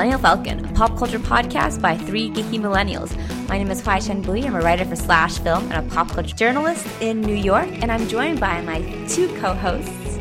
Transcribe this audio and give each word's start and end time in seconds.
Millennial 0.00 0.18
Falcon, 0.18 0.64
a 0.64 0.72
pop 0.72 0.96
culture 0.96 1.18
podcast 1.18 1.82
by 1.82 1.94
three 1.94 2.30
geeky 2.30 2.58
millennials. 2.58 3.14
My 3.50 3.58
name 3.58 3.70
is 3.70 3.82
Hoai-Tran 3.82 4.24
Bui. 4.24 4.46
I'm 4.46 4.54
a 4.54 4.60
writer 4.62 4.86
for 4.86 4.96
Slash 4.96 5.36
Film 5.40 5.70
and 5.70 5.86
a 5.86 5.94
pop 5.94 6.08
culture 6.08 6.34
journalist 6.34 6.86
in 7.02 7.20
New 7.20 7.34
York, 7.34 7.68
and 7.82 7.92
I'm 7.92 8.08
joined 8.08 8.40
by 8.40 8.62
my 8.62 8.80
two 9.08 9.28
co-hosts. 9.40 10.18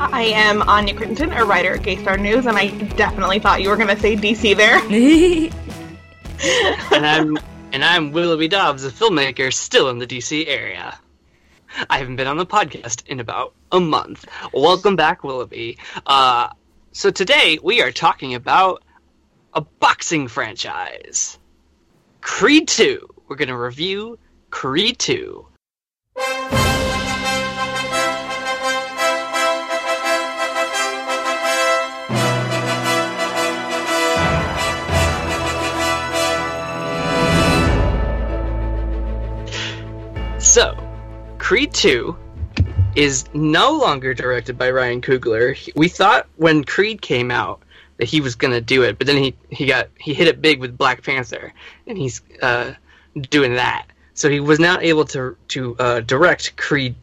I 0.00 0.22
am 0.34 0.62
Anya 0.62 0.96
Crittenden, 0.96 1.32
a 1.32 1.44
writer 1.44 1.74
at 1.74 1.84
Gay 1.84 2.02
Star 2.02 2.16
News, 2.16 2.46
and 2.46 2.56
I 2.56 2.70
definitely 2.96 3.38
thought 3.38 3.62
you 3.62 3.68
were 3.68 3.76
going 3.76 3.94
to 3.94 3.96
say 3.96 4.16
DC 4.16 4.56
there. 4.56 4.78
and 6.92 7.06
I'm 7.06 7.38
and 7.72 7.84
I'm 7.84 8.10
Willoughby 8.10 8.48
Dobbs, 8.48 8.84
a 8.84 8.90
filmmaker 8.90 9.54
still 9.54 9.88
in 9.90 10.00
the 10.00 10.06
DC 10.08 10.48
area. 10.48 10.98
I 11.88 11.98
haven't 11.98 12.16
been 12.16 12.26
on 12.26 12.38
the 12.38 12.46
podcast 12.46 13.06
in 13.06 13.20
about 13.20 13.54
a 13.70 13.78
month. 13.78 14.26
Welcome 14.52 14.96
back, 14.96 15.22
Willoughby. 15.22 15.78
Uh, 16.04 16.48
so 16.92 17.12
today 17.12 17.60
we 17.62 17.82
are 17.82 17.92
talking 17.92 18.34
about 18.34 18.82
a 19.52 19.60
boxing 19.60 20.28
franchise, 20.28 21.38
Creed 22.20 22.68
2. 22.68 23.08
We're 23.28 23.36
going 23.36 23.48
to 23.48 23.56
review 23.56 24.18
Creed 24.50 24.98
2. 24.98 25.46
So, 40.38 40.76
Creed 41.38 41.72
2 41.74 42.16
is 42.96 43.24
no 43.34 43.72
longer 43.72 44.14
directed 44.14 44.58
by 44.58 44.70
Ryan 44.70 45.00
Coogler. 45.00 45.56
We 45.76 45.88
thought 45.88 46.26
when 46.36 46.64
Creed 46.64 47.00
came 47.00 47.30
out 47.30 47.62
that 48.00 48.08
he 48.08 48.20
was 48.20 48.34
going 48.34 48.52
to 48.52 48.60
do 48.60 48.82
it, 48.82 48.98
but 48.98 49.06
then 49.06 49.16
he, 49.16 49.36
he 49.50 49.66
got 49.66 49.88
he 49.98 50.14
hit 50.14 50.26
it 50.26 50.40
big 50.40 50.58
with 50.58 50.76
Black 50.76 51.04
Panther, 51.04 51.52
and 51.86 51.98
he's 51.98 52.22
uh, 52.40 52.72
doing 53.28 53.54
that. 53.54 53.86
So 54.14 54.30
he 54.30 54.40
was 54.40 54.58
not 54.58 54.82
able 54.82 55.04
to 55.06 55.36
to 55.48 55.76
uh, 55.78 56.00
direct 56.00 56.56
Creed, 56.56 56.96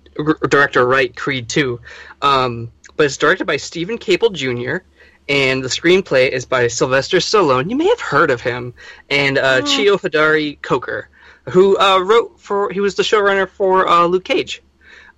director 0.49 0.85
write 0.85 1.15
Creed 1.15 1.47
2. 1.49 1.79
Um, 2.21 2.71
but 2.95 3.05
it's 3.05 3.17
directed 3.17 3.45
by 3.45 3.57
Steven 3.57 3.99
Caple 3.99 4.33
Jr. 4.33 4.83
And 5.29 5.63
the 5.63 5.67
screenplay 5.67 6.29
is 6.29 6.45
by 6.45 6.67
Sylvester 6.67 7.17
Stallone. 7.17 7.69
You 7.69 7.75
may 7.75 7.89
have 7.89 7.99
heard 7.99 8.31
of 8.31 8.41
him, 8.41 8.73
and 9.09 9.37
uh, 9.37 9.59
oh. 9.59 9.65
Cheo 9.65 9.99
Hodari 9.99 10.59
Coker 10.61 11.09
who 11.49 11.77
uh, 11.77 11.99
wrote 11.99 12.39
for 12.39 12.71
he 12.71 12.79
was 12.79 12.95
the 12.95 13.03
showrunner 13.03 13.47
for 13.47 13.87
uh, 13.87 14.05
Luke 14.05 14.23
Cage. 14.23 14.63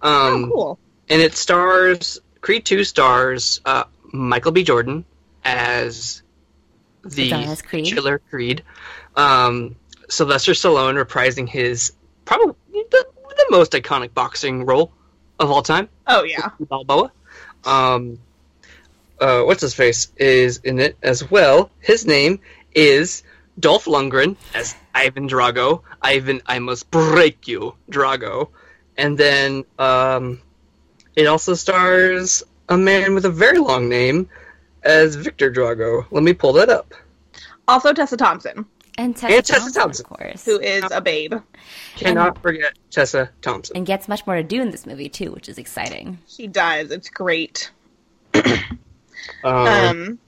Um, 0.02 0.46
oh, 0.46 0.50
cool. 0.52 0.80
And 1.10 1.22
it 1.22 1.36
stars 1.36 2.20
Creed 2.42 2.66
Two 2.66 2.84
stars 2.84 3.62
uh, 3.66 3.86
Michael 4.12 4.52
B. 4.52 4.64
Jordan 4.64 5.06
as 5.50 6.22
the 7.04 7.58
Creed. 7.68 7.86
Killer 7.86 8.20
Creed. 8.30 8.64
Um, 9.16 9.76
Sylvester 10.10 10.54
Stallone 10.54 11.04
reprising 11.04 11.48
his 11.48 11.94
probably 12.26 12.56
the, 12.72 13.06
the, 13.30 13.46
most 13.50 13.72
iconic 13.72 14.14
boxing 14.14 14.66
role 14.66 14.92
of 15.40 15.50
all 15.50 15.62
time. 15.62 15.90
Oh 16.08 16.24
yeah, 16.24 16.50
Balboa. 16.60 17.12
Um, 17.64 18.20
uh, 19.20 19.42
what's 19.44 19.62
his 19.62 19.74
face 19.74 20.12
is 20.18 20.58
in 20.58 20.80
it 20.80 20.98
as 21.02 21.30
well. 21.30 21.72
His 21.80 22.06
name 22.06 22.40
is 22.74 23.24
Dolph 23.60 23.86
Lundgren 23.86 24.36
as 24.54 24.76
Ivan 24.94 25.28
Drago. 25.28 25.82
Ivan, 26.02 26.42
I 26.46 26.60
must 26.60 26.90
break 26.92 27.48
you, 27.48 27.76
Drago. 27.90 28.50
And 28.98 29.18
then 29.18 29.66
um, 29.78 30.42
it 31.16 31.26
also 31.26 31.54
stars 31.56 32.44
a 32.68 32.78
man 32.78 33.16
with 33.16 33.26
a 33.26 33.32
very 33.32 33.58
long 33.58 33.90
name 33.90 34.30
as 34.84 35.16
Victor 35.16 35.52
Drago. 35.52 36.06
Let 36.12 36.24
me 36.24 36.34
pull 36.34 36.54
that 36.54 36.70
up. 36.70 36.94
Also 37.68 37.94
Tessa 37.94 38.18
Thompson. 38.18 38.66
And 38.98 39.16
Tessa, 39.16 39.34
and 39.34 39.46
Tessa 39.46 39.60
Thompson, 39.60 39.82
Thompson, 39.82 40.06
of 40.06 40.18
course. 40.18 40.46
Who 40.46 40.60
is 40.60 40.84
a 40.92 41.00
babe. 41.00 41.36
Cannot 41.96 42.36
and, 42.36 42.42
forget 42.42 42.74
Tessa 42.92 43.30
Thompson. 43.42 43.78
And 43.78 43.86
gets 43.86 44.10
much 44.10 44.28
more 44.28 44.36
to 44.36 44.44
do 44.44 44.62
in 44.62 44.72
this 44.72 44.86
movie, 44.86 45.08
too, 45.08 45.32
which 45.32 45.48
is 45.48 45.58
exciting. 45.58 46.18
She 46.28 46.48
does. 46.48 46.92
It's 46.92 47.10
great. 47.10 47.72
um, 48.34 48.58
um 49.44 50.20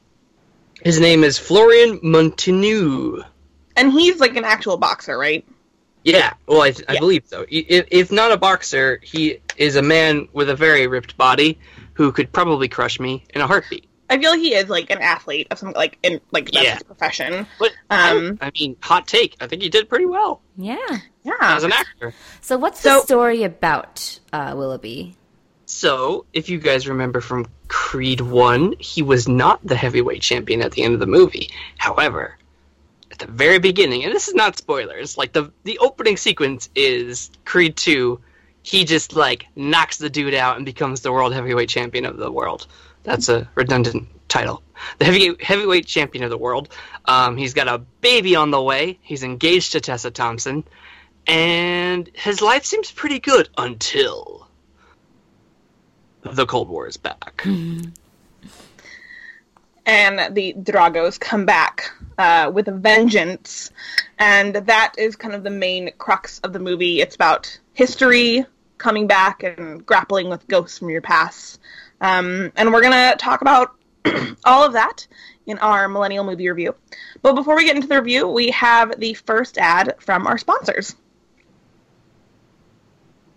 his 0.83 0.99
name 0.99 1.23
is 1.23 1.37
Florian 1.37 1.99
Munteanu. 1.99 3.25
And 3.75 3.91
he's 3.91 4.19
like 4.19 4.35
an 4.35 4.45
actual 4.45 4.77
boxer, 4.77 5.17
right? 5.17 5.45
Yeah, 6.03 6.33
well, 6.47 6.63
I, 6.63 6.73
I 6.87 6.93
yeah. 6.93 6.99
believe 6.99 7.23
so. 7.27 7.45
If, 7.49 7.87
if 7.91 8.11
not 8.11 8.31
a 8.31 8.37
boxer, 8.37 8.99
he 9.03 9.39
is 9.57 9.75
a 9.75 9.81
man 9.81 10.27
with 10.33 10.49
a 10.49 10.55
very 10.55 10.87
ripped 10.87 11.15
body 11.15 11.59
who 11.93 12.11
could 12.11 12.31
probably 12.31 12.67
crush 12.67 12.99
me 12.99 13.23
in 13.35 13.41
a 13.41 13.47
heartbeat. 13.47 13.87
I 14.11 14.19
feel 14.19 14.31
like 14.31 14.41
he 14.41 14.53
is 14.53 14.67
like 14.67 14.89
an 14.89 14.99
athlete 14.99 15.47
of 15.51 15.57
some 15.57 15.71
like 15.71 15.97
in 16.03 16.19
like 16.31 16.51
that's 16.51 16.65
yeah. 16.65 16.73
his 16.73 16.83
profession. 16.83 17.47
But 17.57 17.71
um, 17.89 18.37
I, 18.41 18.47
I, 18.47 18.51
mean, 18.59 18.75
hot 18.81 19.07
take. 19.07 19.37
I 19.39 19.47
think 19.47 19.61
he 19.61 19.69
did 19.69 19.87
pretty 19.87 20.05
well. 20.05 20.41
Yeah, 20.57 20.75
yeah, 21.23 21.33
as 21.39 21.63
an 21.63 21.71
actor. 21.71 22.13
So 22.41 22.57
what's 22.57 22.81
so, 22.81 22.95
the 22.95 23.01
story 23.05 23.43
about 23.43 24.19
uh, 24.33 24.53
Willoughby? 24.55 25.15
So, 25.65 26.25
if 26.33 26.49
you 26.49 26.59
guys 26.59 26.89
remember 26.89 27.21
from 27.21 27.47
Creed 27.69 28.19
1, 28.19 28.75
he 28.79 29.01
was 29.01 29.29
not 29.29 29.65
the 29.65 29.77
heavyweight 29.77 30.21
champion 30.21 30.61
at 30.61 30.73
the 30.73 30.83
end 30.83 30.93
of 30.93 30.99
the 30.99 31.07
movie. 31.07 31.49
However, 31.77 32.37
at 33.09 33.19
the 33.19 33.27
very 33.27 33.59
beginning, 33.59 34.03
and 34.03 34.13
this 34.13 34.27
is 34.27 34.33
not 34.33 34.57
spoilers, 34.57 35.17
like 35.17 35.31
the 35.31 35.53
the 35.63 35.77
opening 35.79 36.17
sequence 36.17 36.67
is 36.75 37.31
Creed 37.45 37.77
2, 37.77 38.19
he 38.63 38.83
just 38.83 39.15
like 39.15 39.47
knocks 39.55 39.97
the 39.97 40.09
dude 40.09 40.33
out 40.33 40.57
and 40.57 40.65
becomes 40.65 40.99
the 40.99 41.13
world 41.13 41.33
heavyweight 41.33 41.69
champion 41.69 42.03
of 42.03 42.17
the 42.17 42.29
world. 42.29 42.67
That's 43.03 43.29
a 43.29 43.49
redundant 43.55 44.07
title. 44.27 44.63
The 44.97 45.05
heavy, 45.05 45.35
heavyweight 45.39 45.85
champion 45.85 46.23
of 46.23 46.29
the 46.29 46.37
world. 46.37 46.69
Um, 47.05 47.37
he's 47.37 47.53
got 47.53 47.67
a 47.67 47.77
baby 47.77 48.35
on 48.35 48.51
the 48.51 48.61
way. 48.61 48.99
He's 49.01 49.23
engaged 49.23 49.73
to 49.73 49.81
Tessa 49.81 50.11
Thompson, 50.11 50.63
and 51.27 52.09
his 52.13 52.41
life 52.41 52.65
seems 52.65 52.91
pretty 52.91 53.19
good 53.19 53.49
until 53.57 54.47
the 56.21 56.45
Cold 56.45 56.69
War 56.69 56.87
is 56.87 56.97
back. 56.97 57.45
And 59.85 60.35
the 60.35 60.53
Dragos 60.53 61.19
come 61.19 61.45
back 61.45 61.91
uh, 62.17 62.51
with 62.53 62.67
a 62.67 62.71
vengeance. 62.71 63.71
And 64.19 64.55
that 64.55 64.93
is 64.97 65.15
kind 65.15 65.33
of 65.33 65.43
the 65.43 65.49
main 65.49 65.91
crux 65.97 66.39
of 66.39 66.53
the 66.53 66.59
movie. 66.59 67.01
It's 67.01 67.15
about 67.15 67.59
history 67.73 68.45
coming 68.77 69.07
back 69.07 69.43
and 69.43 69.85
grappling 69.85 70.29
with 70.29 70.47
ghosts 70.47 70.77
from 70.77 70.89
your 70.89 71.01
past. 71.01 71.59
Um, 72.01 72.51
and 72.55 72.73
we're 72.73 72.81
going 72.81 73.11
to 73.11 73.15
talk 73.17 73.41
about 73.41 73.75
all 74.43 74.65
of 74.65 74.73
that 74.73 75.07
in 75.45 75.59
our 75.59 75.87
Millennial 75.87 76.23
Movie 76.23 76.49
Review. 76.49 76.75
But 77.21 77.33
before 77.33 77.55
we 77.55 77.65
get 77.65 77.75
into 77.75 77.87
the 77.87 78.01
review, 78.01 78.27
we 78.27 78.49
have 78.51 78.99
the 78.99 79.13
first 79.13 79.57
ad 79.57 79.95
from 79.99 80.25
our 80.25 80.37
sponsors. 80.37 80.95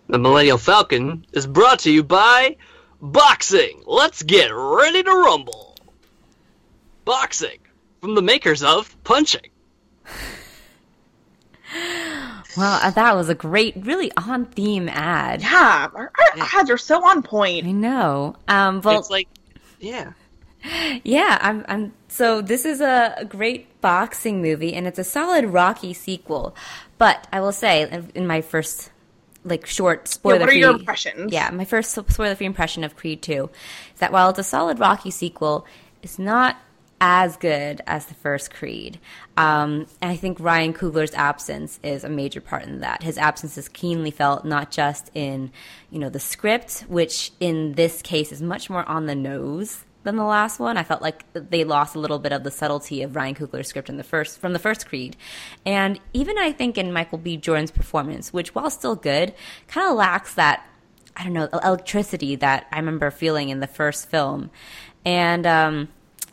The 0.07 0.17
Millennial 0.19 0.57
Falcon 0.57 1.25
is 1.31 1.47
brought 1.47 1.79
to 1.79 1.91
you 1.91 2.03
by 2.03 2.57
Boxing! 3.01 3.83
Let's 3.85 4.23
get 4.23 4.47
ready 4.47 5.03
to 5.03 5.11
rumble! 5.11 5.75
Boxing! 7.05 7.59
From 8.01 8.15
the 8.15 8.21
makers 8.21 8.63
of 8.63 8.95
Punching! 9.03 9.49
Well, 12.57 12.79
uh, 12.81 12.89
that 12.91 13.15
was 13.15 13.29
a 13.29 13.35
great, 13.35 13.75
really 13.77 14.11
on 14.17 14.45
theme 14.45 14.89
ad. 14.89 15.41
Yeah, 15.41 15.89
our, 15.93 16.11
our 16.15 16.47
ads 16.53 16.69
are 16.69 16.77
so 16.77 17.05
on 17.05 17.21
point. 17.21 17.65
I 17.65 17.71
know. 17.71 18.35
Um, 18.47 18.81
well, 18.81 18.99
it's 18.99 19.09
like, 19.09 19.27
yeah, 19.79 20.13
yeah. 21.03 21.37
I'm, 21.41 21.65
I'm. 21.67 21.93
So 22.07 22.41
this 22.41 22.65
is 22.65 22.81
a 22.81 23.25
great 23.27 23.81
boxing 23.81 24.41
movie, 24.41 24.73
and 24.73 24.87
it's 24.87 24.99
a 24.99 25.03
solid 25.03 25.45
Rocky 25.45 25.93
sequel. 25.93 26.55
But 26.97 27.27
I 27.31 27.41
will 27.41 27.51
say, 27.51 27.81
in, 27.81 28.11
in 28.15 28.27
my 28.27 28.41
first 28.41 28.91
like 29.45 29.65
short 29.65 30.07
spoiler. 30.07 30.37
Yeah, 30.37 30.41
what 30.41 30.49
are 30.49 30.57
your 30.57 30.71
impressions? 30.71 31.31
Yeah, 31.31 31.49
my 31.51 31.65
first 31.65 31.91
spoiler 31.91 32.35
free 32.35 32.47
impression 32.47 32.83
of 32.83 32.95
Creed 32.95 33.21
Two 33.21 33.49
is 33.93 33.99
that 33.99 34.11
while 34.11 34.29
it's 34.29 34.39
a 34.39 34.43
solid 34.43 34.79
Rocky 34.79 35.11
sequel, 35.11 35.65
it's 36.01 36.19
not 36.19 36.57
as 37.01 37.37
good 37.37 37.81
as 37.85 38.05
the 38.05 38.13
first 38.13 38.53
Creed. 38.53 38.99
Um, 39.37 39.85
and 40.01 40.11
I 40.11 40.15
think 40.15 40.39
Ryan 40.39 40.73
Coogler's 40.73 41.13
absence 41.13 41.79
is 41.83 42.03
a 42.03 42.09
major 42.09 42.41
part 42.41 42.63
in 42.63 42.79
that. 42.79 43.03
His 43.03 43.17
absence 43.17 43.57
is 43.57 43.67
keenly 43.67 44.11
felt 44.11 44.45
not 44.45 44.71
just 44.71 45.11
in, 45.13 45.51
you 45.91 45.99
know, 45.99 46.09
the 46.09 46.19
script, 46.19 46.85
which 46.87 47.31
in 47.39 47.73
this 47.73 48.01
case 48.01 48.31
is 48.31 48.41
much 48.41 48.69
more 48.69 48.87
on 48.87 49.05
the 49.05 49.15
nose 49.15 49.83
than 50.05 50.15
the 50.15 50.23
last 50.23 50.59
one. 50.59 50.77
I 50.77 50.83
felt 50.83 51.01
like 51.01 51.25
they 51.33 51.65
lost 51.65 51.95
a 51.95 51.99
little 51.99 52.19
bit 52.19 52.31
of 52.31 52.43
the 52.43 52.51
subtlety 52.51 53.01
of 53.01 53.15
Ryan 53.15 53.35
Coogler's 53.35 53.67
script 53.67 53.89
in 53.89 53.97
the 53.97 54.03
first 54.03 54.39
from 54.39 54.53
the 54.53 54.59
first 54.59 54.87
Creed, 54.87 55.17
and 55.65 55.99
even 56.13 56.37
I 56.37 56.53
think 56.53 56.77
in 56.77 56.93
Michael 56.93 57.17
B. 57.17 57.35
Jordan's 57.35 57.71
performance, 57.71 58.31
which 58.31 58.55
while 58.55 58.69
still 58.69 58.95
good, 58.95 59.33
kind 59.67 59.89
of 59.89 59.97
lacks 59.97 60.35
that 60.35 60.65
I 61.17 61.23
don't 61.23 61.33
know 61.33 61.49
electricity 61.51 62.35
that 62.37 62.67
I 62.71 62.77
remember 62.77 63.11
feeling 63.11 63.49
in 63.49 63.59
the 63.59 63.67
first 63.67 64.07
film, 64.07 64.51
and 65.03 65.45
um, 65.45 65.89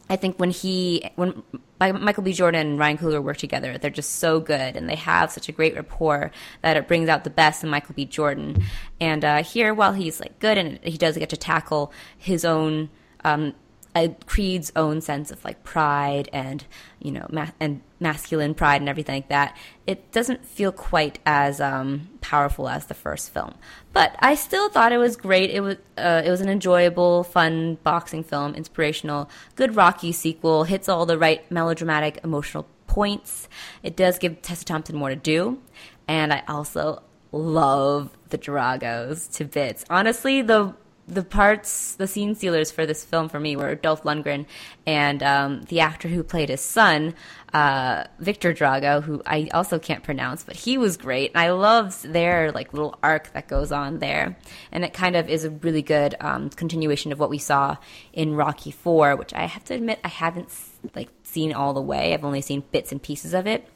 I 0.08 0.16
think 0.16 0.38
when 0.38 0.50
he 0.50 1.10
when 1.16 1.42
Michael 1.80 2.22
B. 2.22 2.32
Jordan 2.32 2.66
and 2.66 2.78
Ryan 2.78 2.98
Coogler 2.98 3.22
work 3.22 3.38
together, 3.38 3.78
they're 3.78 3.90
just 3.90 4.16
so 4.16 4.40
good, 4.40 4.76
and 4.76 4.88
they 4.88 4.96
have 4.96 5.32
such 5.32 5.48
a 5.48 5.52
great 5.52 5.74
rapport 5.74 6.30
that 6.62 6.76
it 6.76 6.86
brings 6.86 7.08
out 7.08 7.24
the 7.24 7.30
best 7.30 7.64
in 7.64 7.70
Michael 7.70 7.94
B. 7.94 8.04
Jordan. 8.04 8.62
And 9.00 9.24
uh, 9.24 9.42
here, 9.42 9.74
while 9.74 9.92
he's 9.92 10.20
like 10.20 10.38
good 10.38 10.58
and 10.58 10.78
he 10.84 10.96
does 10.96 11.16
get 11.16 11.30
to 11.30 11.36
tackle 11.36 11.92
his 12.16 12.44
own 12.44 12.90
um, 13.24 13.54
uh, 13.94 14.08
Creed's 14.26 14.72
own 14.74 15.00
sense 15.00 15.30
of 15.30 15.44
like 15.44 15.62
pride 15.64 16.28
and 16.32 16.64
you 16.98 17.10
know 17.10 17.26
ma- 17.30 17.50
and 17.60 17.82
masculine 18.00 18.54
pride 18.54 18.80
and 18.80 18.88
everything 18.88 19.16
like 19.16 19.28
that. 19.28 19.56
It 19.86 20.10
doesn't 20.12 20.44
feel 20.44 20.72
quite 20.72 21.18
as 21.26 21.60
um, 21.60 22.08
powerful 22.20 22.68
as 22.68 22.86
the 22.86 22.94
first 22.94 23.32
film, 23.32 23.54
but 23.92 24.16
I 24.20 24.34
still 24.34 24.68
thought 24.68 24.92
it 24.92 24.98
was 24.98 25.16
great. 25.16 25.50
It 25.50 25.60
was 25.60 25.76
uh, 25.98 26.22
it 26.24 26.30
was 26.30 26.40
an 26.40 26.48
enjoyable, 26.48 27.24
fun 27.24 27.78
boxing 27.82 28.24
film, 28.24 28.54
inspirational, 28.54 29.28
good 29.56 29.76
Rocky 29.76 30.12
sequel. 30.12 30.64
Hits 30.64 30.88
all 30.88 31.06
the 31.06 31.18
right 31.18 31.48
melodramatic, 31.50 32.20
emotional 32.24 32.66
points. 32.86 33.48
It 33.82 33.96
does 33.96 34.18
give 34.18 34.42
Tessa 34.42 34.64
Thompson 34.64 34.96
more 34.96 35.10
to 35.10 35.16
do, 35.16 35.60
and 36.08 36.32
I 36.32 36.42
also 36.48 37.02
love 37.30 38.10
the 38.28 38.38
Dragos 38.38 39.30
to 39.36 39.44
bits. 39.44 39.84
Honestly, 39.90 40.42
the 40.42 40.74
the 41.08 41.24
parts, 41.24 41.96
the 41.96 42.06
scene 42.06 42.34
stealers 42.34 42.70
for 42.70 42.86
this 42.86 43.04
film 43.04 43.28
for 43.28 43.40
me 43.40 43.56
were 43.56 43.74
Dolph 43.74 44.04
Lundgren 44.04 44.46
and 44.86 45.22
um, 45.22 45.62
the 45.62 45.80
actor 45.80 46.08
who 46.08 46.22
played 46.22 46.48
his 46.48 46.60
son, 46.60 47.14
uh, 47.52 48.04
Victor 48.20 48.54
Drago, 48.54 49.02
who 49.02 49.20
I 49.26 49.48
also 49.52 49.78
can't 49.80 50.04
pronounce, 50.04 50.44
but 50.44 50.54
he 50.54 50.78
was 50.78 50.96
great. 50.96 51.32
And 51.32 51.40
I 51.40 51.50
loved 51.50 52.04
their 52.12 52.52
like 52.52 52.72
little 52.72 52.98
arc 53.02 53.32
that 53.32 53.48
goes 53.48 53.72
on 53.72 53.98
there, 53.98 54.36
and 54.70 54.84
it 54.84 54.94
kind 54.94 55.16
of 55.16 55.28
is 55.28 55.44
a 55.44 55.50
really 55.50 55.82
good 55.82 56.14
um, 56.20 56.50
continuation 56.50 57.10
of 57.10 57.18
what 57.18 57.30
we 57.30 57.38
saw 57.38 57.76
in 58.12 58.34
Rocky 58.34 58.70
Four, 58.70 59.16
which 59.16 59.34
I 59.34 59.46
have 59.46 59.64
to 59.64 59.74
admit 59.74 59.98
I 60.04 60.08
haven't 60.08 60.48
like 60.94 61.10
seen 61.24 61.52
all 61.52 61.74
the 61.74 61.82
way. 61.82 62.14
I've 62.14 62.24
only 62.24 62.42
seen 62.42 62.62
bits 62.70 62.92
and 62.92 63.02
pieces 63.02 63.34
of 63.34 63.46
it. 63.46 63.68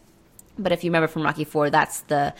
But 0.59 0.73
if 0.73 0.85
you 0.85 0.91
remember 0.91 1.09
from 1.09 1.23
Rocky 1.23 1.45
Four, 1.45 1.71
that's 1.71 2.01
the 2.03 2.35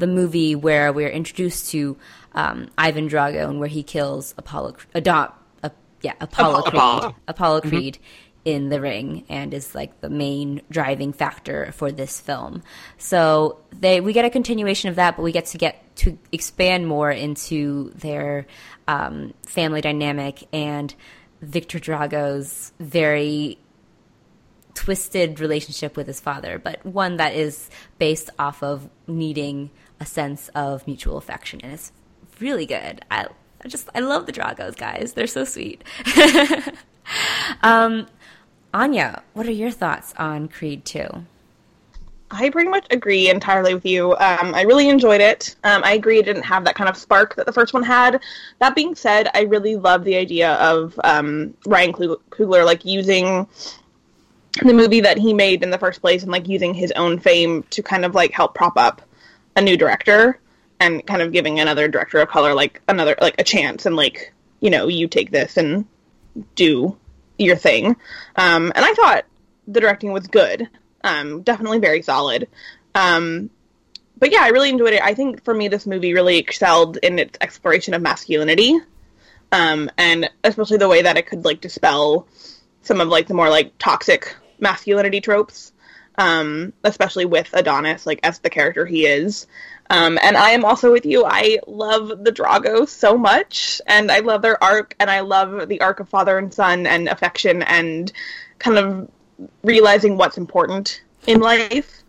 the 0.00 0.06
movie 0.06 0.54
where 0.54 0.92
we're 0.92 1.08
introduced 1.08 1.70
to 1.70 1.96
um, 2.32 2.68
Ivan 2.76 3.08
Drago 3.08 3.48
and 3.48 3.60
where 3.60 3.68
he 3.68 3.82
kills 3.82 4.34
Apollo, 4.36 4.76
uh, 4.94 5.68
yeah, 6.02 6.14
Apollo 6.20 6.62
Creed, 6.62 6.74
Apollo, 6.74 7.14
Apollo 7.28 7.60
mm-hmm. 7.60 7.68
Creed 7.68 7.98
in 8.44 8.70
the 8.70 8.80
ring, 8.80 9.24
and 9.28 9.52
is 9.52 9.74
like 9.74 10.00
the 10.00 10.08
main 10.08 10.62
driving 10.70 11.12
factor 11.12 11.72
for 11.72 11.92
this 11.92 12.18
film. 12.20 12.62
So 12.96 13.60
they 13.78 14.00
we 14.00 14.12
get 14.12 14.24
a 14.24 14.30
continuation 14.30 14.88
of 14.88 14.96
that, 14.96 15.16
but 15.16 15.22
we 15.22 15.32
get 15.32 15.46
to 15.46 15.58
get 15.58 15.96
to 15.96 16.18
expand 16.32 16.86
more 16.86 17.10
into 17.10 17.92
their 17.96 18.46
um, 18.88 19.34
family 19.46 19.82
dynamic 19.82 20.48
and 20.52 20.94
Victor 21.42 21.78
Drago's 21.78 22.72
very 22.80 23.58
twisted 24.74 25.40
relationship 25.40 25.96
with 25.96 26.06
his 26.06 26.20
father, 26.20 26.58
but 26.58 26.84
one 26.86 27.18
that 27.18 27.34
is 27.34 27.68
based 27.98 28.30
off 28.38 28.62
of 28.62 28.88
needing 29.06 29.70
a 30.00 30.06
sense 30.06 30.48
of 30.54 30.86
mutual 30.86 31.16
affection, 31.16 31.60
and 31.62 31.72
it's 31.72 31.92
really 32.40 32.66
good. 32.66 33.04
I, 33.10 33.26
I 33.62 33.68
just 33.68 33.88
I 33.94 34.00
love 34.00 34.26
the 34.26 34.32
Dragos 34.32 34.76
guys; 34.76 35.12
they're 35.12 35.26
so 35.26 35.44
sweet. 35.44 35.84
um, 37.62 38.06
Anya, 38.72 39.22
what 39.34 39.46
are 39.46 39.52
your 39.52 39.70
thoughts 39.70 40.14
on 40.18 40.48
Creed 40.48 40.84
Two? 40.84 41.26
I 42.30 42.48
pretty 42.50 42.70
much 42.70 42.86
agree 42.90 43.28
entirely 43.28 43.74
with 43.74 43.84
you. 43.84 44.12
Um, 44.12 44.54
I 44.54 44.62
really 44.62 44.88
enjoyed 44.88 45.20
it. 45.20 45.56
Um, 45.64 45.82
I 45.84 45.92
agree 45.92 46.20
it 46.20 46.26
didn't 46.26 46.44
have 46.44 46.64
that 46.64 46.76
kind 46.76 46.88
of 46.88 46.96
spark 46.96 47.34
that 47.34 47.44
the 47.44 47.52
first 47.52 47.74
one 47.74 47.82
had. 47.82 48.20
That 48.60 48.76
being 48.76 48.94
said, 48.94 49.28
I 49.34 49.42
really 49.42 49.74
love 49.74 50.04
the 50.04 50.14
idea 50.16 50.52
of 50.54 50.98
um, 51.02 51.54
Ryan 51.66 51.92
Coogler 51.92 52.64
like 52.64 52.84
using 52.84 53.48
the 54.62 54.72
movie 54.72 55.00
that 55.00 55.18
he 55.18 55.34
made 55.34 55.62
in 55.62 55.70
the 55.70 55.78
first 55.78 56.00
place 56.00 56.22
and 56.22 56.30
like 56.30 56.48
using 56.48 56.72
his 56.72 56.92
own 56.92 57.18
fame 57.18 57.64
to 57.70 57.82
kind 57.82 58.04
of 58.04 58.14
like 58.14 58.32
help 58.32 58.54
prop 58.54 58.76
up 58.76 59.02
a 59.60 59.62
new 59.62 59.76
director 59.76 60.40
and 60.80 61.06
kind 61.06 61.20
of 61.20 61.32
giving 61.32 61.60
another 61.60 61.86
director 61.86 62.18
of 62.18 62.28
color 62.28 62.54
like 62.54 62.80
another 62.88 63.14
like 63.20 63.38
a 63.38 63.44
chance 63.44 63.84
and 63.84 63.94
like 63.94 64.32
you 64.60 64.70
know 64.70 64.88
you 64.88 65.06
take 65.06 65.30
this 65.30 65.56
and 65.56 65.84
do 66.54 66.96
your 67.38 67.56
thing. 67.56 67.96
Um, 68.36 68.72
and 68.74 68.84
i 68.84 68.92
thought 68.94 69.26
the 69.68 69.80
directing 69.80 70.12
was 70.12 70.26
good. 70.26 70.68
Um, 71.04 71.42
definitely 71.42 71.78
very 71.78 72.02
solid. 72.02 72.48
Um, 72.94 73.50
but 74.18 74.32
yeah 74.32 74.40
i 74.42 74.48
really 74.48 74.70
enjoyed 74.70 74.94
it. 74.94 75.02
I 75.02 75.14
think 75.14 75.44
for 75.44 75.54
me 75.54 75.68
this 75.68 75.86
movie 75.86 76.14
really 76.14 76.38
excelled 76.38 76.96
in 76.96 77.18
its 77.18 77.38
exploration 77.40 77.94
of 77.94 78.02
masculinity. 78.02 78.78
Um, 79.52 79.90
and 79.98 80.30
especially 80.44 80.78
the 80.78 80.88
way 80.88 81.02
that 81.02 81.18
it 81.18 81.26
could 81.26 81.44
like 81.44 81.60
dispel 81.60 82.26
some 82.82 83.00
of 83.00 83.08
like 83.08 83.26
the 83.26 83.34
more 83.34 83.50
like 83.50 83.76
toxic 83.78 84.34
masculinity 84.58 85.20
tropes 85.20 85.72
um, 86.20 86.74
especially 86.84 87.24
with 87.24 87.48
Adonis, 87.54 88.04
like 88.04 88.20
as 88.22 88.40
the 88.40 88.50
character 88.50 88.84
he 88.84 89.06
is. 89.06 89.46
Um, 89.88 90.18
and 90.22 90.36
I 90.36 90.50
am 90.50 90.66
also 90.66 90.92
with 90.92 91.06
you. 91.06 91.24
I 91.24 91.60
love 91.66 92.08
the 92.22 92.30
Drago 92.30 92.86
so 92.86 93.16
much, 93.16 93.80
and 93.86 94.12
I 94.12 94.18
love 94.18 94.42
their 94.42 94.62
arc, 94.62 94.94
and 95.00 95.10
I 95.10 95.20
love 95.20 95.66
the 95.68 95.80
arc 95.80 95.98
of 95.98 96.10
father 96.10 96.36
and 96.36 96.52
son, 96.52 96.86
and 96.86 97.08
affection, 97.08 97.62
and 97.62 98.12
kind 98.58 98.76
of 98.76 99.10
realizing 99.64 100.18
what's 100.18 100.36
important 100.36 101.02
in 101.26 101.40
life. 101.40 102.02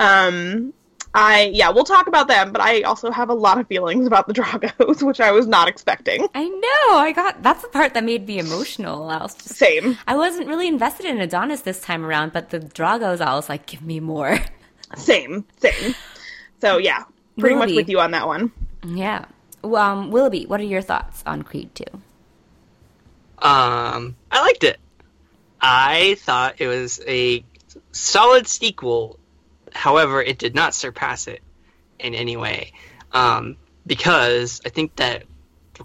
Um, 0.00 0.72
I 1.14 1.50
yeah, 1.52 1.68
we'll 1.70 1.84
talk 1.84 2.06
about 2.06 2.28
them, 2.28 2.52
but 2.52 2.62
I 2.62 2.82
also 2.82 3.10
have 3.10 3.28
a 3.28 3.34
lot 3.34 3.58
of 3.58 3.66
feelings 3.68 4.06
about 4.06 4.26
the 4.26 4.32
Dragos, 4.32 5.02
which 5.06 5.20
I 5.20 5.30
was 5.32 5.46
not 5.46 5.68
expecting. 5.68 6.26
I 6.34 6.48
know. 6.48 6.96
I 6.96 7.12
got 7.14 7.42
that's 7.42 7.62
the 7.62 7.68
part 7.68 7.92
that 7.94 8.04
made 8.04 8.26
me 8.26 8.38
emotional. 8.38 9.10
I 9.10 9.18
was 9.18 9.34
just, 9.34 9.50
same. 9.50 9.98
I 10.06 10.16
wasn't 10.16 10.48
really 10.48 10.68
invested 10.68 11.06
in 11.06 11.20
Adonis 11.20 11.62
this 11.62 11.80
time 11.80 12.04
around, 12.04 12.32
but 12.32 12.50
the 12.50 12.60
Dragos, 12.60 13.20
I 13.20 13.34
was 13.34 13.48
like, 13.48 13.66
give 13.66 13.82
me 13.82 14.00
more. 14.00 14.38
Same, 14.96 15.46
same. 15.58 15.94
So 16.60 16.76
yeah, 16.76 17.04
pretty 17.38 17.54
Willoughby. 17.54 17.72
much 17.72 17.76
with 17.76 17.88
you 17.88 17.98
on 18.00 18.10
that 18.10 18.26
one. 18.26 18.52
Yeah. 18.84 19.24
Well, 19.62 19.82
um, 19.82 20.10
Willoughby, 20.10 20.44
what 20.44 20.60
are 20.60 20.64
your 20.64 20.82
thoughts 20.82 21.22
on 21.24 21.42
Creed 21.44 21.74
Two? 21.74 21.84
Um, 23.38 24.16
I 24.30 24.40
liked 24.42 24.64
it. 24.64 24.78
I 25.62 26.16
thought 26.20 26.56
it 26.60 26.66
was 26.68 27.00
a 27.06 27.42
solid 27.92 28.46
sequel 28.46 29.18
However, 29.74 30.22
it 30.22 30.38
did 30.38 30.54
not 30.54 30.74
surpass 30.74 31.26
it 31.26 31.42
in 31.98 32.14
any 32.14 32.36
way 32.36 32.72
um, 33.12 33.56
because 33.86 34.60
I 34.64 34.68
think 34.68 34.96
that 34.96 35.24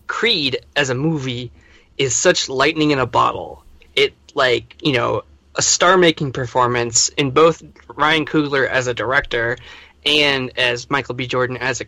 Creed 0.06 0.66
as 0.76 0.90
a 0.90 0.96
movie 0.96 1.52
is 1.98 2.16
such 2.16 2.50
lightning 2.50 2.92
in 2.92 3.00
a 3.00 3.06
bottle. 3.06 3.64
It 3.96 4.14
like 4.36 4.76
you 4.82 4.94
know 4.94 5.24
a 5.56 5.62
star-making 5.62 6.34
performance 6.34 7.10
in 7.10 7.32
both 7.32 7.64
Ryan 7.96 8.26
Coogler 8.26 8.68
as 8.70 8.88
a 8.88 8.94
director 8.94 9.58
and 10.06 10.58
as 10.58 10.90
Michael 10.90 11.16
B. 11.16 11.26
Jordan 11.26 11.58
as 11.58 11.82
a 11.82 11.86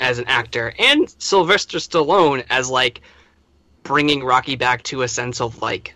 as 0.00 0.18
an 0.18 0.26
actor, 0.26 0.74
and 0.78 1.14
Sylvester 1.18 1.78
Stallone 1.78 2.44
as 2.50 2.68
like 2.68 3.00
bringing 3.82 4.24
Rocky 4.24 4.56
back 4.56 4.82
to 4.84 5.02
a 5.02 5.08
sense 5.08 5.40
of 5.40 5.62
like 5.62 5.94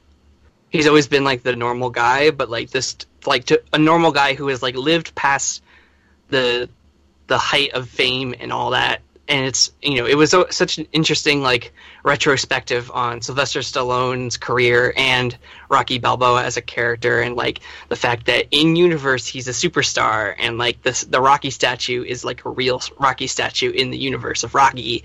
he's 0.70 0.87
always 0.87 1.09
been 1.09 1.25
like 1.25 1.42
the 1.42 1.56
normal 1.56 1.90
guy, 1.90 2.30
but 2.30 2.49
like 2.49 2.70
this 2.70 2.97
like 3.26 3.44
to 3.46 3.62
a 3.72 3.78
normal 3.78 4.12
guy 4.12 4.34
who 4.34 4.48
has 4.48 4.62
like 4.62 4.76
lived 4.76 5.14
past 5.14 5.62
the 6.28 6.68
the 7.26 7.38
height 7.38 7.72
of 7.72 7.88
fame 7.88 8.34
and 8.38 8.52
all 8.52 8.70
that. 8.70 9.00
And 9.28 9.46
it's 9.46 9.70
you 9.80 9.96
know 9.96 10.06
it 10.06 10.16
was 10.16 10.34
such 10.50 10.78
an 10.78 10.88
interesting 10.92 11.40
like 11.40 11.72
retrospective 12.02 12.90
on 12.90 13.22
Sylvester 13.22 13.60
Stallone's 13.60 14.36
career 14.36 14.92
and 14.96 15.36
Rocky 15.68 15.98
Balboa 15.98 16.42
as 16.42 16.56
a 16.56 16.62
character 16.62 17.20
and 17.20 17.36
like 17.36 17.60
the 17.88 17.94
fact 17.94 18.26
that 18.26 18.46
in 18.50 18.74
universe 18.74 19.28
he's 19.28 19.46
a 19.46 19.52
superstar 19.52 20.34
and 20.36 20.58
like 20.58 20.82
this 20.82 21.04
the 21.04 21.20
Rocky 21.20 21.50
statue 21.50 22.02
is 22.02 22.24
like 22.24 22.44
a 22.44 22.50
real 22.50 22.82
Rocky 22.98 23.28
statue 23.28 23.70
in 23.70 23.90
the 23.90 23.98
universe 23.98 24.42
of 24.42 24.56
Rocky. 24.56 25.04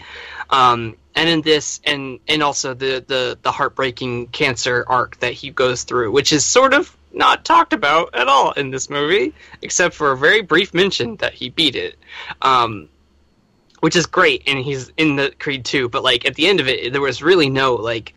Um, 0.50 0.96
and 1.14 1.30
in 1.30 1.42
this 1.42 1.80
and 1.84 2.20
and 2.28 2.42
also 2.42 2.74
the 2.74 3.04
the 3.08 3.38
the 3.44 3.52
heartbreaking 3.52 4.28
cancer 4.28 4.86
arc 4.88 5.20
that 5.20 5.34
he 5.34 5.50
goes 5.50 5.84
through 5.84 6.12
which 6.12 6.34
is 6.34 6.46
sort 6.46 6.74
of 6.74 6.96
not 7.16 7.46
talked 7.46 7.74
about 7.74 8.14
at 8.14 8.28
all 8.28 8.52
in 8.54 8.72
this 8.72 8.90
movie 8.90 9.34
except 9.62 9.96
for 9.96 10.12
a 10.12 10.18
very 10.18 10.42
brief 10.42 10.74
mention 10.74 11.16
that 11.18 11.34
he 11.34 11.50
beat 11.50 11.76
it 11.76 11.98
um, 12.42 12.90
which 13.80 13.96
is 13.96 14.06
great 14.06 14.44
and 14.48 14.60
he's 14.60 14.92
in 14.98 15.16
the 15.16 15.34
creed 15.40 15.66
2 15.66 15.90
but 15.90 16.04
like 16.04 16.26
at 16.26 16.36
the 16.36 16.48
end 16.48 16.60
of 16.60 16.68
it 16.68 16.92
there 16.92 17.02
was 17.02 17.22
really 17.22 17.50
no 17.50 17.76
like 17.76 18.14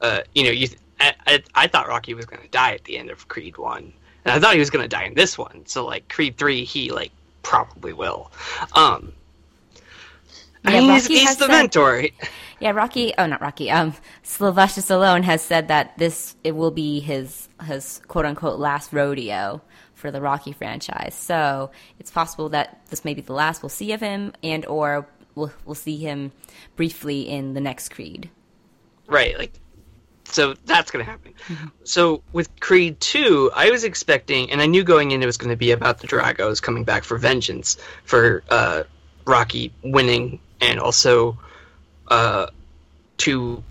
uh, 0.00 0.20
you 0.34 0.44
know 0.44 0.50
you 0.50 0.68
I, 1.00 1.14
I, 1.26 1.42
I 1.54 1.66
thought 1.66 1.88
rocky 1.88 2.14
was 2.14 2.26
going 2.26 2.42
to 2.42 2.48
die 2.48 2.72
at 2.72 2.84
the 2.84 2.98
end 2.98 3.10
of 3.10 3.28
creed 3.28 3.56
1 3.56 3.92
and 4.24 4.32
i 4.32 4.38
thought 4.38 4.54
he 4.54 4.60
was 4.60 4.70
going 4.70 4.84
to 4.84 4.88
die 4.88 5.04
in 5.04 5.14
this 5.14 5.38
one 5.38 5.64
so 5.66 5.84
like 5.84 6.08
creed 6.08 6.36
3 6.36 6.64
he 6.64 6.90
like 6.90 7.12
probably 7.44 7.92
will. 7.92 8.32
Um 8.74 9.12
yeah, 10.64 10.80
he's, 10.80 11.06
he's 11.06 11.36
the 11.36 11.46
said, 11.46 11.52
mentor. 11.52 12.04
Yeah, 12.60 12.70
Rocky. 12.70 13.12
Oh, 13.18 13.26
not 13.26 13.40
Rocky. 13.40 13.70
Um, 13.70 13.94
Sylvester 14.22 14.80
Stallone 14.80 15.22
has 15.24 15.42
said 15.42 15.68
that 15.68 15.96
this 15.98 16.36
it 16.44 16.52
will 16.52 16.70
be 16.70 17.00
his 17.00 17.48
his 17.64 18.00
quote 18.08 18.24
unquote 18.24 18.58
last 18.58 18.92
rodeo 18.92 19.60
for 19.94 20.10
the 20.10 20.20
Rocky 20.20 20.52
franchise. 20.52 21.14
So 21.14 21.70
it's 21.98 22.10
possible 22.10 22.48
that 22.50 22.80
this 22.90 23.04
may 23.04 23.14
be 23.14 23.20
the 23.20 23.32
last 23.32 23.62
we'll 23.62 23.70
see 23.70 23.92
of 23.92 24.00
him, 24.00 24.32
and 24.42 24.64
or 24.66 25.06
we'll 25.34 25.52
we'll 25.64 25.74
see 25.74 25.96
him 25.96 26.32
briefly 26.76 27.28
in 27.28 27.54
the 27.54 27.60
next 27.60 27.90
Creed. 27.90 28.30
Right. 29.06 29.38
Like 29.38 29.52
so 30.24 30.54
that's 30.64 30.90
going 30.90 31.04
to 31.04 31.10
happen. 31.10 31.34
Mm-hmm. 31.48 31.66
So 31.84 32.22
with 32.32 32.48
Creed 32.60 32.98
2, 33.00 33.52
I 33.54 33.70
was 33.70 33.84
expecting, 33.84 34.50
and 34.50 34.62
I 34.62 34.66
knew 34.66 34.82
going 34.82 35.10
in 35.10 35.22
it 35.22 35.26
was 35.26 35.36
going 35.36 35.50
to 35.50 35.56
be 35.56 35.70
about 35.70 35.98
the 35.98 36.08
Dragos 36.08 36.60
coming 36.62 36.82
back 36.82 37.04
for 37.04 37.18
vengeance 37.18 37.76
for 38.04 38.42
uh, 38.48 38.84
Rocky 39.26 39.72
winning 39.82 40.40
and 40.60 40.78
also 40.78 41.38
uh, 42.08 42.46
to 43.18 43.62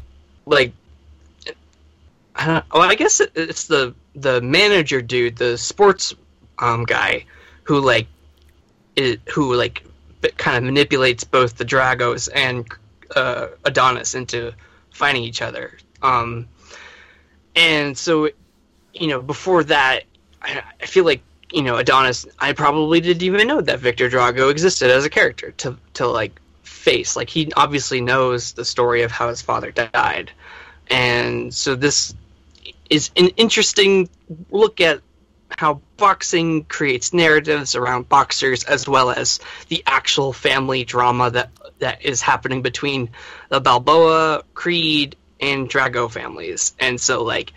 like 0.46 0.74
I 2.36 2.48
don't, 2.48 2.66
well, 2.74 2.84
I 2.84 2.96
guess 2.96 3.22
it's 3.36 3.68
the 3.68 3.94
the 4.16 4.42
manager 4.42 5.02
dude, 5.02 5.38
the 5.38 5.58
sports 5.58 6.16
um, 6.60 6.86
guy, 6.86 7.25
who 7.63 7.80
like, 7.80 8.08
it, 8.96 9.22
who 9.34 9.56
like 9.56 9.84
kind 10.38 10.58
of 10.58 10.63
manipulates 10.63 11.24
both 11.24 11.58
the 11.58 11.66
Dragos 11.66 12.30
and 12.34 12.68
uh, 13.16 13.48
Adonis 13.66 14.16
into 14.16 14.54
fighting 14.92 15.24
each 15.24 15.42
other. 15.42 15.78
Um, 16.02 16.48
and 17.56 17.98
so, 17.98 18.30
you 18.94 19.08
know, 19.08 19.22
before 19.22 19.63
that, 19.66 20.04
I, 20.42 20.63
I 20.82 20.86
feel 20.86 21.06
like 21.06 21.22
you 21.52 21.62
know 21.62 21.75
Adonis. 21.78 22.25
I 22.40 22.54
probably 22.54 23.00
didn't 23.00 23.24
even 23.24 23.48
know 23.48 23.62
that 23.62 23.80
Victor 23.80 24.10
Drago 24.10 24.50
existed 24.50 24.90
as 24.90 25.06
a 25.06 25.10
character 25.10 25.52
to 25.58 25.78
to 25.94 26.08
like 26.08 26.40
face. 26.84 27.16
Like 27.16 27.30
he 27.30 27.52
obviously 27.56 28.02
knows 28.02 28.52
the 28.54 28.66
story 28.66 29.04
of 29.04 29.12
how 29.12 29.30
his 29.30 29.42
father 29.42 29.72
died, 29.72 30.32
and 30.90 31.54
so 31.54 31.75
this 31.75 32.13
is 32.90 33.10
an 33.16 33.30
interesting 33.30 34.10
look 34.52 34.82
at 34.82 35.02
how 35.50 35.82
boxing 35.98 36.63
creates 36.66 37.13
narratives 37.13 37.75
around 37.75 38.10
boxers 38.10 38.63
as 38.63 38.88
well 38.88 39.12
as 39.12 39.40
the 39.70 39.84
actual 39.86 40.34
family 40.34 40.84
drama 40.84 41.32
that 41.32 41.52
that 41.80 42.04
is 42.04 42.22
happening 42.22 42.62
between 42.62 43.10
the 43.50 43.60
Balboa, 43.60 44.44
Creed, 44.54 45.16
and 45.40 45.70
Drago 45.70 46.12
families. 46.12 46.74
And 46.80 47.00
so 47.00 47.24
like 47.24 47.54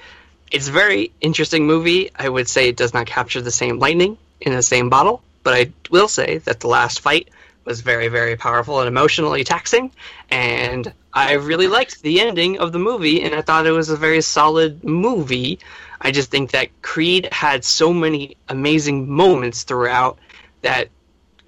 it's 0.52 0.68
a 0.68 0.72
very 0.72 1.12
interesting 1.20 1.66
movie. 1.66 2.10
I 2.14 2.28
would 2.28 2.48
say 2.48 2.68
it 2.68 2.76
does 2.76 2.94
not 2.94 3.06
capture 3.06 3.40
the 3.40 3.50
same 3.50 3.78
lightning 3.78 4.18
in 4.40 4.52
the 4.52 4.62
same 4.62 4.88
bottle, 4.90 5.22
but 5.42 5.54
I 5.54 5.72
will 5.90 6.08
say 6.08 6.38
that 6.38 6.60
the 6.60 6.68
last 6.68 7.00
fight 7.00 7.28
was 7.66 7.82
very, 7.82 8.08
very 8.08 8.36
powerful 8.36 8.80
and 8.80 8.88
emotionally 8.88 9.44
taxing. 9.44 9.90
And 10.30 10.90
I 11.12 11.32
really 11.34 11.66
liked 11.66 12.00
the 12.00 12.20
ending 12.20 12.58
of 12.58 12.72
the 12.72 12.78
movie, 12.78 13.22
and 13.22 13.34
I 13.34 13.42
thought 13.42 13.66
it 13.66 13.72
was 13.72 13.90
a 13.90 13.96
very 13.96 14.22
solid 14.22 14.84
movie. 14.84 15.58
I 16.00 16.12
just 16.12 16.30
think 16.30 16.52
that 16.52 16.68
Creed 16.80 17.28
had 17.32 17.64
so 17.64 17.92
many 17.92 18.36
amazing 18.48 19.10
moments 19.10 19.64
throughout 19.64 20.18
that 20.62 20.88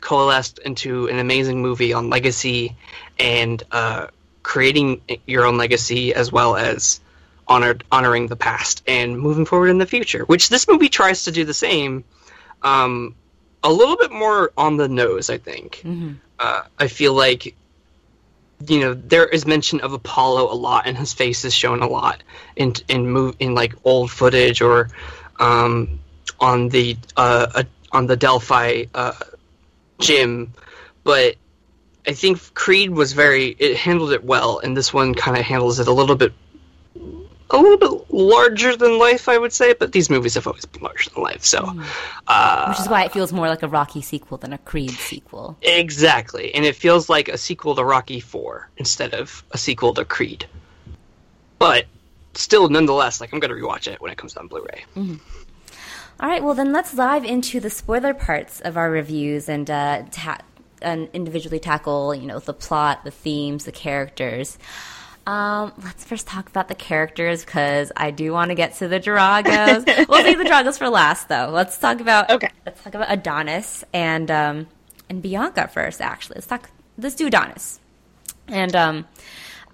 coalesced 0.00 0.58
into 0.58 1.08
an 1.08 1.18
amazing 1.18 1.62
movie 1.62 1.92
on 1.92 2.10
legacy 2.10 2.76
and 3.18 3.62
uh, 3.72 4.08
creating 4.42 5.00
your 5.26 5.44
own 5.44 5.56
legacy 5.56 6.14
as 6.14 6.32
well 6.32 6.56
as 6.56 7.00
honored, 7.46 7.84
honoring 7.90 8.26
the 8.26 8.37
past 8.37 8.82
and 8.87 9.18
moving 9.18 9.44
forward 9.44 9.68
in 9.68 9.78
the 9.78 9.87
future, 9.87 10.25
which 10.25 10.48
this 10.48 10.68
movie 10.68 10.88
tries 10.88 11.25
to 11.25 11.32
do 11.32 11.44
the 11.44 11.54
same. 11.54 12.04
Um, 12.62 13.14
a 13.62 13.72
little 13.72 13.96
bit 13.96 14.12
more 14.12 14.52
on 14.56 14.76
the 14.76 14.88
nose, 14.88 15.30
I 15.30 15.38
think. 15.38 15.76
Mm-hmm. 15.84 16.12
Uh, 16.38 16.62
I 16.78 16.88
feel 16.88 17.12
like, 17.12 17.54
you 18.66 18.80
know, 18.80 18.94
there 18.94 19.26
is 19.26 19.46
mention 19.46 19.80
of 19.80 19.92
Apollo 19.92 20.52
a 20.52 20.54
lot, 20.54 20.86
and 20.86 20.96
his 20.96 21.12
face 21.12 21.44
is 21.44 21.54
shown 21.54 21.82
a 21.82 21.88
lot 21.88 22.22
in 22.56 22.74
in 22.88 23.08
move 23.08 23.36
in 23.38 23.54
like 23.54 23.74
old 23.84 24.10
footage 24.10 24.60
or 24.60 24.90
um, 25.38 26.00
on 26.40 26.68
the 26.68 26.96
uh, 27.16 27.46
uh, 27.54 27.62
on 27.92 28.06
the 28.06 28.16
Delphi 28.16 28.84
uh, 28.94 29.12
gym. 29.98 30.52
But 31.04 31.36
I 32.06 32.12
think 32.12 32.54
Creed 32.54 32.90
was 32.90 33.12
very 33.12 33.48
it 33.48 33.76
handled 33.76 34.12
it 34.12 34.24
well, 34.24 34.58
and 34.58 34.76
this 34.76 34.92
one 34.92 35.14
kind 35.14 35.36
of 35.36 35.44
handles 35.44 35.80
it 35.80 35.88
a 35.88 35.92
little 35.92 36.16
bit 36.16 36.32
a 37.50 37.56
little 37.56 37.78
bit 37.78 38.10
larger 38.12 38.76
than 38.76 38.98
life, 38.98 39.28
I 39.28 39.38
would 39.38 39.52
say, 39.52 39.72
but 39.72 39.92
these 39.92 40.10
movies 40.10 40.34
have 40.34 40.46
always 40.46 40.66
been 40.66 40.82
larger 40.82 41.10
than 41.10 41.22
life, 41.22 41.44
so. 41.44 41.72
Uh, 42.26 42.66
Which 42.68 42.80
is 42.80 42.88
why 42.88 43.04
it 43.04 43.12
feels 43.12 43.32
more 43.32 43.48
like 43.48 43.62
a 43.62 43.68
Rocky 43.68 44.02
sequel 44.02 44.36
than 44.36 44.52
a 44.52 44.58
Creed 44.58 44.90
sequel. 44.90 45.56
Exactly, 45.62 46.54
and 46.54 46.64
it 46.64 46.76
feels 46.76 47.08
like 47.08 47.28
a 47.28 47.38
sequel 47.38 47.74
to 47.76 47.84
Rocky 47.84 48.20
4 48.20 48.68
instead 48.76 49.14
of 49.14 49.44
a 49.52 49.58
sequel 49.58 49.94
to 49.94 50.04
Creed. 50.04 50.46
But 51.58 51.86
still, 52.34 52.68
nonetheless, 52.68 53.20
like 53.20 53.32
I'm 53.32 53.40
gonna 53.40 53.54
rewatch 53.54 53.86
it 53.90 54.00
when 54.00 54.12
it 54.12 54.18
comes 54.18 54.36
on 54.36 54.46
Blu-ray. 54.46 54.84
All 56.20 56.28
right, 56.28 56.42
well 56.42 56.54
then 56.54 56.72
let's 56.72 56.92
dive 56.92 57.24
into 57.24 57.60
the 57.60 57.70
spoiler 57.70 58.12
parts 58.12 58.60
of 58.60 58.76
our 58.76 58.90
reviews 58.90 59.48
and 59.48 59.70
uh, 59.70 60.02
ta- 60.10 60.38
and 60.82 61.08
individually 61.12 61.58
tackle, 61.58 62.14
you 62.14 62.26
know, 62.26 62.38
the 62.38 62.54
plot, 62.54 63.04
the 63.04 63.10
themes, 63.10 63.64
the 63.64 63.72
characters. 63.72 64.58
Um, 65.28 65.75
let's 65.85 66.04
first 66.04 66.26
talk 66.26 66.49
about 66.49 66.68
the 66.68 66.75
characters 66.75 67.44
because 67.44 67.92
I 67.94 68.12
do 68.12 68.32
want 68.32 68.49
to 68.49 68.54
get 68.54 68.76
to 68.76 68.88
the 68.88 68.99
Dragos. 68.99 69.85
we'll 70.08 70.25
leave 70.25 70.38
the 70.38 70.44
Dragos 70.44 70.78
for 70.78 70.88
last, 70.88 71.28
though. 71.28 71.50
Let's 71.52 71.76
talk 71.76 72.00
about 72.00 72.30
Okay. 72.30 72.49
Let's 72.64 72.82
talk 72.82 72.94
about 72.94 73.12
Adonis 73.12 73.85
and 73.92 74.30
um, 74.30 74.68
and 75.11 75.20
Bianca 75.20 75.68
first. 75.68 76.00
Actually, 76.00 76.37
let's 76.37 76.47
talk. 76.47 76.70
Let's 76.97 77.14
do 77.14 77.26
Adonis. 77.26 77.78
And 78.47 78.75
um, 78.75 79.06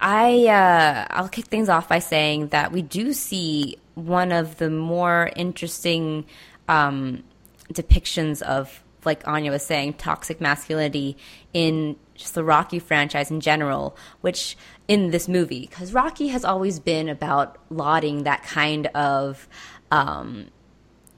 I 0.01 0.45
uh, 0.47 1.07
I'll 1.09 1.29
kick 1.29 1.45
things 1.45 1.69
off 1.69 1.87
by 1.87 1.99
saying 1.99 2.49
that 2.49 2.73
we 2.73 2.81
do 2.81 3.13
see 3.13 3.77
one 3.93 4.33
of 4.33 4.57
the 4.57 4.69
more 4.69 5.31
interesting 5.37 6.25
um, 6.67 7.23
depictions 7.71 8.41
of, 8.41 8.83
like 9.05 9.27
Anya 9.27 9.51
was 9.51 9.65
saying, 9.65 9.93
toxic 9.93 10.41
masculinity 10.41 11.17
in 11.53 11.95
just 12.15 12.35
the 12.35 12.43
Rocky 12.43 12.79
franchise 12.79 13.29
in 13.29 13.41
general, 13.41 13.95
which 14.21 14.57
in 14.87 15.11
this 15.11 15.27
movie, 15.27 15.61
because 15.61 15.93
Rocky 15.93 16.29
has 16.29 16.45
always 16.45 16.79
been 16.79 17.09
about 17.09 17.57
lauding 17.69 18.23
that 18.23 18.43
kind 18.43 18.87
of, 18.87 19.47
um, 19.91 20.47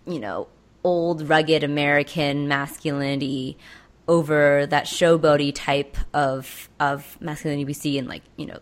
you 0.06 0.20
know, 0.20 0.48
old 0.84 1.28
rugged 1.28 1.64
American 1.64 2.48
masculinity 2.48 3.58
over 4.08 4.66
that 4.68 4.86
showboaty 4.86 5.52
type 5.54 5.98
of 6.14 6.70
of 6.80 7.20
masculinity 7.20 7.66
we 7.66 7.74
see 7.74 7.98
in 7.98 8.08
like 8.08 8.24
you 8.38 8.46
know 8.46 8.60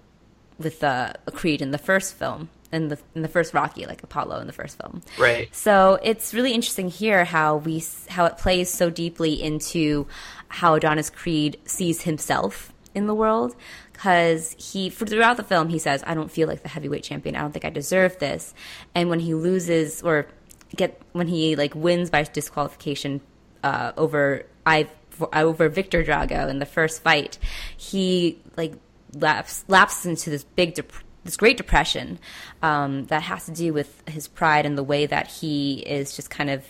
with 0.57 0.83
uh, 0.83 1.13
Creed 1.33 1.61
in 1.61 1.71
the 1.71 1.77
first 1.77 2.15
film 2.15 2.49
in 2.75 2.89
the 2.89 2.99
in 3.15 3.21
the 3.21 3.27
first 3.27 3.53
Rocky 3.53 3.85
like 3.85 4.03
Apollo 4.03 4.39
in 4.39 4.47
the 4.47 4.53
first 4.53 4.77
film. 4.77 5.01
Right. 5.17 5.53
So 5.55 5.97
it's 6.03 6.33
really 6.33 6.51
interesting 6.51 6.89
here 6.89 7.25
how 7.25 7.57
we 7.57 7.83
how 8.09 8.25
it 8.25 8.37
plays 8.37 8.69
so 8.69 8.89
deeply 8.89 9.41
into 9.41 10.07
how 10.49 10.75
Adonis 10.75 11.09
Creed 11.09 11.57
sees 11.65 12.01
himself 12.01 12.73
in 12.93 13.07
the 13.07 13.15
world 13.15 13.55
because 13.93 14.55
he 14.57 14.89
for 14.89 15.05
throughout 15.05 15.37
the 15.37 15.43
film 15.43 15.69
he 15.69 15.79
says 15.79 16.03
I 16.05 16.13
don't 16.13 16.31
feel 16.31 16.47
like 16.47 16.61
the 16.63 16.69
heavyweight 16.69 17.03
champion 17.03 17.35
I 17.35 17.41
don't 17.41 17.51
think 17.51 17.65
I 17.65 17.69
deserve 17.69 18.19
this 18.19 18.53
and 18.93 19.09
when 19.09 19.19
he 19.19 19.33
loses 19.33 20.01
or 20.01 20.27
get 20.75 21.01
when 21.11 21.27
he 21.27 21.55
like 21.55 21.75
wins 21.75 22.09
by 22.09 22.23
disqualification 22.23 23.21
uh, 23.63 23.91
over 23.97 24.45
I 24.65 24.87
over 25.33 25.67
Victor 25.69 26.03
Drago 26.03 26.49
in 26.49 26.59
the 26.59 26.65
first 26.65 27.03
fight 27.03 27.37
he 27.75 28.39
like 28.55 28.73
lapse, 29.13 29.65
lapses 29.67 30.05
into 30.05 30.29
this 30.29 30.43
big 30.43 30.75
dep- 30.75 30.91
this 31.25 31.35
great 31.35 31.57
depression 31.57 32.17
um, 32.61 33.05
that 33.07 33.23
has 33.23 33.45
to 33.45 33.51
do 33.51 33.73
with 33.73 34.01
his 34.07 34.29
pride 34.29 34.65
and 34.65 34.77
the 34.77 34.83
way 34.83 35.05
that 35.05 35.27
he 35.27 35.79
is 35.79 36.15
just 36.15 36.29
kind 36.29 36.49
of 36.49 36.63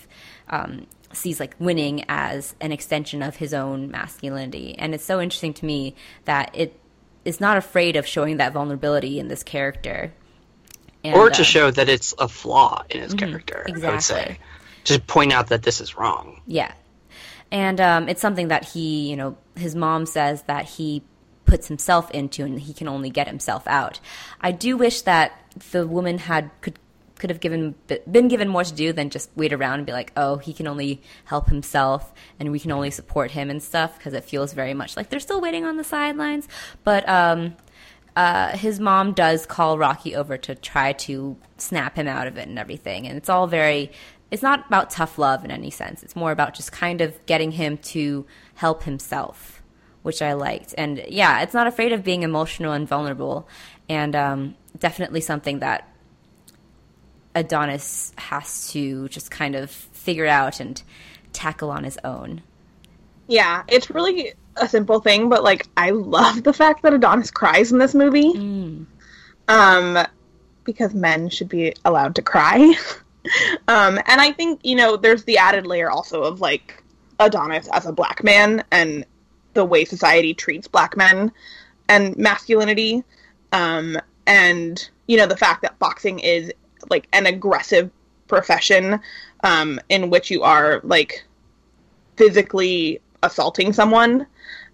um, 0.50 0.88
sees 1.14 1.40
like 1.40 1.56
winning 1.60 2.04
as 2.10 2.56
an 2.60 2.72
extension 2.72 3.22
of 3.22 3.36
his 3.36 3.54
own 3.54 3.92
masculinity 3.92 4.76
and 4.80 4.96
it's 4.96 5.06
so 5.06 5.22
interesting 5.22 5.54
to 5.54 5.66
me 5.66 5.96
that 6.24 6.50
it 6.54 6.80
is 7.24 7.40
not 7.40 7.58
afraid 7.58 7.96
of 7.96 8.08
showing 8.08 8.38
that 8.38 8.54
vulnerability 8.54 9.20
in 9.20 9.28
this 9.28 9.44
character 9.44 10.12
and, 11.06 11.16
or 11.16 11.30
to 11.30 11.42
uh, 11.42 11.46
show 11.46 11.72
that 11.72 11.88
it's 11.88 12.16
a 12.18 12.28
flaw 12.28 12.84
in 12.90 13.02
his 13.02 13.14
character, 13.14 13.64
I 13.68 13.72
would 13.72 13.78
exactly. 13.78 14.02
say. 14.02 14.40
To 14.86 15.00
point 15.00 15.34
out 15.34 15.48
that 15.48 15.64
this 15.64 15.82
is 15.82 15.96
wrong. 15.96 16.42
Yeah. 16.48 16.72
And 17.52 17.80
um, 17.80 18.10
it's 18.10 18.22
something 18.22 18.48
that 18.48 18.66
he, 18.66 19.10
you 19.10 19.16
know, 19.16 19.38
his 19.56 19.76
mom 19.76 20.06
says 20.06 20.42
that 20.44 20.66
he 20.66 21.04
puts 21.46 21.68
himself 21.68 22.10
into 22.12 22.44
and 22.44 22.60
he 22.60 22.74
can 22.74 22.88
only 22.88 23.10
get 23.10 23.28
himself 23.28 23.68
out. 23.68 24.00
I 24.42 24.52
do 24.52 24.78
wish 24.78 25.02
that 25.02 25.32
the 25.72 25.88
woman 25.88 26.18
had 26.18 26.52
could 26.62 26.80
could 27.18 27.30
have 27.30 27.40
given 27.40 27.76
been 28.12 28.28
given 28.28 28.50
more 28.50 28.66
to 28.66 28.74
do 28.74 28.92
than 28.92 29.10
just 29.10 29.30
wait 29.38 29.54
around 29.54 29.76
and 29.76 29.86
be 29.86 29.94
like, 29.94 30.12
"Oh, 30.18 30.38
he 30.38 30.54
can 30.54 30.68
only 30.68 31.02
help 31.26 31.48
himself 31.48 32.14
and 32.40 32.52
we 32.52 32.60
can 32.60 32.72
only 32.72 32.92
support 32.92 33.32
him 33.32 33.50
and 33.50 33.64
stuff" 33.64 33.98
because 33.98 34.14
it 34.14 34.26
feels 34.26 34.54
very 34.54 34.74
much 34.74 34.98
like 34.98 35.10
they're 35.10 35.20
still 35.20 35.40
waiting 35.40 35.66
on 35.66 35.78
the 35.78 35.84
sidelines. 35.84 36.48
But 36.84 37.08
um 37.08 37.56
uh, 38.16 38.56
his 38.56 38.80
mom 38.80 39.12
does 39.14 39.46
call 39.46 39.78
Rocky 39.78 40.16
over 40.16 40.38
to 40.38 40.56
try 40.56 40.94
to 40.94 41.36
snap 41.58 41.98
him 41.98 42.08
out 42.08 42.28
of 42.28 42.38
it 42.38 42.48
and 42.48 42.58
everything. 42.58 43.08
And 43.08 43.18
it's 43.18 43.30
all 43.30 43.46
very, 43.46 43.92
it's 44.32 44.42
not 44.42 44.68
about 44.68 44.90
tough 44.90 45.18
love 45.18 45.44
in 45.44 45.52
any 45.52 45.70
sense. 45.70 46.02
It's 46.02 46.16
more 46.16 46.32
about 46.32 46.54
just 46.54 46.72
kind 46.72 47.02
of 47.02 47.26
getting 47.26 47.52
him 47.52 47.78
to 47.80 48.26
help 48.56 48.84
himself, 48.84 49.55
which 50.06 50.22
I 50.22 50.34
liked. 50.34 50.76
And 50.78 51.04
yeah, 51.08 51.42
it's 51.42 51.56
not 51.56 51.66
afraid 51.66 51.92
of 51.92 52.04
being 52.04 52.22
emotional 52.22 52.74
and 52.74 52.88
vulnerable. 52.88 53.50
And 53.90 54.16
um, 54.16 54.56
definitely 54.78 55.20
something 55.20 55.60
that 55.60 55.92
Adonis 57.34 58.14
has 58.16 58.72
to 58.74 59.10
just 59.10 59.32
kind 59.32 59.56
of 59.56 59.72
figure 59.72 60.28
out 60.28 60.60
and 60.60 60.80
tackle 61.34 61.72
on 61.72 61.84
his 61.84 61.98
own. 62.04 62.44
Yeah, 63.28 63.64
it's 63.68 63.90
really 63.90 64.34
a 64.58 64.68
simple 64.68 65.00
thing, 65.00 65.28
but 65.28 65.44
like 65.44 65.66
I 65.76 65.90
love 65.90 66.44
the 66.44 66.54
fact 66.54 66.84
that 66.84 66.94
Adonis 66.94 67.32
cries 67.32 67.72
in 67.72 67.80
this 67.80 67.96
movie. 67.96 68.86
Um 69.48 70.06
because 70.66 70.94
men 70.94 71.30
should 71.30 71.50
be 71.50 71.74
allowed 71.84 72.14
to 72.16 72.22
cry. 72.22 72.58
um 73.68 73.98
and 74.06 74.22
I 74.22 74.34
think, 74.34 74.60
you 74.64 74.76
know, 74.76 74.98
there's 74.98 75.24
the 75.24 75.40
added 75.40 75.66
layer 75.66 75.90
also 75.90 76.22
of 76.22 76.42
like 76.42 76.84
Adonis 77.20 77.68
as 77.74 77.88
a 77.88 77.92
black 77.92 78.24
man 78.24 78.64
and 78.72 79.04
the 79.56 79.66
way 79.66 79.86
society 79.86 80.34
treats 80.34 80.68
black 80.68 80.96
men 80.96 81.32
and 81.90 82.16
masculinity. 82.18 83.04
Um 83.52 83.98
and 84.28 84.90
you 85.08 85.18
know, 85.18 85.28
the 85.28 85.38
fact 85.38 85.62
that 85.64 85.78
boxing 85.80 86.20
is 86.20 86.52
like 86.90 87.08
an 87.14 87.26
aggressive 87.26 87.92
profession 88.28 89.00
um, 89.44 89.80
in 89.90 90.10
which 90.10 90.32
you 90.32 90.44
are 90.44 90.82
like 90.84 91.24
physically 92.18 93.02
assaulting 93.24 93.74
someone 93.74 94.26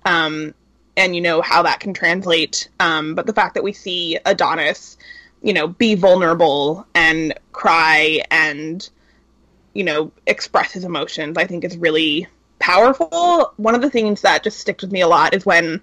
um, 0.06 0.54
and 0.98 1.16
you 1.16 1.22
know 1.22 1.42
how 1.42 1.64
that 1.64 1.80
can 1.80 1.94
translate 1.94 2.70
um, 2.80 3.16
but 3.16 3.26
the 3.26 3.34
fact 3.34 3.56
that 3.56 3.64
we 3.64 3.74
see 3.74 4.18
adonis 4.26 4.98
you 5.42 5.54
know 5.54 5.68
be 5.68 5.96
vulnerable 5.96 6.86
and 6.94 7.34
cry 7.52 8.22
and 8.30 8.90
you 9.74 9.84
know 9.84 10.12
express 10.28 10.72
his 10.72 10.84
emotions 10.84 11.38
i 11.38 11.46
think 11.46 11.64
is 11.64 11.78
really 11.78 12.28
powerful 12.62 13.54
one 13.58 13.76
of 13.76 13.82
the 13.82 13.90
things 13.90 14.22
that 14.22 14.44
just 14.44 14.60
sticks 14.60 14.84
with 14.84 14.92
me 14.92 15.02
a 15.02 15.08
lot 15.08 15.34
is 15.34 15.46
when 15.46 15.82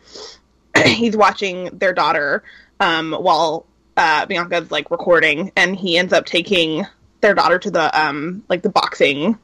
he's 0.87 1.17
watching 1.17 1.67
their 1.73 1.93
daughter 1.93 2.43
um, 2.81 3.13
while 3.13 3.67
uh, 3.97 4.25
bianca's 4.27 4.71
like 4.71 4.91
recording 4.91 5.53
and 5.57 5.77
he 5.77 5.99
ends 5.99 6.13
up 6.13 6.25
taking 6.25 6.87
their 7.21 7.35
daughter 7.35 7.59
to 7.59 7.71
the 7.71 8.01
um, 8.01 8.45
like 8.49 8.63
the 8.63 8.69
boxing 8.69 9.37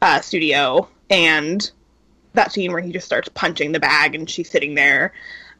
uh, 0.00 0.20
studio 0.20 0.88
and 1.10 1.70
that 2.34 2.52
scene 2.52 2.72
where 2.72 2.80
he 2.80 2.92
just 2.92 3.06
starts 3.06 3.28
punching 3.34 3.72
the 3.72 3.80
bag 3.80 4.14
and 4.14 4.30
she's 4.30 4.48
sitting 4.48 4.74
there 4.74 5.12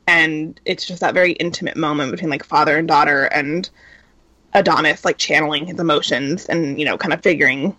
and 0.07 0.61
it's 0.65 0.87
just 0.87 1.01
that 1.01 1.13
very 1.13 1.33
intimate 1.33 1.77
moment 1.77 2.11
between 2.11 2.31
like 2.31 2.45
father 2.45 2.77
and 2.77 2.89
daughter 2.89 3.25
and 3.25 3.69
Adonis 4.55 5.05
like 5.05 5.19
channeling 5.19 5.67
his 5.67 5.79
emotions 5.79 6.47
and 6.47 6.79
you 6.79 6.87
know 6.87 6.97
kind 6.97 7.13
of 7.13 7.23
figuring 7.23 7.77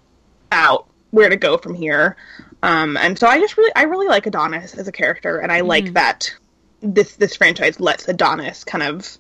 out 0.52 0.88
where 1.12 1.30
to 1.30 1.36
go 1.36 1.58
from 1.58 1.74
here. 1.74 2.16
Um, 2.62 2.98
and 2.98 3.18
so 3.18 3.28
I 3.28 3.40
just 3.40 3.58
really 3.58 3.72
I 3.76 3.84
really 3.84 4.08
like 4.08 4.26
Adonis 4.26 4.76
as 4.76 4.88
a 4.88 4.92
character 4.92 5.38
and 5.38 5.52
I 5.52 5.62
mm. 5.62 5.68
like 5.68 5.94
that 5.94 6.34
this 6.82 7.16
this 7.16 7.36
franchise 7.36 7.80
lets 7.80 8.08
Adonis 8.08 8.64
kind 8.64 8.84
of 8.84 9.18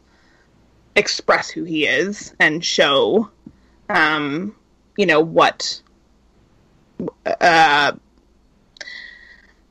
express 0.95 1.49
who 1.49 1.63
he 1.63 1.85
is 1.85 2.33
and 2.39 2.63
show 2.63 3.29
um, 3.87 4.55
you 4.97 5.05
know 5.05 5.21
what 5.21 5.81
uh, 7.25 7.93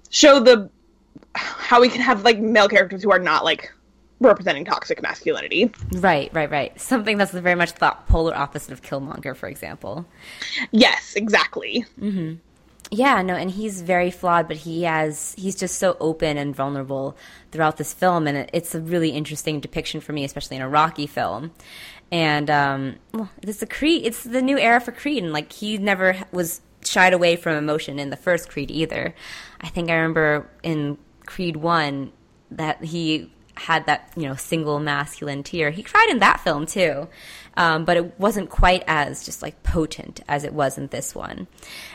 show 0.08 0.40
the 0.40 0.70
how 1.34 1.80
we 1.80 1.88
can 1.88 2.00
have 2.00 2.24
like 2.24 2.38
male 2.38 2.68
characters 2.68 3.02
who 3.02 3.10
are 3.10 3.18
not 3.18 3.44
like 3.44 3.72
representing 4.20 4.64
toxic 4.64 5.02
masculinity. 5.02 5.70
Right, 5.92 6.32
right, 6.34 6.50
right. 6.50 6.80
Something 6.80 7.18
that's 7.18 7.32
very 7.32 7.54
much 7.54 7.74
the 7.74 7.96
polar 8.08 8.34
opposite 8.34 8.72
of 8.72 8.82
Killmonger, 8.82 9.36
for 9.36 9.48
example. 9.48 10.06
Yes, 10.72 11.14
exactly. 11.14 11.84
Mm-hmm. 12.00 12.36
Yeah, 12.90 13.20
no, 13.20 13.34
and 13.34 13.50
he's 13.50 13.82
very 13.82 14.10
flawed, 14.10 14.48
but 14.48 14.58
he 14.58 14.84
has 14.84 15.34
he's 15.36 15.54
just 15.54 15.78
so 15.78 15.96
open 16.00 16.38
and 16.38 16.56
vulnerable 16.56 17.16
throughout 17.50 17.76
this 17.76 17.92
film, 17.92 18.26
and 18.26 18.38
it, 18.38 18.50
it's 18.52 18.74
a 18.74 18.80
really 18.80 19.10
interesting 19.10 19.60
depiction 19.60 20.00
for 20.00 20.12
me, 20.12 20.24
especially 20.24 20.56
in 20.56 20.62
a 20.62 20.68
Rocky 20.68 21.06
film. 21.06 21.50
And 22.10 22.48
um, 22.48 22.96
well, 23.12 23.30
it's 23.42 23.58
the 23.58 23.66
Creed, 23.66 24.06
it's 24.06 24.24
the 24.24 24.40
new 24.40 24.58
era 24.58 24.80
for 24.80 24.92
Creed, 24.92 25.22
and 25.22 25.32
like 25.32 25.52
he 25.52 25.76
never 25.76 26.16
was 26.32 26.62
shied 26.82 27.12
away 27.12 27.36
from 27.36 27.56
emotion 27.56 27.98
in 27.98 28.08
the 28.08 28.16
first 28.16 28.48
Creed 28.48 28.70
either. 28.70 29.14
I 29.60 29.68
think 29.68 29.90
I 29.90 29.94
remember 29.94 30.48
in 30.62 30.96
Creed 31.26 31.56
One 31.56 32.12
that 32.50 32.82
he 32.82 33.30
had 33.54 33.84
that 33.86 34.12
you 34.16 34.22
know 34.22 34.34
single 34.34 34.78
masculine 34.78 35.42
tear. 35.42 35.70
He 35.70 35.82
cried 35.82 36.08
in 36.10 36.20
that 36.20 36.40
film 36.40 36.64
too, 36.64 37.08
um, 37.58 37.84
but 37.84 37.96
it 37.96 38.18
wasn't 38.20 38.48
quite 38.50 38.84
as 38.86 39.24
just 39.24 39.42
like 39.42 39.64
potent 39.64 40.20
as 40.28 40.44
it 40.44 40.54
was 40.54 40.78
in 40.78 40.86
this 40.86 41.12
one. 41.12 41.48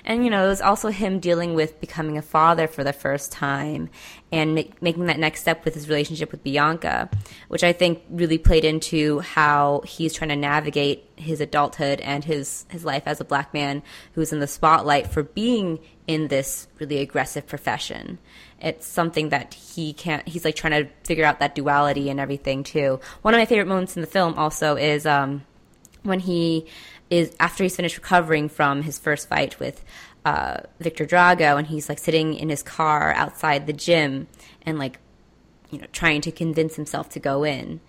And 0.03 0.25
you 0.25 0.29
know, 0.29 0.45
it 0.45 0.49
was 0.49 0.59
also 0.59 0.89
him 0.89 1.21
dealing 1.21 1.55
with 1.55 1.79
becoming 1.79 2.17
a 2.17 2.21
father 2.21 2.67
for 2.67 2.83
the 2.83 2.91
first 2.91 3.31
time 3.31 3.89
and 4.29 4.55
making 4.55 5.05
that 5.05 5.19
next 5.19 5.39
step 5.39 5.63
with 5.63 5.73
his 5.73 5.87
relationship 5.87 6.33
with 6.33 6.43
Bianca, 6.43 7.09
which 7.47 7.63
I 7.63 7.71
think 7.71 8.03
really 8.09 8.37
played 8.37 8.65
into 8.65 9.19
how 9.19 9.83
he's 9.85 10.13
trying 10.13 10.31
to 10.31 10.35
navigate 10.35 11.09
his 11.15 11.39
adulthood 11.39 12.01
and 12.01 12.25
his 12.25 12.65
his 12.67 12.83
life 12.83 13.03
as 13.05 13.21
a 13.21 13.25
black 13.25 13.53
man 13.53 13.83
who's 14.15 14.33
in 14.33 14.39
the 14.39 14.47
spotlight 14.47 15.07
for 15.07 15.23
being 15.23 15.79
in 16.07 16.27
this 16.27 16.67
really 16.79 16.97
aggressive 16.97 17.47
profession 17.47 18.17
it's 18.59 18.85
something 18.85 19.29
that 19.29 19.53
he 19.53 19.93
can't 19.93 20.27
he's 20.27 20.43
like 20.43 20.55
trying 20.55 20.83
to 20.83 20.91
figure 21.03 21.23
out 21.23 21.39
that 21.39 21.53
duality 21.53 22.09
and 22.09 22.19
everything 22.19 22.63
too 22.63 22.99
one 23.21 23.33
of 23.33 23.37
my 23.37 23.45
favorite 23.45 23.67
moments 23.67 23.95
in 23.95 24.01
the 24.01 24.07
film 24.07 24.33
also 24.33 24.75
is 24.75 25.05
um, 25.05 25.43
when 26.03 26.19
he 26.19 26.65
is 27.09 27.35
after 27.39 27.63
he's 27.63 27.75
finished 27.75 27.97
recovering 27.97 28.49
from 28.49 28.81
his 28.83 28.99
first 28.99 29.27
fight 29.27 29.59
with 29.59 29.83
uh, 30.25 30.61
Victor 30.79 31.05
Drago 31.05 31.57
and 31.57 31.67
he's 31.67 31.89
like 31.89 31.99
sitting 31.99 32.33
in 32.33 32.49
his 32.49 32.63
car 32.63 33.13
outside 33.13 33.67
the 33.67 33.73
gym 33.73 34.27
and 34.63 34.79
like 34.79 34.99
you 35.69 35.79
know 35.79 35.87
trying 35.91 36.21
to 36.21 36.31
convince 36.31 36.75
himself 36.75 37.09
to 37.09 37.19
go 37.19 37.43
in. 37.43 37.81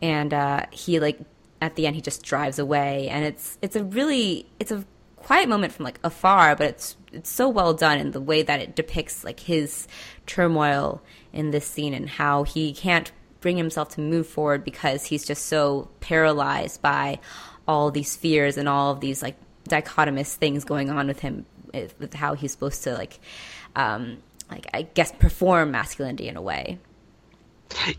And 0.00 0.32
uh, 0.32 0.66
he 0.70 1.00
like 1.00 1.18
at 1.60 1.76
the 1.76 1.86
end 1.86 1.96
he 1.96 2.02
just 2.02 2.22
drives 2.22 2.58
away. 2.58 3.08
And 3.08 3.24
it's 3.24 3.58
it's 3.62 3.76
a 3.76 3.84
really 3.84 4.46
it's 4.58 4.72
a 4.72 4.84
quiet 5.16 5.48
moment 5.48 5.72
from 5.72 5.84
like 5.84 6.00
afar 6.02 6.56
but 6.56 6.66
it's 6.66 6.96
it's 7.12 7.30
so 7.30 7.48
well 7.48 7.72
done 7.72 7.96
in 7.98 8.10
the 8.10 8.20
way 8.20 8.42
that 8.42 8.60
it 8.60 8.74
depicts 8.74 9.22
like 9.22 9.38
his 9.38 9.86
turmoil 10.26 11.00
in 11.32 11.52
this 11.52 11.64
scene 11.64 11.94
and 11.94 12.08
how 12.08 12.42
he 12.42 12.72
can't 12.72 13.12
bring 13.40 13.56
himself 13.56 13.90
to 13.90 14.00
move 14.00 14.26
forward 14.26 14.64
because 14.64 15.04
he's 15.04 15.24
just 15.24 15.46
so 15.46 15.88
paralyzed 16.00 16.82
by 16.82 17.18
all 17.66 17.90
these 17.90 18.16
fears 18.16 18.56
and 18.56 18.68
all 18.68 18.92
of 18.92 19.00
these 19.00 19.22
like 19.22 19.36
dichotomous 19.68 20.34
things 20.34 20.64
going 20.64 20.90
on 20.90 21.06
with 21.06 21.20
him 21.20 21.46
with 21.72 22.14
how 22.14 22.34
he's 22.34 22.52
supposed 22.52 22.82
to 22.82 22.92
like 22.94 23.18
um 23.76 24.18
like 24.50 24.66
I 24.74 24.82
guess 24.82 25.12
perform 25.12 25.70
masculinity 25.70 26.28
in 26.28 26.36
a 26.36 26.42
way. 26.42 26.78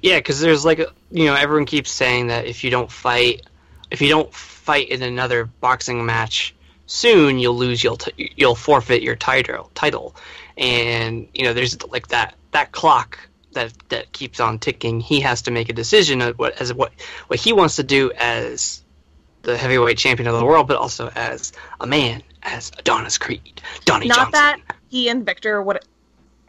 Yeah, 0.02 0.20
because 0.20 0.40
there's 0.40 0.64
like 0.64 0.80
you 1.12 1.26
know 1.26 1.34
everyone 1.34 1.66
keeps 1.66 1.92
saying 1.92 2.28
that 2.28 2.46
if 2.46 2.64
you 2.64 2.70
don't 2.70 2.92
fight, 2.92 3.42
if 3.90 4.02
you 4.02 4.10
don't 4.10 4.34
fight 4.34 4.90
in 4.90 5.02
another 5.02 5.46
boxing 5.46 6.06
match, 6.06 6.54
soon 6.86 7.40
you'll 7.40 7.58
lose 7.58 7.84
you'll 7.84 7.98
t- 7.98 8.34
you'll 8.36 8.56
forfeit 8.56 9.02
your 9.02 9.16
title 9.16 9.72
title 9.74 10.16
and 10.58 11.28
you 11.34 11.44
know 11.44 11.54
there's 11.54 11.82
like 11.88 12.08
that 12.10 12.36
that 12.52 12.72
clock 12.72 13.18
that 13.54 13.74
that 13.90 14.12
keeps 14.12 14.40
on 14.40 14.60
ticking 14.60 15.00
he 15.00 15.20
has 15.20 15.42
to 15.42 15.52
make 15.52 15.70
a 15.70 15.74
decision 15.74 16.22
of 16.22 16.38
what 16.38 16.60
as 16.62 16.74
what 16.74 16.92
what 17.28 17.40
he 17.40 17.54
wants 17.54 17.78
to 17.78 17.84
do 17.84 18.12
as 18.18 18.83
the 19.44 19.58
heavyweight 19.58 19.98
champion 19.98 20.28
of 20.28 20.38
the 20.38 20.46
world 20.46 20.68
but 20.68 20.78
also 20.78 21.10
as 21.16 21.54
a 21.80 21.88
man 21.88 22.24
as 22.44 22.72
Adonis 22.80 23.18
Creed 23.18 23.62
Donnie 23.86 24.08
not 24.08 24.16
Johnson. 24.18 24.32
that 24.34 24.60
he 24.90 25.10
and 25.10 25.26
Victor 25.26 25.62
would 25.62 25.80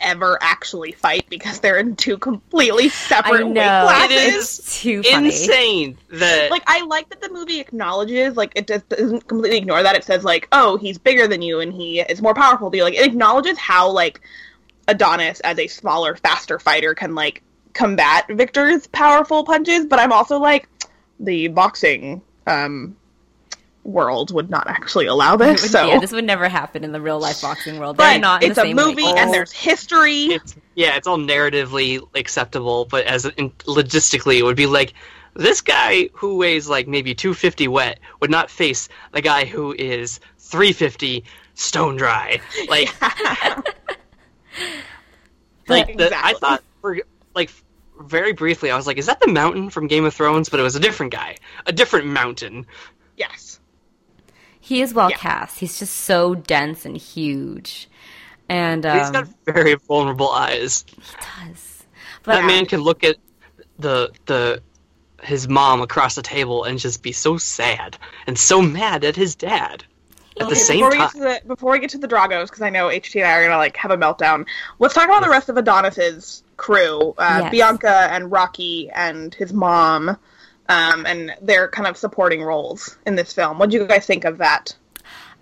ever 0.00 0.38
actually 0.42 0.92
fight 0.92 1.24
because 1.30 1.60
they're 1.60 1.78
in 1.78 1.96
two 1.96 2.18
completely 2.18 2.88
separate 2.88 3.46
weight 3.46 3.54
classes. 3.54 4.16
It 4.16 4.34
is 4.34 4.80
too 4.80 5.02
funny. 5.02 5.26
insane 5.26 5.98
that 6.10 6.50
like 6.50 6.62
I 6.66 6.84
like 6.84 7.08
that 7.10 7.20
the 7.20 7.30
movie 7.30 7.60
acknowledges 7.60 8.36
like 8.36 8.52
it 8.54 8.66
just 8.66 8.88
doesn't 8.88 9.26
completely 9.28 9.58
ignore 9.58 9.82
that 9.82 9.96
it 9.96 10.04
says 10.04 10.24
like 10.24 10.48
oh 10.52 10.76
he's 10.76 10.98
bigger 10.98 11.26
than 11.26 11.42
you 11.42 11.60
and 11.60 11.72
he 11.72 12.00
is 12.00 12.20
more 12.20 12.34
powerful 12.34 12.70
to 12.70 12.76
you 12.76 12.82
like 12.82 12.94
it 12.94 13.06
acknowledges 13.06 13.56
how 13.58 13.90
like 13.90 14.20
Adonis 14.88 15.40
as 15.40 15.58
a 15.58 15.66
smaller 15.66 16.16
faster 16.16 16.58
fighter 16.58 16.94
can 16.94 17.14
like 17.14 17.42
combat 17.72 18.26
Victor's 18.28 18.86
powerful 18.88 19.44
punches 19.44 19.86
but 19.86 19.98
I'm 19.98 20.12
also 20.12 20.38
like 20.38 20.68
the 21.18 21.48
boxing 21.48 22.20
um 22.46 22.96
world 23.84 24.32
would 24.32 24.50
not 24.50 24.66
actually 24.66 25.06
allow 25.06 25.36
this. 25.36 25.62
Would, 25.62 25.70
so 25.70 25.86
yeah, 25.86 25.98
this 25.98 26.12
would 26.12 26.24
never 26.24 26.48
happen 26.48 26.84
in 26.84 26.92
the 26.92 27.00
real 27.00 27.20
life 27.20 27.42
boxing 27.42 27.78
world. 27.78 27.96
They're 27.96 28.18
not. 28.18 28.42
it's 28.42 28.58
a 28.58 28.72
movie, 28.72 29.04
way. 29.04 29.14
and 29.16 29.32
there's 29.32 29.52
history. 29.52 30.24
It's, 30.24 30.56
yeah, 30.74 30.96
it's 30.96 31.06
all 31.06 31.18
narratively 31.18 32.02
acceptable, 32.14 32.86
but 32.86 33.04
as 33.06 33.26
in, 33.26 33.50
logistically, 33.50 34.38
it 34.38 34.42
would 34.42 34.56
be 34.56 34.66
like 34.66 34.94
this 35.34 35.60
guy 35.60 36.08
who 36.14 36.36
weighs 36.38 36.68
like 36.68 36.88
maybe 36.88 37.14
250 37.14 37.68
wet 37.68 38.00
would 38.20 38.30
not 38.30 38.50
face 38.50 38.88
the 39.12 39.20
guy 39.20 39.44
who 39.44 39.72
is 39.72 40.20
350 40.38 41.24
stone 41.54 41.96
dry. 41.96 42.40
Like, 42.68 43.00
like 45.68 45.88
exactly. 45.90 45.94
the, 45.96 46.24
I 46.24 46.34
thought 46.34 46.62
for 46.80 46.98
like 47.34 47.50
very 48.00 48.32
briefly, 48.32 48.70
I 48.70 48.76
was 48.76 48.86
like, 48.86 48.98
is 48.98 49.06
that 49.06 49.20
the 49.20 49.28
mountain 49.28 49.70
from 49.70 49.86
Game 49.86 50.04
of 50.04 50.14
Thrones? 50.14 50.48
But 50.48 50.60
it 50.60 50.62
was 50.62 50.76
a 50.76 50.80
different 50.80 51.12
guy, 51.12 51.36
a 51.66 51.72
different 51.72 52.06
mountain. 52.06 52.66
Yes. 53.16 53.60
He 54.60 54.80
is 54.80 54.94
well 54.94 55.10
yeah. 55.10 55.16
cast. 55.16 55.58
He's 55.58 55.78
just 55.78 55.94
so 55.94 56.34
dense 56.34 56.86
and 56.86 56.96
huge. 56.96 57.88
And 58.48 58.84
um, 58.86 58.98
he's 58.98 59.10
got 59.10 59.28
very 59.44 59.74
vulnerable 59.74 60.30
eyes. 60.30 60.84
He 60.88 61.02
does. 61.46 61.84
But 62.22 62.36
that 62.36 62.46
man 62.46 62.66
can 62.66 62.80
look 62.80 63.04
at 63.04 63.16
the 63.78 64.10
the 64.26 64.62
his 65.22 65.48
mom 65.48 65.80
across 65.80 66.14
the 66.14 66.22
table 66.22 66.64
and 66.64 66.78
just 66.78 67.02
be 67.02 67.12
so 67.12 67.36
sad 67.36 67.98
and 68.26 68.38
so 68.38 68.60
mad 68.62 69.04
at 69.04 69.16
his 69.16 69.34
dad 69.34 69.84
at 70.36 70.42
okay, 70.42 70.50
the 70.50 70.56
same 70.56 70.78
before 70.78 70.92
time. 70.92 71.10
We 71.14 71.20
the, 71.20 71.40
before 71.46 71.72
we 71.72 71.78
get 71.78 71.90
to 71.90 71.98
the 71.98 72.08
Dragos, 72.08 72.46
because 72.46 72.62
I 72.62 72.70
know 72.70 72.88
HT 72.88 73.16
and 73.16 73.26
I 73.26 73.34
are 73.34 73.44
gonna 73.44 73.56
like 73.56 73.76
have 73.76 73.90
a 73.90 73.96
meltdown. 73.96 74.46
Let's 74.78 74.94
talk 74.94 75.04
about 75.04 75.22
the 75.22 75.30
rest 75.30 75.48
of 75.48 75.56
Adonis's 75.56 76.43
crew: 76.56 77.14
uh, 77.18 77.40
yes. 77.42 77.50
Bianca 77.50 78.08
and 78.10 78.30
Rocky 78.30 78.90
and 78.90 79.34
his 79.34 79.52
mom 79.52 80.16
um, 80.68 81.06
and 81.06 81.34
their 81.40 81.68
kind 81.68 81.86
of 81.86 81.96
supporting 81.96 82.42
roles 82.42 82.96
in 83.06 83.16
this 83.16 83.32
film. 83.32 83.58
What 83.58 83.70
do 83.70 83.76
you 83.76 83.86
guys 83.86 84.06
think 84.06 84.24
of 84.24 84.38
that? 84.38 84.76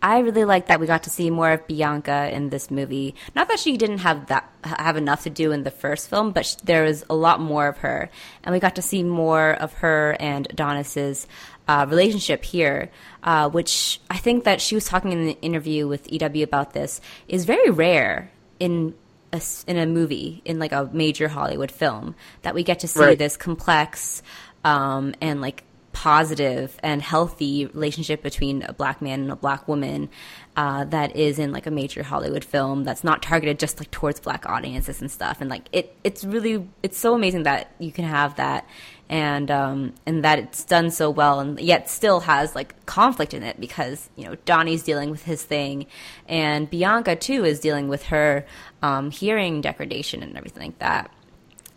I 0.04 0.18
really 0.18 0.44
like 0.44 0.66
that 0.66 0.80
we 0.80 0.88
got 0.88 1.04
to 1.04 1.10
see 1.10 1.30
more 1.30 1.52
of 1.52 1.66
Bianca 1.68 2.28
in 2.34 2.50
this 2.50 2.72
movie. 2.72 3.14
Not 3.36 3.46
that 3.46 3.60
she 3.60 3.76
didn't 3.76 3.98
have 3.98 4.26
that 4.26 4.50
have 4.64 4.96
enough 4.96 5.22
to 5.22 5.30
do 5.30 5.52
in 5.52 5.62
the 5.62 5.70
first 5.70 6.10
film, 6.10 6.32
but 6.32 6.56
there 6.64 6.82
was 6.82 7.04
a 7.08 7.14
lot 7.14 7.40
more 7.40 7.68
of 7.68 7.78
her, 7.78 8.10
and 8.42 8.52
we 8.52 8.58
got 8.58 8.74
to 8.76 8.82
see 8.82 9.04
more 9.04 9.52
of 9.52 9.74
her 9.74 10.16
and 10.18 10.48
Adonis's 10.50 11.28
uh, 11.68 11.86
relationship 11.88 12.44
here, 12.44 12.90
uh, 13.22 13.48
which 13.48 14.00
I 14.10 14.18
think 14.18 14.42
that 14.42 14.60
she 14.60 14.74
was 14.74 14.86
talking 14.86 15.12
in 15.12 15.24
the 15.24 15.40
interview 15.40 15.86
with 15.86 16.12
EW 16.12 16.42
about 16.42 16.72
this, 16.72 17.00
is 17.28 17.44
very 17.44 17.70
rare 17.70 18.32
in 18.58 18.94
a, 19.32 19.40
in 19.66 19.76
a 19.78 19.86
movie, 19.86 20.42
in 20.44 20.58
like 20.58 20.72
a 20.72 20.88
major 20.92 21.28
Hollywood 21.28 21.70
film, 21.70 22.14
that 22.42 22.54
we 22.54 22.62
get 22.62 22.80
to 22.80 22.88
see 22.88 23.00
Right. 23.00 23.18
this 23.18 23.36
complex 23.36 24.22
um, 24.64 25.14
and 25.20 25.40
like 25.40 25.64
positive 25.92 26.74
and 26.82 27.02
healthy 27.02 27.66
relationship 27.66 28.22
between 28.22 28.62
a 28.62 28.72
black 28.72 29.02
man 29.02 29.20
and 29.20 29.30
a 29.30 29.36
black 29.36 29.68
woman 29.68 30.08
uh, 30.56 30.84
that 30.86 31.14
is 31.16 31.38
in 31.38 31.52
like 31.52 31.66
a 31.66 31.70
major 31.70 32.02
Hollywood 32.02 32.44
film 32.44 32.84
that's 32.84 33.04
not 33.04 33.22
targeted 33.22 33.58
just 33.58 33.78
like 33.78 33.90
towards 33.90 34.18
black 34.18 34.48
audiences 34.48 35.00
and 35.02 35.10
stuff. 35.10 35.40
And 35.42 35.50
like 35.50 35.68
it, 35.70 35.94
it's 36.02 36.24
really 36.24 36.66
it's 36.82 36.98
so 36.98 37.14
amazing 37.14 37.42
that 37.42 37.72
you 37.78 37.92
can 37.92 38.06
have 38.06 38.36
that 38.36 38.66
and 39.12 39.50
um, 39.50 39.92
and 40.06 40.24
that 40.24 40.38
it's 40.38 40.64
done 40.64 40.90
so 40.90 41.10
well 41.10 41.38
and 41.38 41.60
yet 41.60 41.90
still 41.90 42.20
has 42.20 42.54
like 42.54 42.86
conflict 42.86 43.34
in 43.34 43.42
it 43.42 43.60
because 43.60 44.08
you 44.16 44.24
know 44.24 44.36
Donnie's 44.46 44.82
dealing 44.82 45.10
with 45.10 45.24
his 45.24 45.42
thing 45.42 45.86
and 46.26 46.70
Bianca 46.70 47.14
too 47.14 47.44
is 47.44 47.60
dealing 47.60 47.88
with 47.88 48.04
her 48.04 48.46
um, 48.82 49.10
hearing 49.10 49.60
degradation 49.60 50.22
and 50.22 50.34
everything 50.36 50.68
like 50.68 50.78
that. 50.78 51.10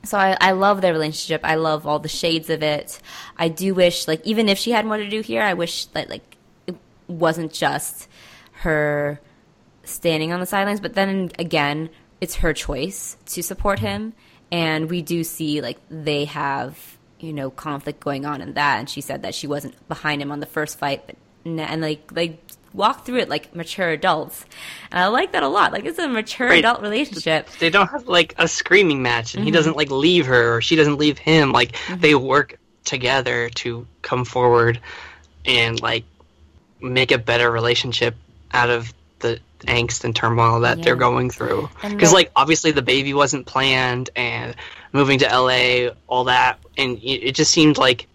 So 0.05 0.17
I, 0.17 0.37
I 0.39 0.51
love 0.51 0.81
their 0.81 0.93
relationship. 0.93 1.41
I 1.43 1.55
love 1.55 1.85
all 1.85 1.99
the 1.99 2.07
shades 2.07 2.49
of 2.49 2.63
it. 2.63 3.01
I 3.37 3.49
do 3.49 3.73
wish, 3.73 4.07
like, 4.07 4.25
even 4.25 4.49
if 4.49 4.57
she 4.57 4.71
had 4.71 4.85
more 4.85 4.97
to 4.97 5.09
do 5.09 5.21
here, 5.21 5.41
I 5.41 5.55
wish 5.55 5.85
that, 5.87 6.09
like, 6.09 6.37
it 6.67 6.75
wasn't 7.07 7.51
just 7.51 8.07
her 8.51 9.19
standing 9.83 10.31
on 10.31 10.39
the 10.39 10.45
sidelines. 10.45 10.79
But 10.79 10.93
then 10.93 11.31
again, 11.39 11.89
it's 12.21 12.35
her 12.35 12.53
choice 12.53 13.17
to 13.27 13.41
support 13.41 13.79
him. 13.79 14.13
And 14.51 14.91
we 14.91 15.01
do 15.01 15.23
see, 15.23 15.61
like, 15.61 15.79
they 15.89 16.25
have, 16.25 16.94
you 17.25 17.33
know, 17.33 17.49
conflict 17.49 17.99
going 17.99 18.25
on 18.25 18.41
in 18.41 18.53
that. 18.53 18.79
And 18.79 18.89
she 18.89 19.01
said 19.01 19.23
that 19.23 19.33
she 19.35 19.47
wasn't 19.47 19.75
behind 19.87 20.21
him 20.21 20.31
on 20.31 20.39
the 20.39 20.45
first 20.45 20.77
fight, 20.77 21.03
but, 21.07 21.15
and, 21.45 21.81
like, 21.81 22.13
they 22.13 22.39
walk 22.73 23.05
through 23.05 23.17
it 23.19 23.29
like 23.29 23.55
mature 23.55 23.89
adults. 23.89 24.45
And 24.91 24.99
I 24.99 25.07
like 25.07 25.31
that 25.31 25.43
a 25.43 25.47
lot. 25.47 25.71
Like, 25.71 25.85
it's 25.85 25.97
a 25.99 26.07
mature 26.07 26.49
Right. 26.49 26.59
adult 26.59 26.81
relationship. 26.81 27.47
They 27.59 27.69
don't 27.69 27.87
have 27.89 28.07
like 28.07 28.35
a 28.37 28.47
screaming 28.47 29.01
match, 29.01 29.33
and 29.35 29.43
he 29.43 29.49
Mm-hmm. 29.49 29.55
doesn't 29.55 29.77
like 29.77 29.89
leave 29.91 30.25
her 30.25 30.55
or 30.57 30.61
she 30.61 30.75
doesn't 30.75 30.97
leave 30.97 31.17
him. 31.17 31.51
Like 31.53 31.75
they 31.99 32.15
work 32.15 32.59
together 32.83 33.49
to 33.49 33.87
come 34.01 34.25
forward 34.25 34.79
and 35.45 35.81
like 35.81 36.03
make 36.81 37.11
a 37.11 37.17
better 37.17 37.49
relationship 37.49 38.15
out 38.51 38.69
of 38.69 38.93
the 39.19 39.39
angst 39.61 40.03
and 40.03 40.13
turmoil 40.15 40.59
that 40.59 40.83
they're 40.83 40.95
going 40.97 41.29
through. 41.29 41.69
Because 41.81 42.11
like 42.13 42.29
obviously 42.35 42.71
the 42.71 42.81
baby 42.81 43.13
wasn't 43.13 43.45
planned, 43.45 44.09
and 44.17 44.53
moving 44.95 45.19
to 45.19 45.25
LA, 45.25 45.91
all 46.07 46.23
that, 46.23 46.59
and 46.77 46.97
it 47.03 47.35
just 47.35 47.51
seemed 47.51 47.77
like 47.77 48.07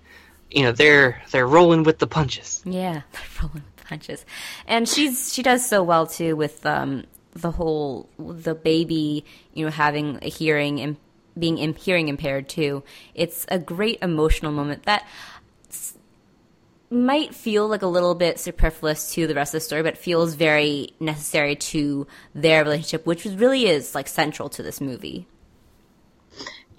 you 0.50 0.62
know 0.64 0.72
they're 0.72 1.22
they're 1.30 1.46
rolling 1.46 1.84
with 1.84 1.98
the 1.98 2.06
punches. 2.06 2.62
Yeah, 2.64 3.02
they're 3.12 3.22
rolling 3.42 3.62
with 3.76 3.84
punches, 3.84 4.24
and 4.66 4.88
she's 4.88 5.32
she 5.32 5.42
does 5.42 5.68
so 5.68 5.82
well 5.82 6.06
too 6.06 6.34
with 6.34 6.64
um, 6.64 7.04
the 7.32 7.50
whole 7.50 8.08
the 8.18 8.54
baby, 8.54 9.24
you 9.52 9.64
know, 9.64 9.70
having 9.70 10.18
a 10.22 10.28
hearing 10.28 10.80
and 10.80 10.96
being 11.38 11.74
hearing 11.74 12.08
impaired 12.08 12.48
too. 12.48 12.82
It's 13.14 13.46
a 13.48 13.58
great 13.58 13.98
emotional 14.02 14.50
moment 14.50 14.84
that 14.84 15.06
might 16.92 17.32
feel 17.34 17.68
like 17.68 17.82
a 17.82 17.86
little 17.86 18.16
bit 18.16 18.40
superfluous 18.40 19.14
to 19.14 19.28
the 19.28 19.34
rest 19.34 19.54
of 19.54 19.60
the 19.60 19.64
story, 19.64 19.82
but 19.82 19.96
feels 19.96 20.34
very 20.34 20.90
necessary 20.98 21.54
to 21.54 22.06
their 22.34 22.64
relationship, 22.64 23.06
which 23.06 23.24
really 23.24 23.66
is 23.66 23.94
like 23.94 24.08
central 24.08 24.48
to 24.48 24.62
this 24.62 24.80
movie. 24.80 25.28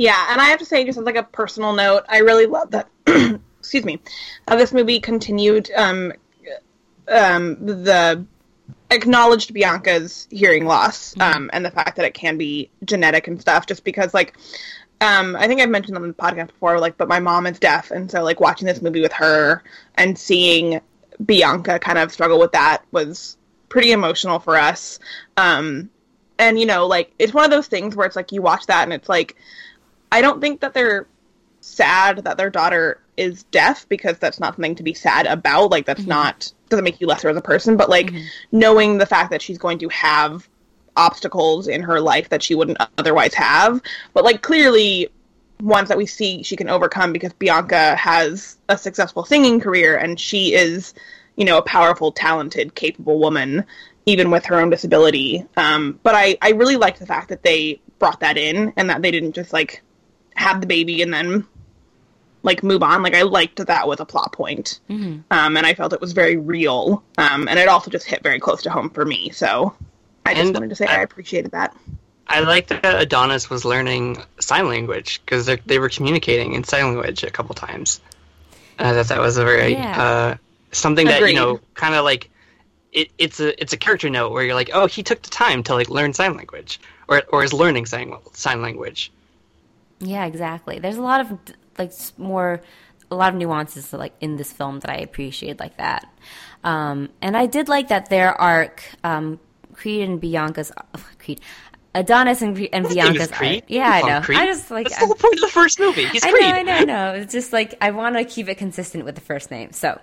Yeah, 0.02 0.32
and 0.32 0.42
I 0.42 0.46
have 0.46 0.58
to 0.58 0.66
say, 0.66 0.84
just 0.84 0.98
as 0.98 1.06
like 1.06 1.16
a 1.16 1.22
personal 1.22 1.74
note, 1.74 2.06
I 2.10 2.20
really 2.22 2.48
love 2.48 2.72
that. 2.72 2.90
excuse 3.60 3.86
me, 3.86 4.00
uh, 4.48 4.56
this 4.56 4.74
movie 4.74 5.00
continued 5.00 5.70
um, 5.78 6.12
um, 7.08 7.64
the 7.64 8.26
acknowledged 8.90 9.54
Bianca's 9.54 10.28
hearing 10.32 10.66
loss 10.66 11.16
um, 11.20 11.52
and 11.54 11.64
the 11.64 11.70
fact 11.70 11.98
that 11.98 12.06
it 12.06 12.16
can 12.16 12.40
be 12.40 12.72
genetic 12.84 13.28
and 13.28 13.40
stuff. 13.40 13.68
Just 13.68 13.84
because, 13.84 14.12
like, 14.12 14.36
um, 15.02 15.36
I 15.36 15.46
think 15.46 15.62
I've 15.62 15.70
mentioned 15.70 15.96
on 15.96 16.08
the 16.08 16.16
podcast 16.16 16.48
before, 16.48 16.80
like, 16.80 16.98
but 16.98 17.08
my 17.08 17.20
mom 17.20 17.46
is 17.46 17.60
deaf, 17.60 17.92
and 17.92 18.10
so 18.10 18.24
like 18.24 18.40
watching 18.40 18.66
this 18.66 18.82
movie 18.82 19.02
with 19.02 19.14
her 19.14 19.64
and 19.94 20.18
seeing 20.18 20.82
Bianca 21.24 21.78
kind 21.78 22.00
of 22.00 22.12
struggle 22.12 22.40
with 22.40 22.54
that 22.54 22.82
was 22.92 23.38
pretty 23.70 23.92
emotional 23.92 24.40
for 24.40 24.58
us. 24.58 24.98
Um, 25.38 25.92
and 26.40 26.60
you 26.60 26.66
know, 26.66 26.88
like, 26.88 27.14
it's 27.20 27.36
one 27.36 27.46
of 27.46 27.52
those 27.52 27.68
things 27.68 27.96
where 27.96 28.08
it's 28.08 28.16
like 28.16 28.32
you 28.32 28.42
watch 28.42 28.66
that 28.66 28.82
and 28.82 28.94
it's 28.94 29.08
like. 29.08 29.38
I 30.12 30.22
don't 30.22 30.42
think 30.42 30.62
that 30.62 30.74
they're 30.74 31.08
sad 31.62 32.24
that 32.26 32.38
their 32.38 32.50
daughter 32.50 33.00
is 33.18 33.44
deaf 33.44 33.88
because 33.88 34.18
that's 34.18 34.40
not 34.40 34.56
something 34.56 34.76
to 34.76 34.84
be 34.84 34.94
sad 34.94 35.28
about. 35.28 35.72
Like 35.72 35.86
that's 35.86 36.06
not 36.06 36.52
doesn't 36.70 36.84
make 36.84 37.02
you 37.02 37.08
lesser 37.08 37.30
as 37.30 37.38
a 37.38 37.42
person, 37.42 37.78
but 37.78 37.90
like 37.90 38.14
knowing 38.52 38.98
the 38.98 39.06
fact 39.06 39.32
that 39.32 39.42
she's 39.42 39.58
going 39.58 39.80
to 39.80 39.90
have 39.90 40.48
obstacles 40.96 41.68
in 41.68 41.84
her 41.84 42.00
life 42.00 42.30
that 42.30 42.44
she 42.44 42.56
wouldn't 42.56 42.78
otherwise 42.98 43.34
have, 43.34 43.82
but 44.14 44.24
like 44.24 44.42
clearly 44.42 45.10
ones 45.62 45.90
that 45.90 45.98
we 45.98 46.06
see 46.06 46.44
she 46.44 46.56
can 46.56 46.70
overcome 46.70 47.14
because 47.14 47.34
Bianca 47.34 47.96
has 47.96 48.58
a 48.68 48.78
successful 48.78 49.24
singing 49.24 49.60
career 49.60 49.96
and 49.96 50.20
she 50.20 50.54
is, 50.54 50.94
you 51.36 51.46
know, 51.46 51.58
a 51.58 51.62
powerful, 51.62 52.12
talented, 52.12 52.74
capable 52.74 53.20
woman, 53.20 53.66
even 54.06 54.32
with 54.32 54.46
her 54.46 54.60
own 54.60 54.70
disability. 54.70 55.46
Um, 55.56 56.00
but 56.02 56.16
I, 56.16 56.38
I 56.42 56.52
really 56.52 56.78
liked 56.78 57.00
the 57.00 57.06
fact 57.06 57.30
that 57.30 57.44
they 57.44 57.82
brought 58.00 58.22
that 58.22 58.38
in 58.38 58.74
and 58.76 58.90
that 58.90 59.02
they 59.02 59.12
didn't 59.12 59.34
just 59.34 59.54
like 59.54 59.84
have 60.36 60.62
the 60.62 60.68
baby 60.68 61.02
and 61.02 61.14
then 61.14 61.46
like 62.44 62.64
move 62.64 62.82
on. 62.84 63.04
Like 63.04 63.14
I 63.16 63.22
liked 63.24 63.58
that 63.58 63.68
that 63.68 63.88
was 63.88 64.00
a 64.00 64.06
plot 64.06 64.34
point. 64.34 64.80
Um, 64.90 65.24
and 65.32 65.60
I 65.66 65.74
felt 65.74 65.94
it 65.94 66.02
was 66.02 66.14
very 66.14 66.38
real. 66.38 67.04
Um, 67.18 67.48
and 67.48 67.60
it 67.60 67.68
also 67.68 67.92
just 67.92 68.06
hit 68.06 68.24
very 68.24 68.40
close 68.40 68.64
to 68.64 68.70
home 68.72 68.90
for 68.90 69.06
me. 69.06 69.30
So 69.30 69.76
I 70.26 70.34
just 70.34 70.48
And 70.48 70.54
wanted 70.56 70.70
to 70.70 70.76
say 70.76 70.86
I- 70.88 71.00
I 71.00 71.02
appreciated 71.02 71.52
that. 71.52 71.76
I 72.28 72.40
liked 72.40 72.70
that 72.70 72.84
Adonis 73.02 73.50
was 73.50 73.66
learning 73.66 74.24
sign 74.40 74.68
language 74.70 75.22
because 75.26 75.50
they 75.66 75.80
were 75.80 75.90
communicating 75.90 76.54
in 76.54 76.64
sign 76.64 76.86
language 76.86 77.24
a 77.24 77.30
couple 77.32 77.54
times. 77.56 78.00
And 78.80 78.88
I 78.88 78.94
thought 78.94 79.14
that 79.14 79.20
was 79.22 79.38
a 79.38 79.44
very 79.44 79.74
Yeah. 79.74 80.02
uh, 80.02 80.36
something 80.72 81.06
that 81.08 81.20
you 81.28 81.36
know 81.36 81.60
kind 81.74 81.94
of 81.94 82.06
like 82.06 82.30
it, 82.94 83.10
it's 83.18 83.40
a 83.42 83.62
it's 83.62 83.74
a 83.74 83.78
character 83.78 84.10
note 84.10 84.32
where 84.32 84.44
you're 84.44 84.56
like, 84.56 84.70
oh, 84.74 84.88
he 84.88 85.04
took 85.04 85.22
the 85.22 85.30
time 85.30 85.64
to 85.64 85.74
like 85.76 85.90
learn 85.90 86.14
sign 86.14 86.36
language 86.38 86.80
or 87.10 87.22
or 87.32 87.44
is 87.44 87.52
learning 87.54 87.86
sign 87.86 88.14
sign 88.34 88.62
language. 88.62 89.12
Yeah, 90.02 90.26
exactly. 90.26 90.80
There's 90.80 90.98
a 90.98 91.02
lot 91.02 91.22
of 91.22 91.40
like 91.78 91.94
more, 92.18 92.62
a 93.10 93.16
lot 93.16 93.34
of 93.34 93.40
nuances 93.40 93.94
like 93.94 94.14
in 94.20 94.36
this 94.38 94.52
film 94.52 94.80
that 94.80 94.90
I 94.90 94.98
appreciate 94.98 95.60
like 95.60 95.78
that. 95.78 96.12
Um, 96.64 97.10
and 97.22 97.38
I 97.38 97.46
did 97.46 97.70
like 97.70 97.88
that 97.90 98.10
their 98.10 98.40
arc, 98.40 98.84
um, 99.04 99.40
Creed 99.74 100.08
and 100.08 100.20
Bianca's 100.20 100.72
Creed, 101.20 101.42
Adonis 101.94 102.42
and, 102.42 102.58
and 102.72 102.88
Bianca's. 102.88 103.32
Yeah, 103.68 103.90
I 103.90 104.02
know. 104.02 104.22
I 104.30 104.46
just 104.46 104.72
like 104.72 104.88
That's 104.88 105.00
the 105.00 105.06
whole 105.06 105.16
point 105.16 105.36
of 105.36 105.42
the 105.42 105.48
first 105.48 105.80
movie. 105.80 106.06
He's 106.06 106.24
I 106.24 106.32
Creed. 106.32 106.44
know, 106.44 106.50
I 106.50 106.62
know, 106.62 106.74
I 106.74 106.84
know. 106.84 107.14
It's 107.16 107.34
just 107.34 107.52
like 107.52 107.76
I 107.82 107.92
want 107.92 108.16
to 108.16 108.24
keep 108.24 108.48
it 108.48 108.56
consistent 108.56 109.04
with 109.04 109.16
the 109.16 109.22
first 109.22 109.52
name. 109.52 109.74
So, 109.74 110.00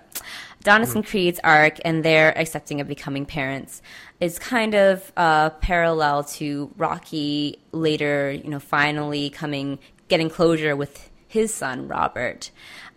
Adonis 0.61 0.95
and 0.95 1.07
Creed's 1.07 1.41
arc 1.43 1.79
and 1.85 2.05
their 2.05 2.37
accepting 2.37 2.83
of 2.83 2.89
becoming 2.89 3.25
parents 3.25 3.81
is 4.21 4.39
kind 4.39 4.75
of 4.75 5.11
uh, 5.17 5.51
parallel 5.51 6.25
to 6.25 6.71
Rocky 6.77 7.59
later, 7.73 8.33
you 8.33 8.51
know, 8.51 8.61
finally 8.61 9.31
coming, 9.31 9.79
getting 10.09 10.29
closure 10.29 10.77
with 10.77 11.11
his 11.27 11.55
son 11.55 11.89
Robert, 11.89 12.51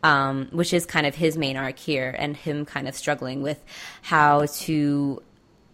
um, 0.03 0.49
which 0.51 0.73
is 0.73 0.85
kind 0.85 1.05
of 1.05 1.15
his 1.15 1.37
main 1.37 1.55
arc 1.55 1.79
here, 1.79 2.13
and 2.17 2.35
him 2.35 2.65
kind 2.65 2.89
of 2.89 2.95
struggling 2.95 3.41
with 3.41 3.63
how 4.01 4.47
to 4.47 5.21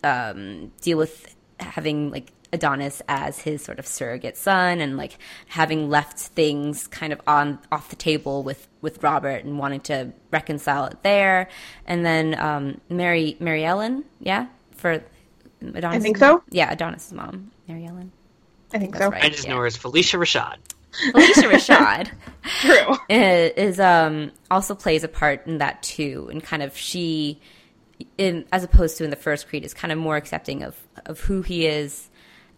um, 0.04 0.72
deal 0.82 1.00
with 1.00 1.36
having 1.60 2.12
like 2.12 2.32
Adonis 2.58 3.02
as 3.08 3.40
his 3.40 3.64
sort 3.64 3.78
of 3.78 3.86
surrogate 3.86 4.36
son 4.36 4.82
and 4.82 4.98
like 4.98 5.18
having 5.48 5.90
left 5.90 6.18
things 6.18 6.88
kind 6.88 7.14
of 7.14 7.22
on 7.28 7.60
off 7.72 7.90
the 7.90 7.96
table 7.96 8.44
with 8.44 8.68
with 8.82 9.02
Robert 9.04 9.46
and 9.46 9.60
wanting 9.60 9.82
to 9.82 10.12
reconcile 10.32 10.86
it 10.86 10.98
there 11.04 11.48
and 11.86 12.06
then 12.06 12.38
um 12.40 12.82
Mary 12.90 13.38
Mary 13.40 13.64
Ellen 13.64 14.04
yeah 14.20 14.48
for 14.72 15.04
Adonis 15.62 15.96
I 15.96 16.00
think 16.00 16.18
so. 16.18 16.44
yeah 16.50 16.72
Adonis's 16.72 17.14
mom 17.14 17.52
Mary 17.68 17.86
Ellen 17.86 18.12
I 18.74 18.80
think 18.80 18.94
that's 18.94 19.06
so. 19.06 19.12
right. 19.12 19.24
I 19.24 19.30
just 19.30 19.46
yeah. 19.46 19.52
know 19.52 19.60
her 19.60 19.66
as 19.66 19.78
Phylicia 19.78 20.20
Rashad. 20.20 20.58
Alicia 21.14 21.42
Rashad 21.44 22.12
True. 22.62 22.98
is, 23.16 23.52
is 23.56 23.80
um 23.80 24.32
also 24.50 24.74
plays 24.74 25.04
a 25.04 25.08
part 25.08 25.46
in 25.46 25.60
that 25.60 25.84
too 25.84 26.28
and 26.32 26.44
kind 26.44 26.64
of 26.64 26.76
she 26.76 27.40
in 28.18 28.46
as 28.52 28.64
opposed 28.64 28.98
to 28.98 29.04
in 29.04 29.12
the 29.12 29.16
first 29.16 29.48
creed 29.48 29.64
is 29.64 29.74
kind 29.74 29.92
of 29.92 30.00
more 30.00 30.18
accepting 30.18 30.64
of 30.64 30.76
of 31.06 31.20
who 31.20 31.44
he 31.44 31.68
is 31.68 32.10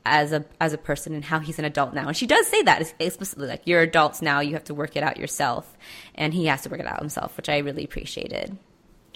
as 0.06 0.32
a 0.32 0.46
as 0.62 0.74
a 0.74 0.78
person 0.78 1.14
and 1.14 1.26
how 1.26 1.40
he's 1.40 1.60
an 1.60 1.66
adult 1.66 1.94
now 1.94 2.08
and 2.08 2.16
she 2.18 2.26
does 2.26 2.48
say 2.48 2.62
that 2.64 2.94
explicitly 3.00 3.48
like 3.48 3.62
you're 3.66 3.82
adults 3.82 4.22
now 4.22 4.40
you 4.40 4.54
have 4.54 4.64
to 4.64 4.74
work 4.74 4.96
it 4.96 5.04
out 5.04 5.18
yourself 5.18 5.78
and 6.16 6.34
he 6.34 6.46
has 6.46 6.62
to 6.62 6.70
work 6.70 6.80
it 6.80 6.88
out 6.88 7.00
himself 7.00 7.36
which 7.38 7.50
i 7.50 7.58
really 7.58 7.84
appreciated 7.84 8.58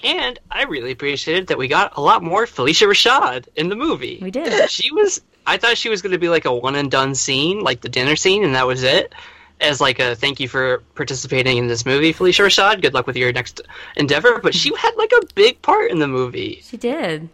And 0.04 0.38
I 0.52 0.64
really 0.64 0.92
appreciated 0.92 1.48
that 1.48 1.58
we 1.58 1.70
got 1.70 1.96
a 1.96 2.02
lot 2.02 2.22
more 2.22 2.46
Phylicia 2.46 2.88
Rashad 2.88 3.48
in 3.56 3.70
the 3.70 3.76
movie. 3.76 4.20
We 4.22 4.32
did. 4.32 4.70
She 4.70 4.92
was. 4.92 5.22
I 5.48 5.56
thought 5.56 5.78
she 5.78 5.88
was 5.88 6.02
going 6.02 6.12
to 6.12 6.18
be 6.20 6.28
like 6.28 6.44
a 6.44 6.54
one 6.54 6.76
and 6.76 6.92
done 6.92 7.16
scene, 7.16 7.62
like 7.62 7.80
the 7.80 7.88
dinner 7.90 8.18
scene, 8.18 8.44
and 8.44 8.54
that 8.56 8.68
was 8.68 8.84
it. 8.84 9.14
as 9.62 9.80
like 9.80 10.00
a 10.00 10.16
thank 10.16 10.42
you 10.42 10.50
for 10.50 10.80
participating 10.96 11.58
in 11.58 11.68
this 11.68 11.86
movie, 11.86 12.14
Phylicia 12.14 12.44
Rashad. 12.46 12.82
Good 12.82 12.94
luck 12.94 13.08
with 13.08 13.16
your 13.16 13.32
next 13.32 13.62
endeavor. 13.96 14.40
But 14.44 14.54
she 14.54 14.76
had 14.76 14.94
like 14.98 15.14
a 15.14 15.26
big 15.36 15.62
part 15.62 15.90
in 15.90 16.00
the 16.00 16.08
movie. 16.10 16.60
She 16.64 16.76
did. 16.76 17.30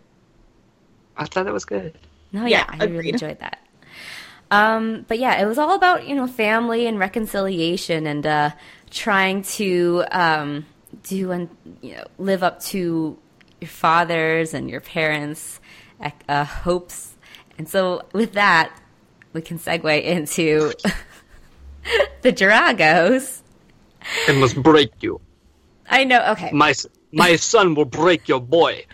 I 1.17 1.25
thought 1.25 1.45
that 1.45 1.53
was 1.53 1.65
good. 1.65 1.97
No, 2.31 2.45
yeah, 2.45 2.65
Yeah, 2.69 2.75
I 2.79 2.85
really 2.85 3.09
enjoyed 3.09 3.39
that. 3.39 3.59
Um, 4.51 5.05
but 5.07 5.19
yeah, 5.19 5.39
it 5.41 5.45
was 5.45 5.57
all 5.57 5.75
about 5.75 6.07
you 6.07 6.15
know 6.15 6.27
family 6.27 6.87
and 6.87 6.97
reconciliation 6.99 8.07
and 8.07 8.25
uh, 8.25 8.51
trying 8.89 9.43
to 9.43 10.03
um, 10.11 10.65
do 11.03 11.31
and 11.31 11.49
you 11.81 11.95
know 11.95 12.05
live 12.17 12.41
up 12.43 12.61
to 12.63 13.17
your 13.61 13.69
father's 13.69 14.53
and 14.53 14.69
your 14.69 14.81
parents' 14.81 15.59
uh, 16.27 16.45
hopes. 16.45 17.13
And 17.57 17.67
so 17.67 18.01
with 18.13 18.33
that, 18.33 18.71
we 19.33 19.41
can 19.41 19.59
segue 19.59 20.01
into 20.03 20.71
the 22.21 22.31
Dragos. 22.31 23.41
I 24.27 24.31
must 24.33 24.61
break 24.63 24.91
you. 25.03 25.19
I 25.89 26.03
know. 26.05 26.23
Okay, 26.31 26.51
My 26.53 26.69
s- 26.69 26.87
my 27.11 27.35
son 27.37 27.73
will 27.75 27.85
break 27.85 28.27
your 28.27 28.39
boy. 28.39 28.85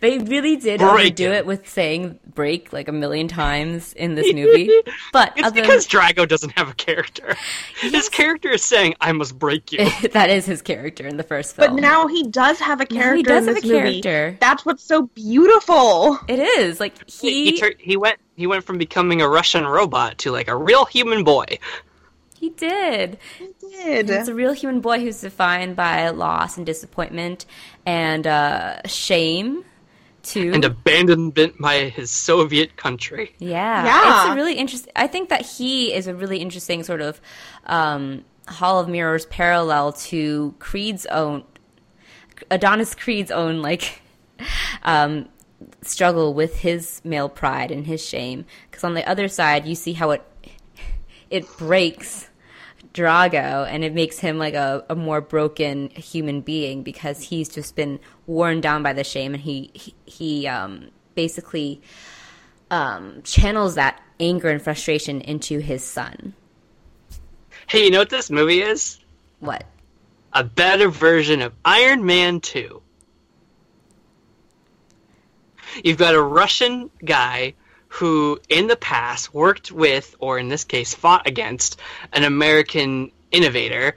They 0.00 0.18
really 0.18 0.56
did 0.56 0.80
Break 0.80 0.90
overdo 1.12 1.26
him. 1.28 1.32
it 1.32 1.46
with 1.46 1.68
saying 1.68 2.18
break 2.34 2.72
like 2.72 2.88
a 2.88 2.92
million 2.92 3.28
times 3.28 3.92
in 3.94 4.14
this 4.14 4.32
movie. 4.32 4.70
But 5.12 5.32
It's 5.36 5.46
other 5.48 5.60
because 5.60 5.86
Drago 5.86 6.26
doesn't 6.28 6.50
have 6.58 6.68
a 6.70 6.74
character. 6.74 7.36
His 7.80 8.08
character 8.08 8.50
is 8.50 8.62
saying, 8.64 8.94
"I 9.00 9.12
must 9.12 9.38
break 9.38 9.72
you." 9.72 9.88
that 10.12 10.30
is 10.30 10.46
his 10.46 10.62
character 10.62 11.06
in 11.06 11.16
the 11.16 11.22
first 11.22 11.56
film. 11.56 11.74
But 11.76 11.80
now 11.80 12.06
he 12.06 12.22
does 12.24 12.58
have 12.60 12.80
a 12.80 12.84
Now 12.90 13.00
character 13.00 13.16
he 13.16 13.22
does 13.22 13.46
in 13.46 13.54
have 13.54 13.62
this 13.62 13.70
a 13.70 13.74
movie. 13.74 14.00
character. 14.02 14.38
That's 14.40 14.64
what's 14.66 14.82
so 14.84 15.02
beautiful. 15.14 16.18
it 16.28 16.38
is 16.38 16.80
like 16.80 17.08
he 17.10 17.50
he 17.50 17.58
tur- 17.58 17.74
he 17.78 17.96
went 17.96 18.18
he 18.36 18.46
went 18.46 18.64
from 18.64 18.78
becoming 18.78 19.20
a 19.22 19.28
Russian 19.28 19.66
robot 19.66 20.18
to 20.18 20.30
like 20.30 20.48
a 20.48 20.56
real 20.56 20.84
human 20.86 21.24
boy. 21.24 21.44
He 22.42 22.50
did. 22.50 23.18
He 23.38 23.48
did. 23.70 24.10
It's 24.10 24.28
a 24.28 24.34
real 24.34 24.52
human 24.52 24.80
boy 24.80 24.98
who's 24.98 25.20
defined 25.20 25.76
by 25.76 26.08
loss 26.10 26.56
and 26.56 26.66
disappointment 26.66 27.46
and 27.86 28.26
uh, 28.26 28.82
shame. 28.86 29.64
Too. 30.24 30.52
and 30.54 30.64
abandonment 30.64 31.54
by 31.60 31.88
his 31.88 32.10
Soviet 32.10 32.76
country. 32.76 33.34
Yeah, 33.38 33.84
Yeah. 33.84 34.22
it's 34.26 34.32
a 34.32 34.34
really 34.36 34.54
interesting. 34.54 34.92
I 34.94 35.06
think 35.08 35.28
that 35.30 35.42
he 35.46 35.92
is 35.92 36.06
a 36.06 36.14
really 36.14 36.38
interesting 36.38 36.82
sort 36.84 37.00
of 37.00 37.20
um, 37.66 38.24
Hall 38.48 38.78
of 38.78 38.88
Mirrors 38.88 39.26
parallel 39.26 39.92
to 39.94 40.54
Creed's 40.60 41.06
own 41.06 41.42
Adonis 42.50 42.94
Creed's 42.94 43.30
own 43.32 43.62
like 43.62 44.00
um, 44.84 45.28
struggle 45.82 46.34
with 46.34 46.56
his 46.58 47.00
male 47.04 47.28
pride 47.28 47.70
and 47.72 47.86
his 47.86 48.04
shame. 48.04 48.44
Because 48.70 48.84
on 48.84 48.94
the 48.94 49.08
other 49.08 49.26
side, 49.28 49.66
you 49.66 49.74
see 49.74 49.92
how 49.92 50.10
it 50.12 50.22
it 51.30 51.46
breaks 51.56 52.28
Drago 52.92 53.66
and 53.66 53.84
it 53.84 53.94
makes 53.94 54.18
him 54.18 54.38
like 54.38 54.54
a, 54.54 54.84
a 54.88 54.94
more 54.94 55.20
broken 55.20 55.90
human 55.90 56.40
being 56.40 56.82
because 56.82 57.22
he's 57.22 57.48
just 57.48 57.74
been 57.74 57.98
worn 58.26 58.60
down 58.60 58.82
by 58.82 58.92
the 58.92 59.04
shame 59.04 59.34
and 59.34 59.42
he 59.42 59.70
he, 59.74 59.94
he 60.04 60.46
um, 60.46 60.90
basically 61.14 61.80
um, 62.70 63.22
channels 63.22 63.74
that 63.76 64.00
anger 64.20 64.48
and 64.48 64.62
frustration 64.62 65.20
into 65.20 65.58
his 65.58 65.82
son. 65.82 66.34
Hey, 67.66 67.84
you 67.84 67.90
know 67.90 68.00
what 68.00 68.10
this 68.10 68.30
movie 68.30 68.60
is? 68.60 68.98
What? 69.40 69.64
A 70.32 70.44
better 70.44 70.88
version 70.88 71.42
of 71.42 71.52
Iron 71.64 72.04
Man 72.04 72.40
2. 72.40 72.82
You've 75.84 75.98
got 75.98 76.14
a 76.14 76.22
Russian 76.22 76.90
guy 77.04 77.54
who, 77.92 78.40
in 78.48 78.68
the 78.68 78.76
past, 78.76 79.34
worked 79.34 79.70
with, 79.70 80.14
or 80.18 80.38
in 80.38 80.48
this 80.48 80.64
case, 80.64 80.94
fought 80.94 81.26
against, 81.26 81.78
an 82.14 82.24
American 82.24 83.12
innovator, 83.30 83.94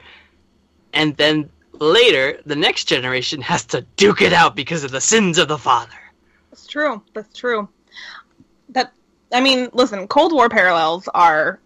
and 0.94 1.16
then 1.16 1.50
later, 1.72 2.40
the 2.46 2.58
next 2.58 2.86
generation 2.86 3.42
has 3.42 3.64
to 3.66 3.82
duke 3.96 4.22
it 4.22 4.34
out 4.34 4.54
because 4.56 4.84
of 4.84 4.92
the 4.92 5.00
sins 5.00 5.38
of 5.38 5.48
the 5.48 5.58
father. 5.58 5.96
That's 6.52 6.68
true. 6.68 7.02
That's 7.14 7.38
true. 7.38 7.70
That 8.70 8.92
I 9.32 9.40
mean, 9.42 9.70
listen, 9.72 10.08
Cold 10.10 10.34
War 10.34 10.50
parallels 10.50 11.08
are 11.14 11.60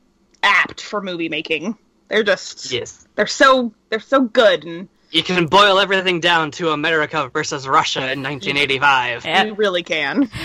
apt 0.43 0.81
for 0.81 1.01
movie 1.01 1.29
making. 1.29 1.77
They're 2.09 2.23
just 2.23 2.71
Yes. 2.71 3.07
they're 3.15 3.27
so 3.27 3.73
they're 3.89 3.99
so 3.99 4.21
good 4.21 4.65
and 4.65 4.87
You 5.11 5.23
can 5.23 5.47
boil 5.47 5.79
everything 5.79 6.19
down 6.19 6.51
to 6.51 6.69
America 6.69 7.29
versus 7.33 7.67
Russia 7.67 8.11
in 8.11 8.21
1985. 8.21 9.25
You 9.47 9.53
really 9.55 9.81
can. 9.83 10.29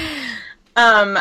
Um 0.76 1.18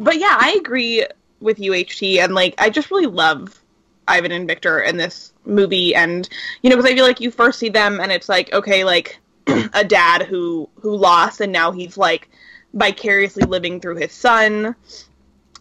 but 0.00 0.18
yeah, 0.18 0.36
I 0.40 0.56
agree 0.58 1.06
with 1.40 1.58
you 1.60 1.72
HT 1.72 2.18
and 2.18 2.34
like 2.34 2.54
I 2.58 2.70
just 2.70 2.90
really 2.90 3.06
love 3.06 3.62
Ivan 4.08 4.32
and 4.32 4.46
Victor 4.48 4.80
in 4.80 4.96
this 4.96 5.32
movie 5.44 5.94
and 5.94 6.28
you 6.62 6.68
know 6.70 6.76
because 6.76 6.90
I 6.90 6.94
feel 6.94 7.06
like 7.06 7.20
you 7.20 7.30
first 7.30 7.58
see 7.58 7.68
them 7.68 8.00
and 8.00 8.10
it's 8.12 8.28
like 8.28 8.52
okay 8.52 8.84
like 8.84 9.18
a 9.46 9.84
dad 9.84 10.22
who 10.22 10.68
who 10.80 10.96
lost 10.96 11.40
and 11.40 11.52
now 11.52 11.70
he's 11.70 11.96
like 11.96 12.28
vicariously 12.74 13.44
living 13.44 13.80
through 13.80 13.96
his 13.96 14.12
son 14.12 14.74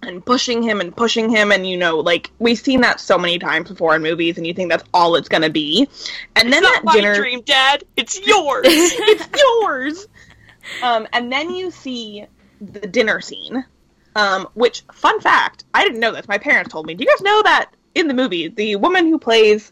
and 0.01 0.25
pushing 0.25 0.61
him 0.63 0.79
and 0.81 0.95
pushing 0.95 1.29
him 1.29 1.51
and 1.51 1.67
you 1.67 1.77
know 1.77 1.97
like 1.99 2.31
we've 2.39 2.59
seen 2.59 2.81
that 2.81 2.99
so 2.99 3.17
many 3.17 3.39
times 3.39 3.69
before 3.69 3.95
in 3.95 4.01
movies 4.01 4.37
and 4.37 4.45
you 4.47 4.53
think 4.53 4.69
that's 4.69 4.83
all 4.93 5.15
it's 5.15 5.29
gonna 5.29 5.49
be 5.49 5.87
and 6.35 6.51
then 6.51 6.63
It's 6.63 6.71
that 6.73 6.83
my 6.83 6.93
dinner 6.93 7.15
dream, 7.15 7.41
Dad. 7.41 7.83
It's 7.95 8.19
yours. 8.27 8.65
it's 8.65 9.41
yours 9.61 10.07
um 10.83 11.07
and 11.13 11.31
then 11.31 11.53
you 11.55 11.71
see 11.71 12.25
the 12.61 12.81
dinner 12.81 13.21
scene 13.21 13.63
um 14.15 14.47
which 14.53 14.83
fun 14.93 15.19
fact 15.21 15.63
i 15.73 15.83
didn't 15.83 15.99
know 15.99 16.11
this 16.11 16.27
my 16.27 16.37
parents 16.37 16.71
told 16.71 16.85
me 16.85 16.93
do 16.93 17.03
you 17.03 17.09
guys 17.09 17.21
know 17.21 17.41
that 17.43 17.71
in 17.95 18.07
the 18.07 18.13
movie 18.13 18.47
the 18.47 18.75
woman 18.77 19.05
who 19.07 19.17
plays 19.19 19.71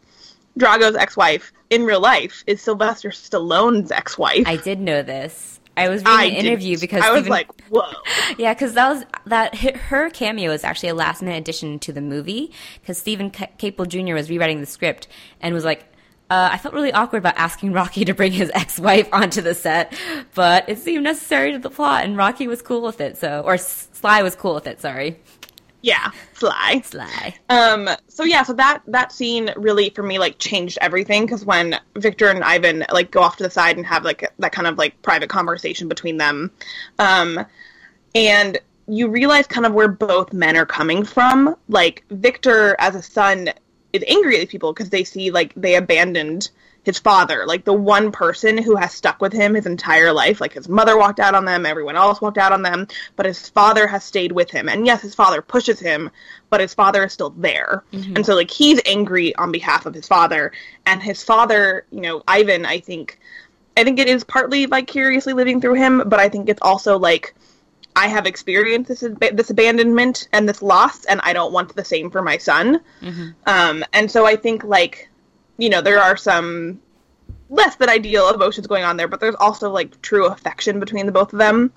drago's 0.58 0.96
ex-wife 0.96 1.52
in 1.70 1.84
real 1.84 2.00
life 2.02 2.44
is 2.48 2.62
sylvester 2.62 3.10
stallone's 3.10 3.92
ex-wife 3.92 4.44
I 4.48 4.58
did 4.58 4.80
know 4.80 5.02
this. 5.04 5.60
I 5.76 5.90
was 5.90 6.02
reading 6.04 6.20
I 6.20 6.24
an 6.26 6.34
interview 6.34 6.70
didn't. 6.72 6.82
because 6.82 7.04
I 7.04 7.12
was 7.12 7.30
like, 7.30 7.52
whoa. 7.70 7.84
Yeah, 8.40 8.52
because 8.56 8.74
that 8.74 8.90
was 8.90 9.04
that 9.28 9.54
her 9.56 10.10
cameo 10.10 10.52
is 10.52 10.64
actually 10.64 10.90
a 10.90 10.96
last 10.96 11.22
minute 11.22 11.38
addition 11.38 11.78
to 11.80 11.94
the 11.94 12.02
movie 12.02 12.52
because 12.82 12.98
Steven 12.98 13.30
Ca- 13.30 13.50
Caple 13.60 13.88
Jr. 13.88 14.16
was 14.16 14.28
rewriting 14.28 14.60
the 14.60 14.66
script 14.66 15.08
and 15.40 15.54
was 15.54 15.64
like, 15.64 15.86
uh, 16.30 16.50
I 16.52 16.58
felt 16.58 16.74
really 16.74 16.92
awkward 16.92 17.20
about 17.20 17.38
asking 17.38 17.72
Rocky 17.74 18.06
to 18.06 18.14
bring 18.14 18.32
his 18.32 18.52
ex 18.54 18.80
wife 18.80 19.08
onto 19.14 19.42
the 19.42 19.54
set, 19.54 19.94
but 20.36 20.68
it 20.68 20.78
seemed 20.80 21.04
necessary 21.04 21.52
to 21.54 21.60
the 21.60 21.70
plot, 21.70 22.04
and 22.06 22.18
Rocky 22.18 22.48
was 22.48 22.62
cool 22.62 22.82
with 22.82 23.00
it. 23.02 23.18
So, 23.18 23.42
or 23.46 23.58
Sly 23.58 24.22
was 24.24 24.36
cool 24.36 24.56
with 24.56 24.68
it. 24.68 24.82
Sorry, 24.82 25.20
Yeah, 25.82 26.12
Sly. 26.34 26.82
Sly. 26.84 27.36
Um. 27.50 27.90
So 28.08 28.24
yeah. 28.24 28.44
So 28.44 28.54
that 28.54 28.82
that 28.88 29.12
scene 29.12 29.52
really 29.56 29.90
for 29.92 30.04
me 30.04 30.20
like 30.20 30.38
changed 30.40 30.78
everything 30.82 31.26
because 31.26 31.46
when 31.46 31.80
Victor 31.96 32.30
and 32.30 32.44
Ivan 32.44 32.84
like 32.92 33.12
go 33.12 33.22
off 33.22 33.38
to 33.38 33.44
the 33.44 33.50
side 33.50 33.78
and 33.78 33.86
have 33.86 34.04
like 34.04 34.30
that 34.40 34.52
kind 34.52 34.68
of 34.68 34.78
like 34.78 35.02
private 35.02 35.30
conversation 35.30 35.88
between 35.88 36.18
them, 36.18 36.52
um, 37.00 37.46
and 38.16 38.58
you 38.88 39.08
realize 39.10 39.48
kind 39.48 39.66
of 39.66 39.74
where 39.74 39.88
both 39.88 40.34
men 40.34 40.58
are 40.58 40.66
coming 40.66 41.06
from. 41.06 41.56
Like 41.70 42.04
Victor 42.10 42.76
as 42.80 42.96
a 42.96 43.02
son 43.02 43.50
is 43.94 44.04
angry 44.08 44.36
at 44.36 44.40
these 44.42 44.50
people 44.50 44.74
because 44.74 44.90
they 44.90 45.04
see 45.04 45.32
like 45.32 45.54
they 45.56 45.76
abandoned 45.76 46.50
his 46.88 47.00
father, 47.00 47.46
like 47.46 47.66
the 47.66 47.74
one 47.74 48.14
person 48.14 48.58
who 48.58 48.78
has 48.78 48.94
stuck 48.94 49.20
with 49.20 49.34
him 49.34 49.56
his 49.56 49.66
entire 49.66 50.14
life. 50.14 50.40
Like 50.40 50.54
his 50.54 50.70
mother 50.70 50.98
walked 50.98 51.20
out 51.20 51.36
on 51.36 51.44
them, 51.44 51.66
everyone 51.66 51.98
else 51.98 52.22
walked 52.22 52.38
out 52.38 52.54
on 52.54 52.62
them, 52.62 52.88
but 53.18 53.26
his 53.26 53.50
father 53.50 53.88
has 53.88 54.06
stayed 54.06 54.32
with 54.32 54.50
him. 54.50 54.70
And 54.70 54.86
yes, 54.86 55.02
his 55.02 55.14
father 55.14 55.42
pushes 55.42 55.82
him, 55.82 56.10
but 56.50 56.62
his 56.62 56.74
father 56.74 57.04
is 57.04 57.12
still 57.12 57.32
there. 57.32 57.84
Mm-hmm. 57.92 58.16
And 58.16 58.26
so 58.26 58.36
like 58.36 58.50
he's 58.50 58.80
angry 58.86 59.36
on 59.36 59.52
behalf 59.52 59.86
of 59.86 59.94
his 59.94 60.08
father, 60.08 60.54
and 60.86 61.04
his 61.04 61.22
father, 61.24 61.86
you 61.92 62.00
know, 62.00 62.24
Ivan, 62.26 62.66
I 62.66 62.80
think 62.80 63.20
I 63.76 63.84
think 63.84 64.00
it 64.00 64.08
is 64.08 64.24
partly 64.24 64.66
vicariously 64.66 65.34
living 65.34 65.60
through 65.60 65.76
him, 65.76 66.04
but 66.08 66.20
I 66.20 66.30
think 66.30 66.48
it's 66.48 66.62
also 66.62 66.98
like 66.98 67.36
I 67.98 68.08
have 68.08 68.28
experienced 68.28 68.90
this 68.90 69.02
ab- 69.04 69.36
this 69.36 69.50
abandonment 69.50 70.30
and 70.32 70.48
this 70.48 70.62
loss, 70.62 71.04
and 71.06 71.20
I 71.24 71.34
don't 71.34 71.52
want 71.52 71.76
the 71.76 71.84
same 71.84 72.12
for 72.12 72.22
my 72.22 72.38
son. 72.38 72.80
Um, 73.48 73.84
and 73.92 74.10
so 74.10 74.26
I 74.28 74.36
think 74.36 74.64
like 74.64 75.10
you 75.58 75.70
know 75.70 75.82
there 75.82 76.00
are 76.00 76.16
some 76.16 76.80
less 77.50 77.76
than 77.78 77.90
ideal 77.90 78.30
emotions 78.30 78.68
going 78.68 78.84
on 78.84 78.98
there, 78.98 79.08
but 79.08 79.20
there's 79.20 79.36
also 79.36 79.72
like 79.72 80.00
true 80.04 80.28
affection 80.28 80.80
between 80.80 81.08
the 81.08 81.12
both 81.12 81.34
of 81.34 81.40
them. 81.40 81.74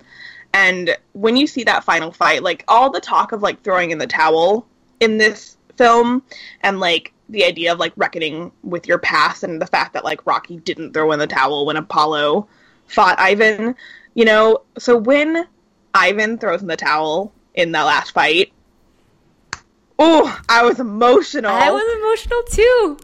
And 0.53 0.95
when 1.13 1.37
you 1.37 1.47
see 1.47 1.63
that 1.63 1.83
final 1.83 2.11
fight, 2.11 2.43
like 2.43 2.63
all 2.67 2.91
the 2.91 2.99
talk 2.99 3.31
of 3.31 3.41
like 3.41 3.63
throwing 3.63 3.89
in 3.89 3.97
the 3.97 4.07
towel 4.07 4.67
in 4.99 5.17
this 5.17 5.57
film, 5.77 6.21
and 6.61 6.79
like 6.79 7.13
the 7.29 7.45
idea 7.45 7.71
of 7.73 7.79
like 7.79 7.93
reckoning 7.95 8.51
with 8.61 8.85
your 8.87 8.99
past, 8.99 9.43
and 9.43 9.59
the 9.59 9.65
fact 9.65 9.93
that 9.93 10.03
like 10.03 10.27
Rocky 10.27 10.57
didn't 10.57 10.93
throw 10.93 11.11
in 11.13 11.19
the 11.19 11.25
towel 11.25 11.65
when 11.65 11.77
Apollo 11.77 12.47
fought 12.85 13.17
Ivan, 13.19 13.75
you 14.13 14.25
know. 14.25 14.61
So 14.77 14.95
when 14.97 15.47
Ivan 15.93 16.37
throws 16.37 16.61
in 16.61 16.67
the 16.67 16.77
towel 16.77 17.33
in 17.53 17.71
that 17.73 17.83
last 17.83 18.11
fight, 18.11 18.51
oh, 19.99 20.41
I 20.49 20.63
was 20.63 20.79
emotional. 20.79 21.51
I 21.51 21.69
was 21.69 21.83
emotional 21.97 22.43
too 22.43 22.97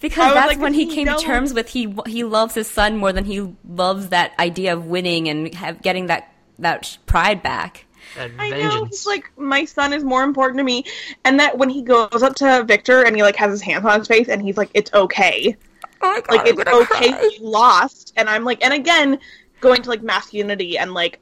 because 0.00 0.34
that's 0.34 0.48
like, 0.48 0.60
when 0.60 0.74
he 0.74 0.86
he 0.86 0.94
came 0.94 1.06
to 1.06 1.16
terms 1.16 1.52
with 1.52 1.68
he 1.68 1.94
he 2.06 2.24
loves 2.24 2.54
his 2.54 2.68
son 2.70 2.96
more 2.98 3.12
than 3.12 3.24
he 3.24 3.54
loves 3.68 4.08
that 4.10 4.32
idea 4.38 4.74
of 4.74 4.86
winning 4.86 5.28
and 5.28 5.52
have, 5.54 5.82
getting 5.82 6.06
that 6.06 6.32
that 6.58 6.96
pride 7.06 7.42
back. 7.42 7.86
That 8.16 8.30
I 8.38 8.50
know. 8.50 8.84
He's 8.84 9.06
like, 9.06 9.30
my 9.36 9.64
son 9.64 9.92
is 9.92 10.04
more 10.04 10.22
important 10.22 10.58
to 10.58 10.64
me. 10.64 10.84
And 11.24 11.40
that 11.40 11.58
when 11.58 11.68
he 11.68 11.82
goes 11.82 12.22
up 12.22 12.36
to 12.36 12.62
Victor 12.64 13.02
and 13.04 13.16
he 13.16 13.22
like 13.22 13.36
has 13.36 13.50
his 13.50 13.62
hands 13.62 13.84
on 13.84 13.98
his 13.98 14.08
face 14.08 14.28
and 14.28 14.40
he's 14.42 14.56
like, 14.56 14.70
it's 14.74 14.92
okay. 14.92 15.56
Oh 16.00 16.20
god, 16.20 16.36
Like 16.36 16.48
I'm 16.52 16.60
it's 16.60 16.70
okay 16.70 17.08
cry. 17.12 17.20
that 17.20 17.38
you 17.38 17.48
lost. 17.48 18.12
And 18.16 18.28
I'm 18.28 18.44
like, 18.44 18.62
and 18.62 18.72
again, 18.74 19.18
going 19.60 19.82
to 19.82 19.88
like 19.88 20.02
masculinity 20.02 20.78
and 20.78 20.92
like 20.94 21.18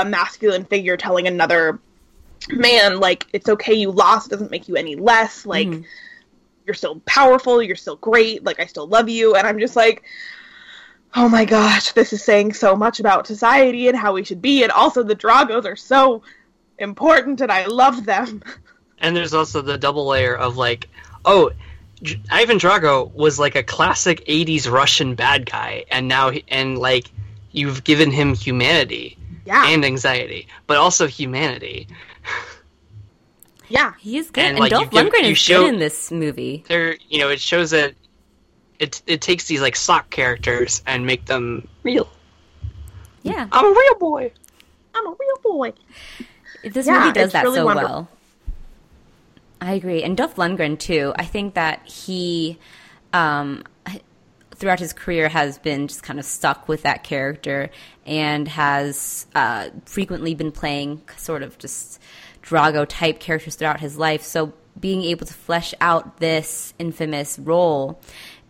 a 0.00 0.04
masculine 0.04 0.64
figure 0.64 0.96
telling 0.96 1.26
another 1.26 1.78
man 2.50 3.00
like 3.00 3.26
it's 3.32 3.48
okay 3.48 3.74
you 3.74 3.90
lost 3.90 4.26
it 4.26 4.30
doesn't 4.30 4.50
make 4.50 4.68
you 4.68 4.76
any 4.76 4.96
less 4.96 5.46
like 5.46 5.66
Mhm. 5.68 5.84
you're 6.66 6.74
still 6.74 7.00
powerful 7.06 7.62
you're 7.62 7.76
still 7.76 7.96
great 7.96 8.44
like 8.44 8.60
i 8.60 8.66
still 8.66 8.86
love 8.86 9.08
you. 9.08 9.34
And 9.34 9.46
i'm 9.46 9.58
just 9.58 9.76
like 9.76 10.02
oh 11.14 11.28
my 11.28 11.44
gosh 11.44 11.92
this 11.92 12.12
is 12.12 12.22
saying 12.22 12.52
so 12.52 12.76
much 12.76 13.00
about 13.00 13.26
society 13.26 13.88
and 13.88 13.96
how 13.96 14.12
we 14.12 14.24
should 14.24 14.42
be 14.42 14.62
and 14.62 14.72
also 14.72 15.02
the 15.02 15.16
dragos 15.16 15.64
are 15.64 15.76
so 15.76 16.22
important 16.78 17.40
and 17.40 17.50
i 17.52 17.66
love 17.66 18.04
them. 18.04 18.42
And 18.98 19.14
there's 19.14 19.34
also 19.34 19.60
the 19.60 19.76
double 19.76 20.06
layer 20.06 20.34
of 20.34 20.56
like, 20.56 20.88
oh, 21.26 21.50
J- 22.02 22.22
Ivan 22.30 22.58
Drago 22.58 23.12
was 23.12 23.38
like 23.38 23.54
a 23.54 23.62
classic 23.62 24.24
'80s 24.26 24.70
Russian 24.70 25.14
bad 25.14 25.44
guy, 25.44 25.84
and 25.90 26.08
now 26.08 26.30
he, 26.30 26.44
and 26.48 26.78
like 26.78 27.10
you've 27.50 27.84
given 27.84 28.10
him 28.10 28.34
humanity 28.34 29.18
yeah 29.44 29.68
and 29.68 29.84
anxiety, 29.84 30.46
but 30.66 30.76
also 30.76 31.06
humanity. 31.06 31.86
yeah 33.68 33.92
He 33.98 34.18
is 34.18 34.30
good, 34.30 34.44
And, 34.44 34.50
and, 34.52 34.58
like, 34.60 34.70
Dolph 34.70 34.92
you 34.92 35.02
give- 35.02 35.12
Lundgren 35.12 35.24
you 35.24 35.32
is 35.32 35.38
show- 35.38 35.62
good 35.64 35.74
in 35.74 35.80
this 35.80 36.10
movie. 36.10 36.64
There, 36.68 36.96
you 37.08 37.18
know, 37.18 37.28
it 37.28 37.40
shows 37.40 37.70
that 37.70 37.94
it 38.78 39.02
it 39.06 39.20
takes 39.20 39.46
these 39.46 39.60
like 39.60 39.76
sock 39.76 40.10
characters 40.10 40.82
and 40.86 41.06
make 41.06 41.26
them 41.26 41.66
real. 41.82 42.08
Yeah, 43.22 43.48
I'm 43.52 43.64
a 43.64 43.70
real 43.70 43.94
boy. 43.98 44.32
i'm 44.96 45.06
a 45.06 45.10
real 45.10 45.38
boy 45.42 45.72
this 46.62 46.86
Yeah, 46.86 47.00
movie 47.00 47.12
does 47.12 47.32
that 47.32 47.44
really 47.44 47.56
so 47.56 47.64
wonderful. 47.64 47.90
well. 47.90 48.08
I 49.60 49.72
agree, 49.74 50.02
and 50.02 50.16
Dolph 50.16 50.36
Lundgren 50.36 50.78
too. 50.78 51.12
I 51.16 51.24
think 51.24 51.54
that 51.54 51.86
he, 51.86 52.58
um, 53.12 53.62
throughout 54.54 54.80
his 54.80 54.92
career, 54.92 55.28
has 55.28 55.58
been 55.58 55.88
just 55.88 56.02
kind 56.02 56.18
of 56.18 56.24
stuck 56.24 56.68
with 56.68 56.82
that 56.82 57.04
character 57.04 57.70
and 58.06 58.48
has 58.48 59.26
uh, 59.34 59.68
frequently 59.86 60.34
been 60.34 60.52
playing 60.52 61.02
sort 61.16 61.42
of 61.42 61.58
just 61.58 62.00
Drago 62.42 62.86
type 62.88 63.20
characters 63.20 63.56
throughout 63.56 63.80
his 63.80 63.96
life. 63.96 64.22
So 64.22 64.52
being 64.78 65.02
able 65.02 65.26
to 65.26 65.34
flesh 65.34 65.74
out 65.80 66.18
this 66.18 66.74
infamous 66.78 67.38
role 67.38 68.00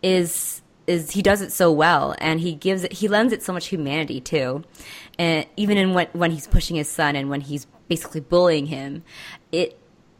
is 0.02 0.62
is 0.86 1.12
he 1.12 1.22
does 1.22 1.40
it 1.40 1.50
so 1.50 1.72
well 1.72 2.14
and 2.18 2.40
he 2.40 2.54
gives 2.54 2.84
it 2.84 2.92
he 2.92 3.08
lends 3.08 3.32
it 3.32 3.42
so 3.42 3.52
much 3.52 3.68
humanity 3.68 4.20
too 4.20 4.62
and 5.18 5.46
even 5.56 5.78
in 5.78 5.94
when 5.94 6.06
when 6.12 6.30
he's 6.30 6.46
pushing 6.46 6.76
his 6.76 6.88
son 6.88 7.16
and 7.16 7.30
when 7.30 7.40
he's 7.40 7.66
basically 7.88 8.20
bullying 8.20 8.66
him 8.66 9.02
it 9.50 9.78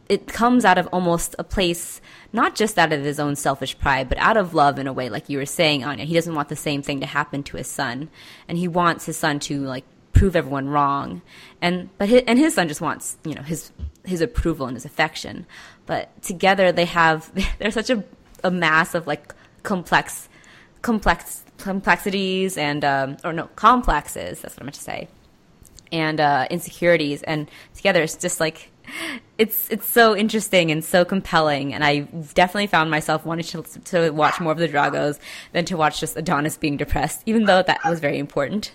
it 0.08 0.26
comes 0.26 0.64
out 0.64 0.78
of 0.78 0.86
almost 0.88 1.34
a 1.38 1.44
place 1.44 2.00
not 2.32 2.54
just 2.54 2.78
out 2.78 2.92
of 2.92 3.02
his 3.02 3.18
own 3.18 3.36
selfish 3.36 3.78
pride 3.78 4.08
but 4.08 4.18
out 4.18 4.36
of 4.36 4.54
love 4.54 4.78
in 4.78 4.86
a 4.86 4.92
way 4.92 5.08
like 5.08 5.28
you 5.28 5.38
were 5.38 5.46
saying 5.46 5.84
Anya. 5.84 6.04
He 6.04 6.14
doesn't 6.14 6.34
want 6.34 6.48
the 6.48 6.56
same 6.56 6.82
thing 6.82 7.00
to 7.00 7.06
happen 7.06 7.42
to 7.44 7.56
his 7.56 7.66
son 7.66 8.08
and 8.48 8.58
he 8.58 8.68
wants 8.68 9.06
his 9.06 9.16
son 9.16 9.38
to 9.40 9.60
like 9.60 9.84
prove 10.12 10.36
everyone 10.36 10.68
wrong. 10.68 11.22
And 11.60 11.90
but 11.98 12.08
his, 12.08 12.22
and 12.26 12.38
his 12.38 12.54
son 12.54 12.68
just 12.68 12.80
wants 12.80 13.18
you 13.24 13.34
know 13.34 13.42
his 13.42 13.72
his 14.04 14.20
approval 14.20 14.66
and 14.66 14.76
his 14.76 14.84
affection. 14.84 15.46
But 15.86 16.22
together 16.22 16.72
they 16.72 16.86
have 16.86 17.30
they're 17.58 17.70
such 17.70 17.90
a, 17.90 18.04
a 18.42 18.50
mass 18.50 18.94
of 18.94 19.06
like 19.06 19.34
complex 19.62 20.28
complex 20.82 21.44
complexities 21.56 22.58
and 22.58 22.84
um, 22.84 23.16
or 23.24 23.32
no 23.32 23.46
complexes 23.54 24.40
that's 24.40 24.56
what 24.56 24.62
i 24.62 24.64
meant 24.64 24.74
to 24.74 24.80
say 24.80 25.08
and 25.94 26.20
uh, 26.20 26.46
insecurities. 26.50 27.22
And 27.22 27.48
together 27.74 28.02
it's 28.02 28.16
just 28.16 28.40
like 28.40 28.70
it's 29.38 29.68
it's 29.70 29.88
so 29.88 30.16
interesting 30.16 30.70
and 30.70 30.84
so 30.84 31.04
compelling 31.04 31.74
and 31.74 31.82
i 31.82 32.00
definitely 32.34 32.66
found 32.66 32.90
myself 32.90 33.24
wanting 33.26 33.44
to, 33.44 33.80
to 33.80 34.10
watch 34.10 34.40
more 34.40 34.52
of 34.52 34.58
the 34.58 34.68
dragos 34.68 35.18
than 35.52 35.64
to 35.64 35.76
watch 35.76 36.00
just 36.00 36.16
adonis 36.16 36.56
being 36.56 36.76
depressed 36.76 37.22
even 37.26 37.44
though 37.44 37.62
that 37.62 37.82
was 37.84 38.00
very 38.00 38.18
important. 38.18 38.72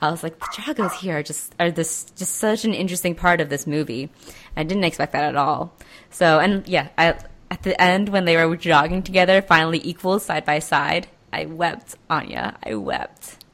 I 0.00 0.10
was 0.10 0.22
like 0.22 0.38
the 0.38 0.46
dragos 0.46 0.92
here 0.92 1.18
are 1.18 1.22
just 1.22 1.54
are 1.60 1.70
this 1.70 2.04
just 2.16 2.36
such 2.36 2.64
an 2.64 2.74
interesting 2.74 3.14
part 3.14 3.40
of 3.40 3.48
this 3.48 3.66
movie. 3.66 4.10
I 4.56 4.62
didn't 4.62 4.84
expect 4.84 5.12
that 5.12 5.24
at 5.24 5.36
all. 5.36 5.74
So 6.10 6.38
and 6.38 6.66
yeah 6.66 6.88
i 6.96 7.14
at 7.50 7.62
the 7.62 7.80
end 7.80 8.08
when 8.08 8.24
they 8.24 8.36
were 8.36 8.56
jogging 8.56 9.02
together 9.02 9.42
finally 9.42 9.80
equals 9.84 10.24
side 10.24 10.44
by 10.44 10.60
side 10.60 11.08
i 11.32 11.44
wept 11.46 11.96
anya 12.08 12.56
i 12.64 12.74
wept. 12.74 13.44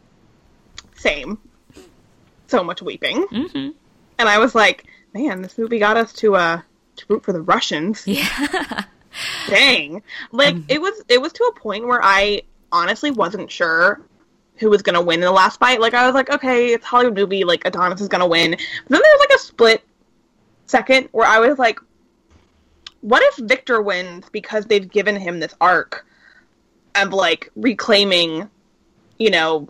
Same. 0.95 1.39
So 2.47 2.63
much 2.63 2.83
weeping. 2.83 3.27
Mm-hmm. 3.27 3.71
and 4.19 4.29
i 4.29 4.39
was 4.39 4.55
like 4.55 4.87
man 5.17 5.43
this 5.43 5.57
movie 5.59 5.79
got 5.79 5.97
us 5.97 6.13
to 6.13 6.37
uh 6.37 6.61
to 6.97 7.05
root 7.09 7.25
for 7.25 7.33
the 7.33 7.41
russians. 7.43 8.07
Yeah. 8.07 8.85
Dang. 9.49 10.03
Like 10.31 10.57
it 10.69 10.81
was 10.81 11.03
it 11.09 11.21
was 11.21 11.33
to 11.35 11.45
a 11.45 11.59
point 11.59 11.87
where 11.87 12.01
i 12.03 12.43
honestly 12.71 13.11
wasn't 13.11 13.51
sure 13.51 14.01
who 14.57 14.71
was 14.71 14.83
gonna 14.83 15.03
win 15.03 15.21
in 15.21 15.27
the 15.27 15.33
last 15.33 15.59
fight. 15.59 15.81
Like 15.81 15.95
i 15.95 16.07
was 16.07 16.15
like 16.15 16.31
okay 16.31 16.75
it's 16.75 16.85
a 16.85 16.89
hollywood 16.89 17.17
movie 17.17 17.45
like 17.45 17.65
adonis 17.65 18.01
is 18.01 18.09
gonna 18.09 18.27
win. 18.27 18.51
But 18.51 18.61
then 18.89 19.01
there 19.03 19.13
was 19.13 19.27
like 19.29 19.37
a 19.37 19.43
split 19.43 19.83
second 20.67 21.09
where 21.13 21.27
i 21.27 21.39
was 21.39 21.59
like 21.59 21.79
what 23.01 23.23
if 23.23 23.37
victor 23.47 23.81
wins 23.81 24.29
because 24.33 24.67
they've 24.67 24.91
given 24.91 25.15
him 25.15 25.39
this 25.39 25.55
arc 25.61 26.05
of 26.97 27.13
like 27.13 27.51
reclaiming 27.55 28.51
you 29.19 29.31
know 29.31 29.69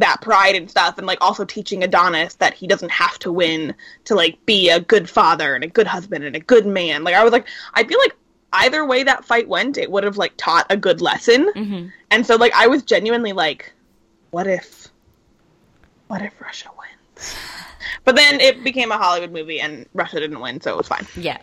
that 0.00 0.20
pride 0.20 0.54
and 0.54 0.70
stuff 0.70 0.98
and 0.98 1.06
like 1.06 1.18
also 1.20 1.44
teaching 1.44 1.82
Adonis 1.82 2.34
that 2.36 2.54
he 2.54 2.66
doesn't 2.66 2.90
have 2.90 3.18
to 3.20 3.32
win 3.32 3.74
to 4.04 4.14
like 4.14 4.44
be 4.46 4.70
a 4.70 4.80
good 4.80 5.08
father 5.08 5.54
and 5.54 5.64
a 5.64 5.68
good 5.68 5.86
husband 5.86 6.24
and 6.24 6.36
a 6.36 6.40
good 6.40 6.66
man. 6.66 7.04
Like 7.04 7.14
I 7.14 7.22
was 7.24 7.32
like 7.32 7.46
I 7.74 7.84
feel 7.84 7.98
like 7.98 8.14
either 8.52 8.86
way 8.86 9.02
that 9.02 9.24
fight 9.24 9.48
went, 9.48 9.76
it 9.76 9.90
would 9.90 10.04
have 10.04 10.16
like 10.16 10.32
taught 10.36 10.66
a 10.70 10.76
good 10.76 11.00
lesson. 11.00 11.50
Mhm. 11.54 11.92
And 12.10 12.26
so 12.26 12.36
like 12.36 12.52
I 12.54 12.66
was 12.66 12.82
genuinely 12.82 13.32
like 13.32 13.72
what 14.30 14.46
if 14.46 14.88
what 16.08 16.22
if 16.22 16.40
Russia 16.40 16.68
wins? 16.78 17.34
But 18.04 18.14
then 18.16 18.40
it 18.40 18.62
became 18.62 18.92
a 18.92 18.98
Hollywood 18.98 19.32
movie 19.32 19.60
and 19.60 19.86
Russia 19.94 20.20
didn't 20.20 20.40
win, 20.40 20.60
so 20.60 20.72
it 20.72 20.76
was 20.76 20.88
fine. 20.88 21.06
yeah 21.16 21.38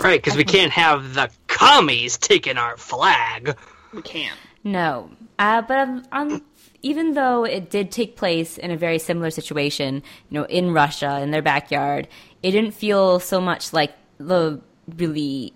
Right, 0.00 0.22
because 0.22 0.36
we 0.36 0.44
can't 0.44 0.70
have 0.70 1.14
the 1.14 1.28
commies 1.48 2.16
taking 2.18 2.56
our 2.56 2.76
flag. 2.76 3.56
We 3.92 4.00
can't. 4.02 4.38
No, 4.62 5.10
uh, 5.40 5.62
but 5.62 5.76
um, 5.76 6.04
um, 6.12 6.42
even 6.82 7.14
though 7.14 7.44
it 7.44 7.70
did 7.70 7.90
take 7.90 8.16
place 8.16 8.58
in 8.58 8.70
a 8.70 8.76
very 8.76 8.98
similar 8.98 9.30
situation, 9.30 9.96
you 10.30 10.38
know, 10.38 10.44
in 10.44 10.72
Russia 10.72 11.20
in 11.20 11.30
their 11.30 11.42
backyard, 11.42 12.08
it 12.42 12.52
didn't 12.52 12.72
feel 12.72 13.20
so 13.20 13.40
much 13.40 13.72
like 13.72 13.94
the 14.18 14.60
really 14.96 15.54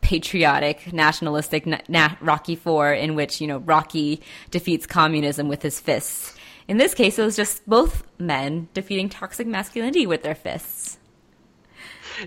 patriotic, 0.00 0.92
nationalistic 0.92 1.66
na- 1.66 1.78
na- 1.88 2.14
Rocky 2.20 2.56
Four, 2.56 2.92
in 2.92 3.14
which 3.14 3.40
you 3.40 3.46
know 3.46 3.58
Rocky 3.58 4.20
defeats 4.50 4.86
communism 4.86 5.48
with 5.48 5.62
his 5.62 5.80
fists. 5.80 6.34
In 6.68 6.76
this 6.78 6.94
case, 6.94 7.18
it 7.18 7.24
was 7.24 7.36
just 7.36 7.66
both 7.68 8.04
men 8.18 8.68
defeating 8.74 9.08
toxic 9.08 9.46
masculinity 9.46 10.06
with 10.06 10.22
their 10.22 10.34
fists. 10.34 10.98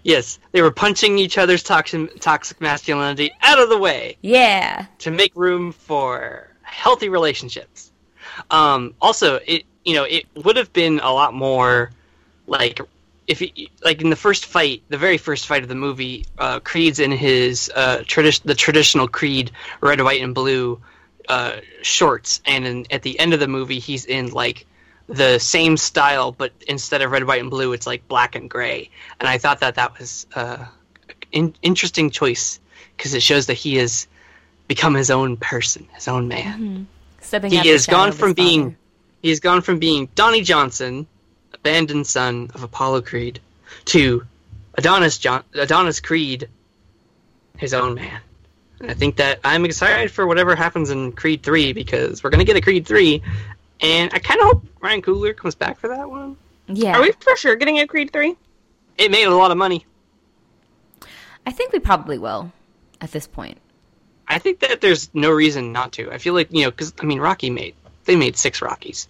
Yes, 0.03 0.37
they 0.51 0.61
were 0.61 0.71
punching 0.71 1.17
each 1.17 1.37
other's 1.37 1.63
toxic 1.63 2.19
toxic 2.19 2.59
masculinity 2.59 3.31
out 3.41 3.59
of 3.59 3.69
the 3.69 3.77
way 3.77 4.17
Yeah, 4.21 4.87
to 4.99 5.11
make 5.11 5.31
room 5.35 5.71
for 5.71 6.49
healthy 6.63 7.09
relationships. 7.09 7.91
Um, 8.52 8.93
also, 9.02 9.39
it 9.45 9.63
you 9.84 9.95
know 9.95 10.04
it 10.04 10.26
would 10.36 10.58
have 10.58 10.73
been 10.73 11.00
a 11.00 11.12
lot 11.12 11.34
more 11.34 11.91
like 12.47 12.80
if 13.28 13.43
like 13.84 14.02
in 14.02 14.10
the 14.10 14.15
first 14.15 14.45
fight, 14.45 14.84
the 14.89 14.97
very 14.97 15.17
first 15.17 15.47
fight 15.47 15.63
of 15.63 15.69
the 15.69 15.76
movie, 15.76 16.26
uh, 16.38 16.60
Creed's 16.62 17.00
in 17.00 17.12
his 17.12 17.71
uh, 17.76 18.00
tradi- 18.00 18.41
the 18.43 18.56
traditional 18.56 19.08
Creed 19.08 19.52
red, 19.82 20.02
white, 20.02 20.21
and 20.21 20.34
blue 20.34 20.82
uh, 21.28 21.58
shorts, 21.82 22.41
and 22.45 22.65
in, 22.65 22.86
at 22.89 23.02
the 23.02 23.19
end 23.19 23.34
of 23.34 23.39
the 23.39 23.47
movie, 23.47 23.80
he's 23.80 24.06
in 24.06 24.32
like 24.32 24.65
the 25.08 25.39
same 25.39 25.78
style, 25.78 26.32
but 26.32 26.52
instead 26.67 27.02
of 27.02 27.12
red, 27.12 27.26
white, 27.26 27.41
and 27.41 27.50
blue, 27.50 27.74
it's 27.74 27.88
like 27.88 28.07
black 28.07 28.36
and 28.36 28.49
gray. 28.49 28.89
And 29.20 29.28
I 29.28 29.38
thought 29.38 29.59
that 29.59 29.76
that 29.76 29.99
was 29.99 30.26
uh, 30.36 30.66
in- 31.32 31.55
interesting 31.61 32.09
choice 32.09 32.59
because 32.95 33.14
it 33.14 33.22
shows 33.22 33.47
that 33.47 33.55
he 33.55 33.76
has 33.76 34.07
become 34.68 34.93
his 34.93 35.11
own 35.11 35.38
person, 35.38 35.88
his 35.93 36.07
own 36.07 36.28
man. 36.28 36.88
Stepping. 37.28 37.51
He 37.51 37.67
has 37.69 37.86
gone 37.86 38.11
from 38.11 38.34
being 38.34 38.63
father. 38.71 38.78
he 39.21 39.30
has 39.30 39.39
gone 39.39 39.61
from 39.61 39.80
being 39.80 40.09
Donnie 40.15 40.41
Johnson, 40.41 41.07
abandoned 41.53 42.07
son 42.07 42.49
of 42.53 42.63
Apollo 42.63 43.01
Creed, 43.01 43.39
to 43.86 44.25
Adonis 44.75 45.17
John 45.17 45.43
Adonis 45.53 45.99
Creed, 45.99 46.49
his 47.57 47.73
own 47.73 47.95
man. 47.95 48.21
And 48.80 48.91
I 48.91 48.93
think 48.93 49.15
that 49.17 49.39
I'm 49.43 49.65
excited 49.65 50.11
for 50.11 50.28
whatever 50.28 50.55
happens 50.55 50.89
in 50.91 51.11
Creed 51.11 51.41
three 51.43 51.73
because 51.73 52.23
we're 52.23 52.30
gonna 52.30 52.43
get 52.43 52.55
a 52.55 52.61
Creed 52.61 52.86
three, 52.86 53.21
and 53.82 54.11
I 54.13 54.19
kind 54.19 54.39
of 54.39 54.47
hope 54.47 54.65
Ryan 54.82 55.01
Coogler 55.01 55.36
comes 55.36 55.55
back 55.55 55.80
for 55.80 55.88
that 55.88 56.09
one. 56.09 56.38
yeah. 56.67 56.95
Are 56.97 57.01
we 57.01 57.11
for 57.19 57.36
sure 57.36 57.55
getting 57.55 57.80
a 57.80 57.88
Creed 57.88 58.11
3? 58.11 58.36
It 58.97 59.11
made 59.11 59.25
a 59.25 59.36
lot 59.36 59.51
of 59.51 59.57
money. 59.57 59.86
I 61.45 61.51
think 61.51 61.71
we 61.71 61.80
probably 61.80 62.17
will 62.17 62.51
at 62.99 63.11
this 63.11 63.28
point. 63.28 63.57
I 64.28 64.39
think 64.39 64.59
that 64.59 64.82
there's 64.82 65.09
no 65.13 65.32
reason 65.32 65.71
not 65.71 65.93
to. 65.93 66.11
I 66.11 66.17
feel 66.17 66.34
like 66.34 66.51
you 66.51 66.63
know 66.63 66.71
because 66.71 66.93
I 66.99 67.05
mean 67.05 67.19
Rocky 67.19 67.49
made 67.49 67.75
they 68.05 68.15
made 68.15 68.38
six 68.38 68.61
Rockies. 68.61 69.07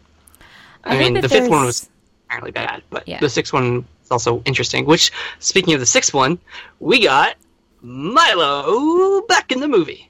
I, 0.83 0.95
I 0.95 0.99
mean 0.99 1.13
the 1.15 1.29
fifth 1.29 1.49
one 1.49 1.65
was 1.65 1.89
apparently 2.25 2.51
bad, 2.51 2.83
but 2.89 3.07
Yeah. 3.07 3.19
the 3.19 3.29
sixth 3.29 3.53
one 3.53 3.85
is 4.03 4.11
also 4.11 4.41
interesting. 4.45 4.85
Which, 4.85 5.11
speaking 5.39 5.73
of 5.73 5.79
the 5.79 5.85
sixth 5.85 6.13
one, 6.13 6.39
we 6.79 7.03
got 7.03 7.35
Milo 7.81 9.21
back 9.21 9.51
in 9.51 9.59
the 9.59 9.67
movie. 9.67 10.09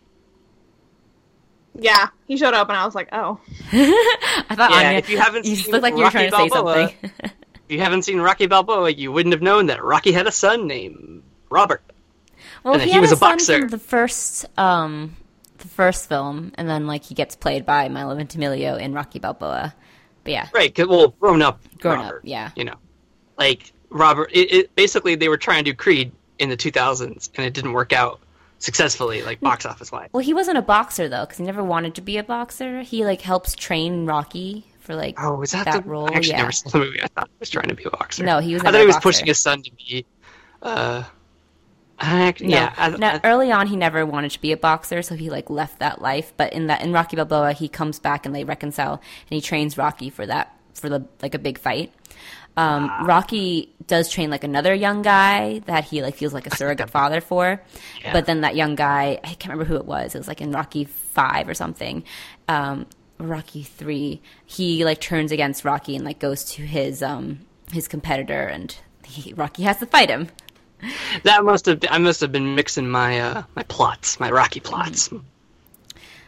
Yeah, 1.79 2.07
he 2.27 2.37
showed 2.37 2.55
up, 2.55 2.69
and 2.69 2.77
I 2.77 2.85
was 2.85 2.95
like, 2.95 3.09
oh. 3.11 3.39
I 3.71 4.55
thought 4.55 4.71
Yeah, 4.71 4.77
Anya, 4.87 4.97
if 4.97 5.09
you 5.09 5.19
haven't 5.19 5.45
you 5.45 5.55
seen 5.55 5.71
looked 5.71 5.83
like 5.83 5.93
you 5.93 5.99
were 5.99 6.03
Rocky 6.05 6.27
trying 6.29 6.31
to 6.31 6.37
say 6.37 6.49
something. 6.49 7.11
If 7.69 7.75
you 7.75 7.79
haven't 7.81 8.03
seen 8.03 8.19
Rocky 8.19 8.47
Balboa, 8.47 8.89
you 8.91 9.11
wouldn't 9.11 9.33
have 9.33 9.41
known 9.43 9.67
that 9.67 9.83
Rocky 9.83 10.11
had 10.11 10.25
a 10.25 10.31
son 10.31 10.67
named 10.67 11.21
Robert. 11.49 11.83
Well, 12.71 12.79
And 12.79 12.83
he, 12.83 12.91
he 12.91 12.99
was 12.99 13.11
a 13.11 13.17
boxer. 13.17 13.67
the 13.67 13.77
first, 13.79 14.45
um, 14.57 15.15
the 15.57 15.67
first 15.67 16.07
film, 16.09 16.51
and 16.55 16.69
then 16.69 16.87
like 16.87 17.03
he 17.03 17.15
gets 17.15 17.35
played 17.35 17.65
by 17.65 17.87
Milo 17.89 18.15
Ventimiglia 18.15 18.77
in 18.77 18.93
Rocky 18.93 19.19
Balboa. 19.19 19.73
But 20.23 20.31
yeah, 20.33 20.47
Right, 20.53 20.73
'cause- 20.73 20.87
well, 20.87 21.09
grown 21.19 21.41
up. 21.41 21.61
Grown 21.79 21.99
up, 21.99 22.15
yeah. 22.23 22.51
You 22.55 22.65
know, 22.65 22.75
like 23.37 23.71
Robert. 23.89 24.29
It, 24.33 24.51
it 24.51 24.75
basically 24.75 25.15
they 25.15 25.29
were 25.29 25.37
trying 25.37 25.63
to 25.65 25.71
do 25.71 25.75
Creed 25.75 26.11
in 26.39 26.49
the 26.49 26.57
2000s, 26.57 27.29
and 27.35 27.45
it 27.45 27.53
didn't 27.53 27.73
work 27.73 27.93
out 27.93 28.19
successfully, 28.59 29.21
like 29.21 29.39
box 29.39 29.65
office 29.65 29.91
wise. 29.91 30.09
well, 30.11 30.23
he 30.23 30.33
wasn't 30.33 30.57
a 30.57 30.61
boxer 30.61 31.07
though, 31.07 31.21
because 31.25 31.37
he 31.37 31.43
never 31.43 31.63
wanted 31.63 31.95
to 31.95 32.01
be 32.01 32.17
a 32.17 32.23
boxer. 32.23 32.81
He 32.81 33.05
like 33.05 33.21
helps 33.21 33.55
train 33.55 34.05
Rocky 34.05 34.65
for 34.81 34.95
like 34.95 35.15
Oh, 35.21 35.41
is 35.41 35.51
that, 35.51 35.65
that 35.65 35.83
the 35.83 35.89
role? 35.89 36.09
I 36.11 36.15
actually 36.17 36.31
yeah. 36.33 36.37
never 36.39 36.51
saw 36.51 36.69
the 36.69 36.79
movie. 36.79 37.01
I 37.01 37.07
thought 37.07 37.27
he 37.29 37.35
was 37.39 37.49
trying 37.49 37.69
to 37.69 37.75
be 37.75 37.83
a 37.85 37.89
boxer. 37.89 38.23
No, 38.23 38.39
he 38.39 38.53
was 38.53 38.63
I 38.63 38.71
thought 38.71 38.79
he 38.81 38.85
was 38.85 38.95
boxer. 38.95 39.07
pushing 39.09 39.25
his 39.27 39.39
son 39.39 39.61
to 39.63 39.71
be. 39.75 40.05
Uh, 40.61 41.03
I, 41.99 42.33
No, 42.39 42.47
yeah, 42.47 42.73
I, 42.77 42.89
no, 42.89 43.07
I- 43.07 43.21
early 43.23 43.51
on 43.51 43.67
he 43.67 43.75
never 43.75 44.05
wanted 44.05 44.31
to 44.31 44.41
be 44.41 44.51
a 44.51 44.57
boxer, 44.57 45.01
so 45.01 45.15
he 45.15 45.29
like 45.29 45.49
left 45.49 45.79
that 45.79 46.01
life. 46.01 46.33
But 46.37 46.53
in 46.53 46.67
that 46.67 46.81
in 46.81 46.93
Rocky 46.93 47.15
Balboa, 47.15 47.53
he 47.53 47.67
comes 47.67 47.99
back 47.99 48.25
and 48.25 48.35
they 48.35 48.43
reconcile, 48.43 48.93
and 48.93 49.01
he 49.29 49.41
trains 49.41 49.77
Rocky 49.77 50.09
for 50.09 50.25
that 50.25 50.55
for 50.73 50.89
the 50.89 51.05
like 51.21 51.33
a 51.33 51.39
big 51.39 51.57
fight. 51.57 51.91
Um, 52.55 52.91
Rocky 53.05 53.73
does 53.85 54.09
train 54.09 54.31
like 54.31 54.43
another 54.43 54.73
young 54.73 55.03
guy 55.03 55.59
that 55.67 55.83
he 55.85 56.01
like 56.01 56.15
feels 56.15 56.33
like 56.33 56.47
a 56.47 56.55
surrogate 56.55 56.89
father 56.97 57.21
for, 57.21 57.61
Yeah. 58.03 58.13
but 58.13 58.25
then 58.25 58.41
that 58.41 58.55
young 58.55 58.75
guy 58.75 59.19
I 59.23 59.27
can't 59.35 59.49
remember 59.53 59.65
who 59.65 59.75
it 59.75 59.85
was. 59.85 60.15
It 60.15 60.17
was 60.17 60.27
like 60.27 60.41
in 60.41 60.51
Rocky 60.51 60.85
Five 60.85 61.47
or 61.49 61.53
something, 61.53 62.03
um, 62.47 62.87
Rocky 63.19 63.63
Three. 63.63 64.21
He 64.45 64.85
like 64.85 65.01
turns 65.01 65.31
against 65.31 65.65
Rocky 65.65 65.95
and 65.95 66.03
like 66.05 66.19
goes 66.19 66.43
to 66.53 66.61
his 66.63 67.01
um 67.03 67.39
his 67.71 67.87
competitor, 67.87 68.47
and 68.47 68.75
he, 69.05 69.33
Rocky 69.33 69.63
has 69.63 69.77
to 69.77 69.85
fight 69.85 70.09
him. 70.09 70.29
that 71.23 71.43
must 71.43 71.65
have. 71.65 71.79
Been, 71.79 71.89
I 71.91 71.97
must 71.97 72.21
have 72.21 72.31
been 72.31 72.55
mixing 72.55 72.89
my 72.89 73.19
uh, 73.19 73.43
my 73.55 73.63
plots, 73.63 74.19
my 74.19 74.29
Rocky 74.29 74.59
plots. 74.59 75.09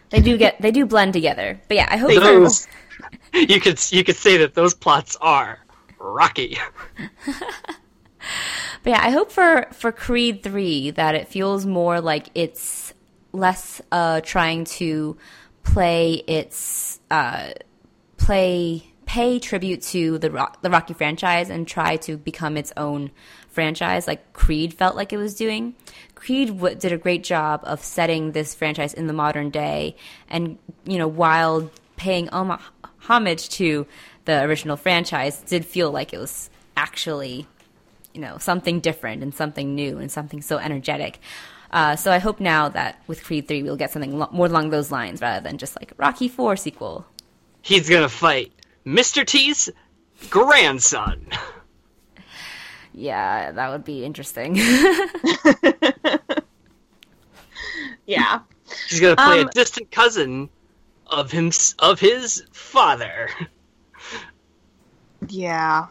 They 0.10 0.22
do 0.22 0.38
get 0.38 0.62
they 0.62 0.72
do 0.72 0.86
blend 0.86 1.14
together. 1.14 1.60
But 1.68 1.78
yeah, 1.78 1.88
I 1.90 1.98
hope 1.98 2.10
Those 2.14 2.68
you 3.34 3.60
could 3.60 3.80
you 3.92 4.04
could 4.04 4.16
say 4.16 4.38
that 4.38 4.56
those 4.56 4.74
plots 4.74 5.16
are 5.22 5.60
Rocky. 6.00 6.58
but 7.28 8.86
yeah, 8.86 9.02
I 9.02 9.12
hope 9.12 9.32
for 9.32 9.68
for 9.72 9.92
Creed 9.92 10.44
3 10.44 10.92
that 10.92 11.16
it 11.16 11.28
feels 11.28 11.66
more 11.66 12.02
like 12.02 12.30
it's 12.34 12.94
less 13.32 13.82
uh 13.92 14.22
trying 14.22 14.64
to 14.66 15.16
play 15.64 16.24
its 16.28 17.00
uh 17.12 17.52
play 18.18 18.84
pay 19.06 19.40
tribute 19.40 19.82
to 19.82 20.20
the 20.20 20.30
Rock, 20.30 20.62
the 20.62 20.70
Rocky 20.70 20.94
franchise 20.94 21.50
and 21.50 21.68
try 21.68 21.98
to 21.98 22.16
become 22.16 22.56
its 22.56 22.72
own 22.78 23.10
franchise 23.60 24.08
like 24.08 24.32
Creed 24.32 24.74
felt 24.74 24.96
like 24.96 25.12
it 25.12 25.18
was 25.18 25.36
doing. 25.36 25.76
Creed 26.16 26.48
w- 26.48 26.76
did 26.76 26.94
a 26.94 26.98
great 26.98 27.26
job 27.26 27.60
of 27.66 27.84
setting 27.84 28.32
this 28.32 28.56
franchise 28.56 28.94
in 28.94 29.08
the 29.08 29.12
modern 29.12 29.50
day 29.50 29.98
and 30.30 30.58
you 30.86 30.98
know 30.98 31.10
while 31.10 31.70
paying 31.98 32.28
hom- 32.28 32.58
homage 33.00 33.50
to 33.50 33.86
the 34.24 34.42
original 34.44 34.78
franchise 34.78 35.36
did 35.42 35.66
feel 35.66 35.92
like 35.92 36.14
it 36.14 36.20
was 36.20 36.50
actually 36.78 37.46
you 38.14 38.22
know 38.22 38.38
something 38.38 38.80
different 38.80 39.24
and 39.24 39.36
something 39.36 39.76
new 39.76 39.98
and 39.98 40.10
something 40.10 40.42
so 40.42 40.58
energetic. 40.58 41.20
Uh, 41.70 41.98
so 41.98 42.12
I 42.14 42.20
hope 42.20 42.40
now 42.40 42.70
that 42.70 43.04
with 43.08 43.26
Creed 43.26 43.50
3 43.50 43.64
we'll 43.64 43.76
get 43.76 43.92
something 43.92 44.18
lo- 44.18 44.30
more 44.32 44.46
along 44.46 44.70
those 44.70 44.90
lines 44.90 45.20
rather 45.20 45.44
than 45.44 45.58
just 45.58 45.76
like 45.76 45.92
Rocky 45.98 46.30
4 46.30 46.56
sequel. 46.56 47.06
He's 47.62 47.90
gonna 47.90 48.08
fight 48.08 48.54
Mr. 48.86 49.26
T's 49.26 49.70
grandson. 50.30 51.28
Yeah, 52.94 53.52
that 53.52 53.70
would 53.72 53.84
be 53.86 54.04
interesting. 54.06 54.58
Yeah. 58.06 58.40
He's 58.90 59.00
gonna 59.00 59.16
play 59.16 59.42
Um, 59.42 59.48
a 59.48 59.52
distant 59.52 59.92
cousin 59.92 60.50
of 61.06 61.32
him 61.32 61.52
of 61.78 62.00
his 62.00 62.44
father. 62.52 63.30
Yeah. 65.28 65.86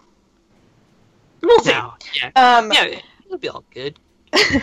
We'll 1.40 1.61
see. 1.61 1.70
Now, 1.70 1.96
yeah, 2.20 2.30
Um, 2.34 2.72
yeah, 2.72 2.99
it'll 3.26 3.38
be 3.38 3.49
all 3.49 3.64
good. 3.72 3.99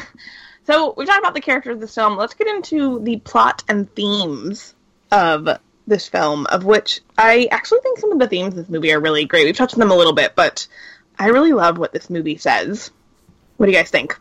So 0.67 0.95
we've 0.97 1.07
talked 1.07 1.19
about 1.19 1.35
the 1.35 1.41
characters 1.41 1.75
of 1.75 1.79
this 1.81 1.93
film. 1.93 2.17
Let's 2.17 2.33
get 2.33 2.47
into 2.47 2.99
the 3.03 3.17
plot 3.17 3.63
and 3.69 3.87
themes 3.93 4.73
of 5.11 5.47
this 5.85 6.07
film, 6.07 6.47
of 6.47 6.65
which 6.65 7.01
I 7.19 7.47
actually 7.51 7.81
think 7.81 7.99
some 7.99 8.11
of 8.11 8.17
the 8.17 8.27
themes 8.27 8.53
of 8.53 8.55
this 8.55 8.69
movie 8.69 8.91
are 8.91 8.99
really 8.99 9.25
great. 9.25 9.45
We've 9.45 9.55
touched 9.55 9.75
on 9.75 9.79
them 9.79 9.91
a 9.91 9.95
little 9.95 10.13
bit, 10.13 10.33
but 10.35 10.67
I 11.17 11.27
really 11.27 11.53
love 11.53 11.77
what 11.77 11.93
this 11.93 12.09
movie 12.09 12.37
says. 12.37 12.91
What 13.57 13.67
do 13.67 13.71
you 13.71 13.77
guys 13.77 13.89
think? 13.89 14.19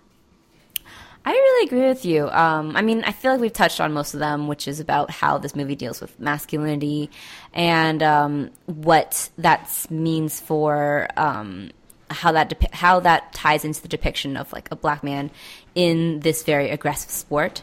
I 1.26 1.30
really 1.30 1.66
agree 1.66 1.88
with 1.88 2.04
you. 2.04 2.28
Um, 2.28 2.76
I 2.76 2.82
mean, 2.82 3.02
I 3.04 3.12
feel 3.12 3.32
like 3.32 3.40
we've 3.40 3.52
touched 3.52 3.80
on 3.80 3.94
most 3.94 4.12
of 4.12 4.20
them, 4.20 4.46
which 4.46 4.68
is 4.68 4.78
about 4.78 5.10
how 5.10 5.38
this 5.38 5.56
movie 5.56 5.74
deals 5.74 6.00
with 6.00 6.18
masculinity 6.20 7.10
and 7.54 8.02
um, 8.02 8.50
what 8.66 9.30
that 9.38 9.86
means 9.88 10.38
for 10.38 11.08
um, 11.16 11.70
how 12.10 12.32
that 12.32 12.50
depi- 12.50 12.72
how 12.74 13.00
that 13.00 13.32
ties 13.32 13.64
into 13.64 13.80
the 13.80 13.88
depiction 13.88 14.36
of 14.36 14.52
like 14.52 14.68
a 14.70 14.76
black 14.76 15.02
man 15.02 15.30
in 15.74 16.20
this 16.20 16.42
very 16.42 16.68
aggressive 16.68 17.10
sport. 17.10 17.62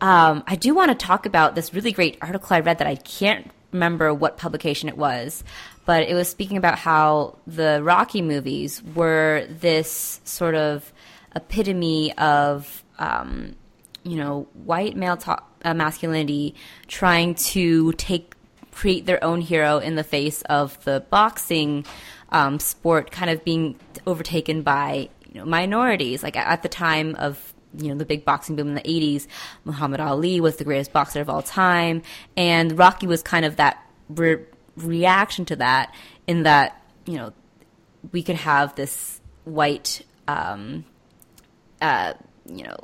Um, 0.00 0.44
I 0.46 0.54
do 0.54 0.72
want 0.72 0.90
to 0.92 1.06
talk 1.06 1.26
about 1.26 1.56
this 1.56 1.74
really 1.74 1.92
great 1.92 2.16
article 2.22 2.56
I 2.56 2.60
read 2.60 2.78
that 2.78 2.86
I 2.86 2.94
can't 2.94 3.50
remember 3.72 4.14
what 4.14 4.36
publication 4.36 4.88
it 4.88 4.96
was, 4.96 5.44
but 5.84 6.08
it 6.08 6.14
was 6.14 6.28
speaking 6.28 6.56
about 6.56 6.78
how 6.78 7.38
the 7.46 7.80
Rocky 7.82 8.22
movies 8.22 8.82
were 8.94 9.46
this 9.48 10.20
sort 10.24 10.54
of 10.54 10.92
epitome 11.34 12.16
of 12.18 12.84
um, 12.98 13.54
you 14.02 14.16
know 14.16 14.48
white 14.64 14.96
male 14.96 15.16
to- 15.16 15.42
uh, 15.64 15.74
masculinity 15.74 16.54
trying 16.88 17.34
to 17.34 17.92
take 17.92 18.34
create 18.72 19.06
their 19.06 19.22
own 19.22 19.40
hero 19.40 19.78
in 19.78 19.94
the 19.94 20.04
face 20.04 20.42
of 20.42 20.82
the 20.84 21.04
boxing 21.10 21.84
um, 22.30 22.58
sport 22.58 23.10
kind 23.10 23.30
of 23.30 23.44
being 23.44 23.78
overtaken 24.06 24.62
by 24.62 25.08
you 25.28 25.40
know 25.40 25.44
minorities. 25.44 26.22
Like 26.22 26.36
at 26.36 26.62
the 26.62 26.68
time 26.68 27.14
of 27.16 27.52
you 27.78 27.88
know 27.88 27.94
the 27.94 28.04
big 28.04 28.24
boxing 28.24 28.56
boom 28.56 28.68
in 28.68 28.74
the 28.74 28.80
80s 28.82 29.28
muhammad 29.64 30.00
ali 30.00 30.40
was 30.40 30.56
the 30.56 30.64
greatest 30.64 30.92
boxer 30.92 31.20
of 31.20 31.30
all 31.30 31.40
time 31.40 32.02
and 32.36 32.76
rocky 32.76 33.06
was 33.06 33.22
kind 33.22 33.44
of 33.44 33.54
that 33.56 33.86
re- 34.08 34.44
reaction 34.76 35.44
to 35.46 35.56
that 35.56 35.94
in 36.26 36.44
that 36.44 36.80
you 37.06 37.16
know 37.16 37.32
we 38.12 38.22
could 38.22 38.36
have 38.36 38.74
this 38.74 39.20
white 39.44 40.04
um, 40.28 40.84
uh, 41.80 42.14
you 42.46 42.64
know 42.64 42.78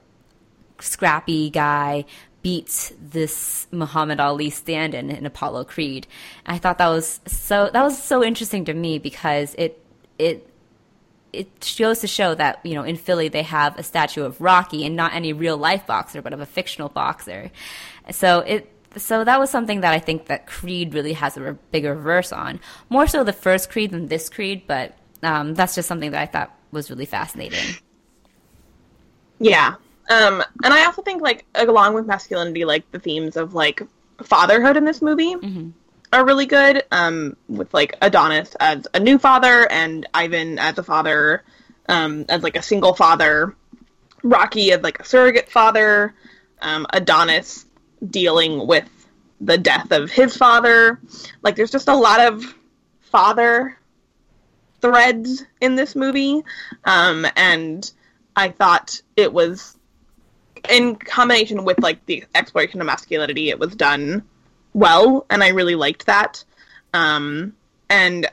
scrappy 0.81 1.51
guy 1.51 2.05
beats 2.43 2.93
this 3.01 3.67
Muhammad 3.73 4.21
Ali 4.21 4.51
stand-in 4.51 5.11
in 5.11 5.27
Apollo 5.27 5.65
Creed. 5.65 6.07
I 6.45 6.59
thought 6.59 6.79
that 6.79 6.89
was 6.89 7.21
so 7.27 7.71
that 7.73 7.83
was 7.83 8.01
so 8.01 8.23
interesting 8.23 8.65
to 8.67 8.75
me 8.75 8.99
because 8.99 9.55
it 9.59 9.83
it 10.19 10.49
it 11.33 11.75
goes 11.79 11.99
to 12.01 12.07
show 12.07 12.35
that 12.35 12.65
you 12.65 12.75
know 12.75 12.83
in 12.83 12.97
Philly 12.97 13.29
they 13.29 13.43
have 13.43 13.79
a 13.79 13.83
statue 13.83 14.23
of 14.23 14.41
Rocky 14.41 14.87
and 14.87 14.95
not 14.95 15.13
any 15.15 15.33
real 15.33 15.57
life 15.57 15.87
boxer 15.87 16.23
but 16.23 16.33
of 16.33 16.41
a 16.41 16.47
fictional 16.47 16.89
boxer. 16.89 17.51
So 18.13 18.41
it 18.41 18.73
so 18.97 19.25
that 19.25 19.39
was 19.39 19.51
something 19.51 19.81
that 19.81 19.93
I 19.93 19.99
think 19.99 20.27
that 20.27 20.47
Creed 20.47 20.95
really 20.95 21.13
has 21.15 21.37
a 21.37 21.43
re- 21.43 21.59
big 21.71 21.85
reverse 21.85 22.33
on. 22.33 22.61
More 22.89 23.07
so 23.07 23.25
the 23.25 23.33
first 23.33 23.71
Creed 23.71 23.91
than 23.91 24.09
this 24.09 24.29
Creed, 24.29 24.63
but 24.67 24.97
um, 25.23 25.55
that's 25.55 25.75
just 25.75 25.89
something 25.89 26.11
that 26.13 26.21
I 26.21 26.27
thought 26.27 26.57
was 26.71 26.91
really 26.91 27.07
fascinating. 27.07 27.77
Yeah. 29.39 29.75
Um, 30.09 30.43
and 30.65 30.73
I 30.73 30.85
also 30.85 31.03
think 31.03 31.21
like 31.21 31.45
along 31.55 31.95
with 31.95 32.07
masculinity, 32.07 32.65
like 32.65 32.91
the 32.93 32.99
themes 32.99 33.37
of 33.37 33.55
like 33.55 33.83
fatherhood 34.23 34.77
in 34.77 34.85
this 34.85 35.03
movie 35.03 35.35
are 36.13 36.25
really 36.25 36.47
good. 36.47 36.85
Um, 36.91 37.37
with 37.49 37.73
like 37.75 37.97
Adonis 38.01 38.55
as 38.61 38.87
a 38.95 39.01
new 39.01 39.19
father 39.19 39.71
and 39.71 40.07
Ivan 40.15 40.59
as 40.59 40.79
a 40.79 40.83
father, 40.83 41.43
um, 41.89 42.25
as 42.29 42.43
like 42.43 42.57
a 42.57 42.63
single 42.63 42.95
father, 42.95 43.55
Rocky 44.23 44.73
as 44.73 44.83
like 44.83 45.01
a 45.01 45.05
surrogate 45.05 45.51
father, 45.51 46.15
um, 46.63 46.87
Adonis 46.93 47.66
dealing 48.09 48.67
with 48.67 48.89
the 49.41 49.59
death 49.59 49.91
of 49.93 50.11
his 50.11 50.37
father. 50.37 51.01
Like 51.43 51.57
there's 51.57 51.71
just 51.71 51.89
a 51.89 51.95
lot 51.95 52.21
of 52.21 52.55
father 53.01 53.79
threads 54.81 55.45
in 55.61 55.75
this 55.75 55.95
movie. 55.95 56.43
Um, 56.85 57.27
and 57.37 57.91
I 58.35 58.51
thought 58.51 59.01
it 59.17 59.33
was 59.33 59.77
in 60.69 60.97
combination 60.97 61.65
with 61.65 61.81
like 61.81 62.05
the 62.07 62.25
exploration 62.35 62.81
of 62.81 62.87
masculinity, 62.87 63.51
it 63.51 63.59
was 63.59 63.75
done 63.75 64.25
well, 64.73 65.25
and 65.31 65.43
I 65.43 65.49
really 65.49 65.75
liked 65.75 66.07
that. 66.07 66.45
Um, 66.93 67.55
and 67.89 68.27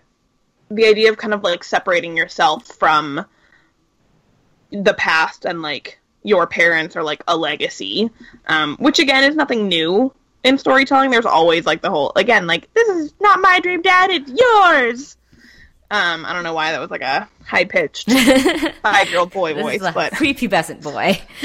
the 0.69 0.85
idea 0.85 1.09
of 1.11 1.17
kind 1.17 1.33
of 1.33 1.43
like 1.43 1.63
separating 1.63 2.17
yourself 2.17 2.67
from 2.67 3.25
the 4.71 4.93
past 4.95 5.45
and 5.45 5.61
like 5.61 5.99
your 6.23 6.47
parents 6.47 6.95
are 6.95 7.03
like 7.03 7.23
a 7.27 7.37
legacy, 7.37 8.09
um, 8.47 8.77
which 8.77 8.99
again 8.99 9.23
is 9.23 9.35
nothing 9.35 9.67
new 9.67 10.13
in 10.43 10.57
storytelling. 10.57 11.11
There's 11.11 11.25
always 11.25 11.65
like 11.65 11.81
the 11.81 11.89
whole 11.89 12.11
again 12.15 12.47
like 12.47 12.73
this 12.73 12.87
is 12.87 13.13
not 13.19 13.39
my 13.39 13.59
dream, 13.59 13.81
Dad. 13.81 14.09
It's 14.09 14.31
yours. 14.31 15.17
Um, 15.91 16.25
I 16.25 16.33
don't 16.33 16.43
know 16.43 16.53
why 16.53 16.71
that 16.71 16.79
was 16.81 16.89
like 16.89 17.01
a 17.01 17.29
high 17.45 17.65
pitched 17.65 18.11
five 18.81 19.09
year 19.09 19.19
old 19.19 19.31
boy 19.31 19.53
voice, 19.53 19.81
but 19.81 20.13
prepubescent 20.13 20.81
boy. 20.81 21.21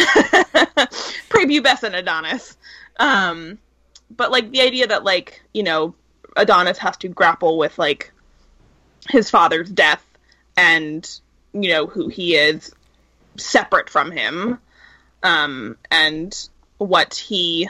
prepubescent 1.28 1.94
Adonis. 1.94 2.56
Um, 2.98 3.58
but 4.10 4.30
like 4.30 4.50
the 4.50 4.62
idea 4.62 4.86
that 4.86 5.04
like 5.04 5.42
you 5.52 5.62
know 5.62 5.94
Adonis 6.36 6.78
has 6.78 6.96
to 6.98 7.08
grapple 7.08 7.58
with 7.58 7.78
like 7.78 8.12
his 9.10 9.28
father's 9.28 9.68
death 9.68 10.04
and 10.56 11.20
you 11.52 11.68
know 11.70 11.86
who 11.86 12.08
he 12.08 12.34
is 12.34 12.74
separate 13.36 13.90
from 13.90 14.10
him, 14.10 14.58
um, 15.22 15.76
and 15.90 16.48
what 16.78 17.14
he 17.14 17.68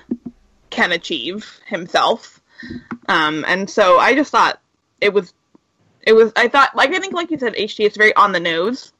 can 0.70 0.92
achieve 0.92 1.60
himself. 1.66 2.40
Um, 3.08 3.44
and 3.46 3.68
so 3.68 3.98
I 3.98 4.14
just 4.14 4.30
thought 4.30 4.60
it 5.00 5.12
was 5.12 5.32
it 6.02 6.12
was 6.12 6.32
I 6.36 6.48
thought 6.48 6.76
like 6.76 6.90
I 6.90 6.98
think 6.98 7.14
like 7.14 7.30
you 7.30 7.38
said 7.38 7.54
HT 7.54 7.84
it's 7.84 7.96
very 7.96 8.14
on 8.14 8.32
the 8.32 8.40
nose. 8.40 8.92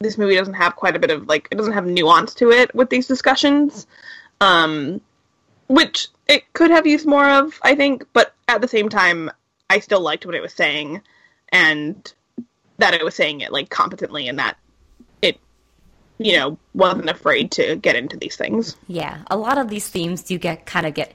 This 0.00 0.18
movie 0.18 0.36
doesn't 0.36 0.54
have 0.54 0.76
quite 0.76 0.96
a 0.96 0.98
bit 0.98 1.10
of 1.10 1.26
like 1.26 1.48
it 1.50 1.56
doesn't 1.56 1.72
have 1.72 1.86
nuance 1.86 2.34
to 2.36 2.50
it 2.50 2.74
with 2.74 2.90
these 2.90 3.06
discussions. 3.06 3.86
Um 4.40 5.00
which 5.68 6.08
it 6.28 6.52
could 6.52 6.70
have 6.70 6.86
used 6.86 7.06
more 7.06 7.28
of, 7.28 7.58
I 7.62 7.74
think, 7.74 8.06
but 8.12 8.32
at 8.46 8.60
the 8.60 8.68
same 8.68 8.88
time 8.88 9.30
I 9.68 9.80
still 9.80 10.00
liked 10.00 10.26
what 10.26 10.34
it 10.34 10.42
was 10.42 10.52
saying 10.52 11.02
and 11.48 12.12
that 12.78 12.94
it 12.94 13.04
was 13.04 13.14
saying 13.14 13.40
it 13.40 13.52
like 13.52 13.70
competently 13.70 14.28
and 14.28 14.38
that 14.38 14.58
you 16.18 16.36
know 16.36 16.58
wasn't 16.74 17.08
afraid 17.08 17.50
to 17.52 17.76
get 17.76 17.96
into 17.96 18.16
these 18.16 18.36
things. 18.36 18.76
Yeah, 18.86 19.22
a 19.28 19.36
lot 19.36 19.58
of 19.58 19.68
these 19.68 19.88
themes 19.88 20.22
do 20.22 20.38
get 20.38 20.66
kind 20.66 20.86
of 20.86 20.94
get 20.94 21.14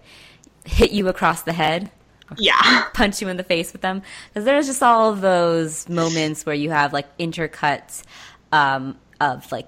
hit 0.66 0.91
you 0.91 1.08
across 1.08 1.43
the 1.43 1.54
head, 1.54 1.91
Yeah. 2.38 2.86
punch 2.93 3.22
you 3.22 3.28
in 3.28 3.38
the 3.38 3.43
face 3.43 3.74
with 3.74 3.82
them, 3.82 4.02
because 4.30 4.45
there's 4.45 4.68
just 4.68 4.84
all 4.84 5.12
of 5.12 5.22
those 5.22 5.89
moments 5.89 6.45
where 6.45 6.56
you 6.56 6.70
have 6.70 6.93
like 6.93 7.18
intercuts 7.18 8.04
um, 8.52 8.97
of 9.20 9.52
like 9.52 9.68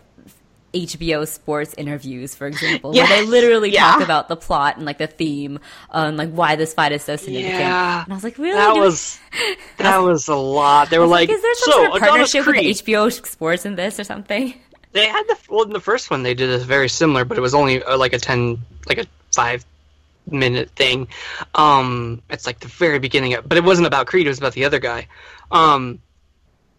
HBO 0.73 1.27
sports 1.27 1.75
interviews, 1.77 2.33
for 2.33 2.47
example, 2.47 2.93
where 2.93 3.07
they 3.07 3.23
literally 3.23 3.69
yeah. 3.71 3.91
talk 3.91 4.01
about 4.01 4.27
the 4.27 4.35
plot 4.35 4.77
and 4.77 4.85
like 4.85 4.97
the 4.97 5.07
theme 5.07 5.59
and 5.91 6.17
like 6.17 6.31
why 6.31 6.55
this 6.55 6.73
fight 6.73 6.91
is 6.91 7.03
so 7.03 7.15
significant. 7.15 7.59
Yeah. 7.59 8.03
And 8.03 8.11
I 8.11 8.15
was 8.15 8.23
like, 8.23 8.37
really? 8.37 8.55
That 8.55 8.75
was 8.77 9.19
that 9.77 9.97
was 9.99 10.27
a 10.27 10.35
lot. 10.35 10.89
They 10.89 10.97
were 10.97 11.05
like, 11.05 11.29
is 11.29 11.41
there 11.41 11.55
some 11.55 11.71
so 11.71 11.77
sort 11.77 11.89
of 11.89 11.95
Adonis 11.95 12.09
partnership 12.09 12.47
with 12.47 12.55
Creed. 12.55 12.75
HBO 12.75 13.27
Sports 13.27 13.65
in 13.65 13.75
this 13.75 13.99
or 13.99 14.03
something? 14.03 14.55
They 14.93 15.07
had 15.07 15.27
the 15.27 15.37
well 15.49 15.63
in 15.63 15.71
the 15.73 15.79
first 15.79 16.09
one 16.09 16.23
they 16.23 16.33
did 16.33 16.49
this 16.49 16.63
very 16.63 16.87
similar, 16.87 17.25
but 17.25 17.37
it 17.37 17.41
was 17.41 17.53
only 17.53 17.83
uh, 17.83 17.97
like 17.97 18.13
a 18.13 18.19
ten, 18.19 18.59
like 18.87 18.99
a 18.99 19.05
five 19.33 19.65
minute 20.25 20.69
thing. 20.71 21.07
Um, 21.53 22.21
it's 22.29 22.45
like 22.45 22.59
the 22.59 22.67
very 22.67 22.99
beginning, 22.99 23.33
of, 23.33 23.47
but 23.47 23.57
it 23.57 23.63
wasn't 23.63 23.87
about 23.87 24.07
Creed. 24.07 24.25
It 24.27 24.29
was 24.29 24.37
about 24.37 24.53
the 24.53 24.65
other 24.65 24.79
guy. 24.79 25.07
Um, 25.51 25.99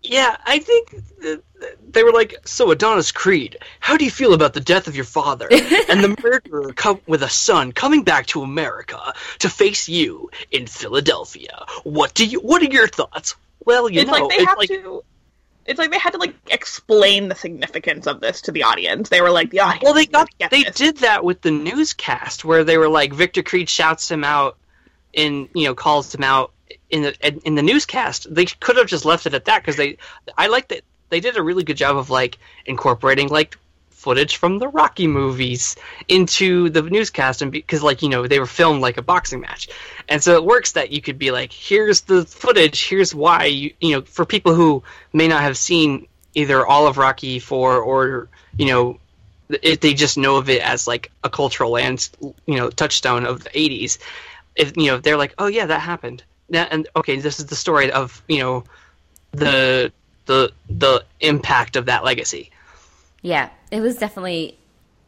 yeah, 0.02 0.36
I 0.44 0.58
think 0.58 0.90
th- 1.20 1.40
th- 1.60 1.78
they 1.90 2.04
were 2.04 2.12
like, 2.12 2.36
so 2.44 2.70
Adonis 2.70 3.10
Creed, 3.10 3.56
how 3.80 3.96
do 3.96 4.04
you 4.04 4.10
feel 4.10 4.34
about 4.34 4.52
the 4.52 4.60
death 4.60 4.86
of 4.86 4.94
your 4.94 5.06
father 5.06 5.48
and 5.88 6.04
the 6.04 6.16
murderer 6.22 6.72
come 6.72 7.00
with 7.06 7.22
a 7.22 7.28
son 7.28 7.72
coming 7.72 8.04
back 8.04 8.26
to 8.26 8.42
America 8.42 9.14
to 9.40 9.48
face 9.48 9.88
you 9.88 10.30
in 10.50 10.66
Philadelphia? 10.66 11.64
What 11.84 12.14
do 12.14 12.26
you? 12.26 12.40
What 12.40 12.62
are 12.62 12.66
your 12.66 12.86
thoughts? 12.86 13.34
Well, 13.64 13.88
you 13.88 14.02
it's 14.02 14.10
know, 14.10 14.26
like 14.26 14.38
they 14.38 14.44
have 14.44 14.58
like 14.58 14.68
to 14.68 15.02
it's 15.66 15.78
like 15.78 15.90
they 15.90 15.98
had 15.98 16.10
to 16.10 16.18
like 16.18 16.34
explain 16.48 17.28
the 17.28 17.34
significance 17.34 18.06
of 18.06 18.20
this 18.20 18.42
to 18.42 18.52
the 18.52 18.64
audience. 18.64 19.08
They 19.08 19.20
were 19.20 19.30
like 19.30 19.50
the 19.50 19.60
audience. 19.60 19.82
Well, 19.84 19.94
they 19.94 20.06
got 20.06 20.28
they 20.50 20.64
this. 20.64 20.74
did 20.74 20.96
that 20.98 21.24
with 21.24 21.40
the 21.40 21.50
newscast 21.50 22.44
where 22.44 22.64
they 22.64 22.76
were 22.76 22.88
like 22.88 23.12
Victor 23.12 23.42
Creed 23.42 23.68
shouts 23.68 24.10
him 24.10 24.24
out 24.24 24.56
in 25.12 25.48
you 25.54 25.64
know 25.64 25.74
calls 25.74 26.14
him 26.14 26.24
out 26.24 26.52
in 26.90 27.02
the 27.02 27.40
in 27.44 27.54
the 27.54 27.62
newscast. 27.62 28.32
They 28.32 28.44
could 28.44 28.76
have 28.76 28.86
just 28.86 29.04
left 29.04 29.26
it 29.26 29.34
at 29.34 29.46
that 29.46 29.62
because 29.62 29.76
they 29.76 29.96
I 30.36 30.48
like 30.48 30.68
that 30.68 30.82
they 31.08 31.20
did 31.20 31.36
a 31.36 31.42
really 31.42 31.64
good 31.64 31.76
job 31.76 31.96
of 31.96 32.10
like 32.10 32.38
incorporating 32.66 33.28
like 33.28 33.56
footage 34.04 34.36
from 34.36 34.58
the 34.58 34.68
Rocky 34.68 35.06
movies 35.06 35.76
into 36.08 36.68
the 36.68 36.82
newscast 36.82 37.40
and 37.40 37.50
because 37.50 37.82
like 37.82 38.02
you 38.02 38.10
know 38.10 38.26
they 38.26 38.38
were 38.38 38.46
filmed 38.60 38.82
like 38.82 38.98
a 38.98 39.02
boxing 39.02 39.40
match. 39.40 39.68
And 40.10 40.22
so 40.22 40.34
it 40.34 40.44
works 40.44 40.72
that 40.72 40.90
you 40.90 41.00
could 41.00 41.18
be 41.18 41.30
like 41.30 41.50
here's 41.50 42.02
the 42.02 42.26
footage 42.26 42.86
here's 42.86 43.14
why 43.14 43.46
you 43.46 43.72
you 43.80 43.92
know 43.92 44.02
for 44.02 44.26
people 44.26 44.54
who 44.54 44.82
may 45.14 45.26
not 45.26 45.40
have 45.40 45.56
seen 45.56 46.06
either 46.34 46.66
all 46.66 46.86
of 46.86 46.98
Rocky 46.98 47.38
4 47.38 47.78
or 47.78 48.28
you 48.58 48.66
know 48.66 49.00
if 49.48 49.80
they 49.80 49.94
just 49.94 50.18
know 50.18 50.36
of 50.36 50.50
it 50.50 50.60
as 50.60 50.86
like 50.86 51.10
a 51.22 51.30
cultural 51.30 51.78
and 51.78 52.06
you 52.44 52.56
know 52.56 52.68
touchstone 52.68 53.24
of 53.24 53.42
the 53.42 53.50
80s 53.50 53.98
if 54.54 54.76
you 54.76 54.88
know 54.88 54.98
they're 54.98 55.16
like 55.16 55.34
oh 55.38 55.46
yeah 55.46 55.66
that 55.66 55.80
happened. 55.80 56.22
That, 56.50 56.68
and 56.72 56.86
okay 56.94 57.16
this 57.16 57.40
is 57.40 57.46
the 57.46 57.56
story 57.56 57.90
of 57.90 58.22
you 58.28 58.40
know 58.40 58.64
the 59.32 59.90
the 60.26 60.52
the 60.68 61.04
impact 61.20 61.76
of 61.76 61.86
that 61.86 62.04
legacy 62.04 62.50
Yeah, 63.24 63.48
it 63.70 63.80
was 63.80 63.96
definitely, 63.96 64.58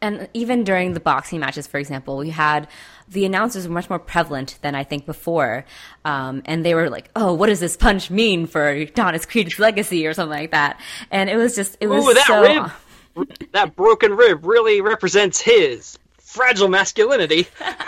and 0.00 0.26
even 0.32 0.64
during 0.64 0.94
the 0.94 1.00
boxing 1.00 1.38
matches, 1.38 1.66
for 1.66 1.76
example, 1.76 2.16
we 2.16 2.30
had 2.30 2.66
the 3.10 3.26
announcers 3.26 3.68
were 3.68 3.74
much 3.74 3.90
more 3.90 3.98
prevalent 3.98 4.58
than 4.62 4.74
I 4.74 4.84
think 4.84 5.04
before, 5.04 5.66
um, 6.06 6.40
and 6.46 6.64
they 6.64 6.74
were 6.74 6.88
like, 6.88 7.10
"Oh, 7.14 7.34
what 7.34 7.48
does 7.48 7.60
this 7.60 7.76
punch 7.76 8.10
mean 8.10 8.46
for 8.46 8.68
Adonis 8.68 9.26
Creed's 9.26 9.58
legacy?" 9.58 10.06
or 10.06 10.14
something 10.14 10.38
like 10.38 10.52
that, 10.52 10.80
and 11.10 11.28
it 11.28 11.36
was 11.36 11.54
just 11.54 11.76
it 11.78 11.88
was 11.88 12.06
Ooh, 12.06 12.14
that 12.14 12.26
so. 12.26 12.40
rib, 12.40 13.28
that 13.52 13.76
broken 13.76 14.16
rib 14.16 14.46
really 14.46 14.80
represents 14.80 15.38
his 15.38 15.98
fragile 16.18 16.68
masculinity. 16.68 17.46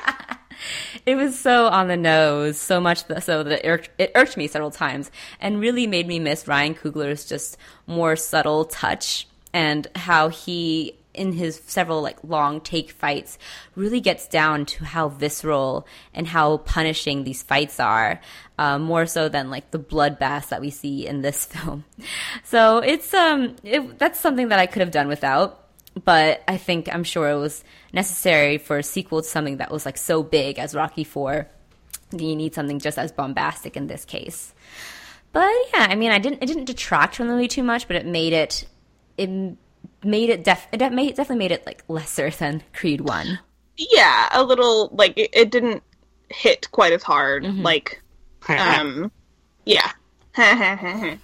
It 1.06 1.14
was 1.14 1.38
so 1.38 1.68
on 1.68 1.88
the 1.88 1.96
nose, 1.96 2.58
so 2.58 2.80
much 2.80 3.04
so 3.20 3.42
that 3.42 3.64
it 3.64 3.66
irked, 3.66 3.90
it 3.96 4.12
irked 4.14 4.36
me 4.36 4.48
several 4.48 4.72
times, 4.72 5.10
and 5.40 5.60
really 5.60 5.86
made 5.86 6.06
me 6.06 6.18
miss 6.18 6.48
Ryan 6.48 6.74
Coogler's 6.74 7.24
just 7.24 7.56
more 7.86 8.16
subtle 8.16 8.64
touch 8.64 9.27
and 9.52 9.86
how 9.94 10.28
he, 10.28 10.94
in 11.14 11.32
his 11.32 11.60
several 11.66 12.02
like 12.02 12.18
long 12.22 12.60
take 12.60 12.90
fights, 12.90 13.38
really 13.74 14.00
gets 14.00 14.28
down 14.28 14.66
to 14.66 14.84
how 14.84 15.08
visceral 15.08 15.86
and 16.14 16.26
how 16.26 16.58
punishing 16.58 17.24
these 17.24 17.42
fights 17.42 17.80
are, 17.80 18.20
uh, 18.58 18.78
more 18.78 19.06
so 19.06 19.28
than 19.28 19.50
like 19.50 19.70
the 19.70 19.78
bloodbaths 19.78 20.48
that 20.48 20.60
we 20.60 20.70
see 20.70 21.06
in 21.06 21.22
this 21.22 21.44
film. 21.46 21.84
So 22.44 22.78
it's 22.78 23.12
um, 23.14 23.56
it, 23.62 23.98
that's 23.98 24.20
something 24.20 24.48
that 24.48 24.58
I 24.58 24.66
could 24.66 24.80
have 24.80 24.90
done 24.90 25.08
without 25.08 25.64
but 26.04 26.42
I 26.46 26.56
think 26.56 26.92
I'm 26.92 27.04
sure 27.04 27.30
it 27.30 27.38
was 27.38 27.64
necessary 27.92 28.58
for 28.58 28.78
a 28.78 28.82
sequel 28.82 29.22
to 29.22 29.28
something 29.28 29.58
that 29.58 29.70
was 29.70 29.86
like 29.86 29.96
so 29.96 30.22
big 30.22 30.58
as 30.58 30.74
Rocky 30.74 31.04
Four. 31.04 31.48
You 32.12 32.36
need 32.36 32.54
something 32.54 32.78
just 32.78 32.98
as 32.98 33.12
bombastic 33.12 33.76
in 33.76 33.86
this 33.86 34.04
case. 34.04 34.54
But 35.32 35.50
yeah, 35.72 35.86
I 35.90 35.94
mean, 35.94 36.10
I 36.10 36.18
didn't 36.18 36.42
it 36.42 36.46
didn't 36.46 36.64
detract 36.64 37.16
from 37.16 37.28
the 37.28 37.34
movie 37.34 37.48
too 37.48 37.62
much, 37.62 37.86
but 37.86 37.96
it 37.96 38.06
made 38.06 38.32
it 38.32 38.66
it 39.18 39.56
made 40.04 40.30
it 40.30 40.44
def 40.44 40.66
it 40.72 40.78
de- 40.78 40.90
made, 40.90 41.14
definitely 41.16 41.38
made 41.44 41.52
it 41.52 41.66
like 41.66 41.82
lesser 41.88 42.30
than 42.30 42.62
Creed 42.72 43.02
One. 43.02 43.38
yeah, 43.76 44.28
a 44.32 44.42
little 44.42 44.88
like 44.92 45.18
it, 45.18 45.30
it 45.32 45.50
didn't 45.50 45.82
hit 46.30 46.70
quite 46.70 46.92
as 46.92 47.02
hard. 47.02 47.44
Mm-hmm. 47.44 47.62
Like, 47.62 48.02
um, 48.48 49.10
yeah. 49.64 49.92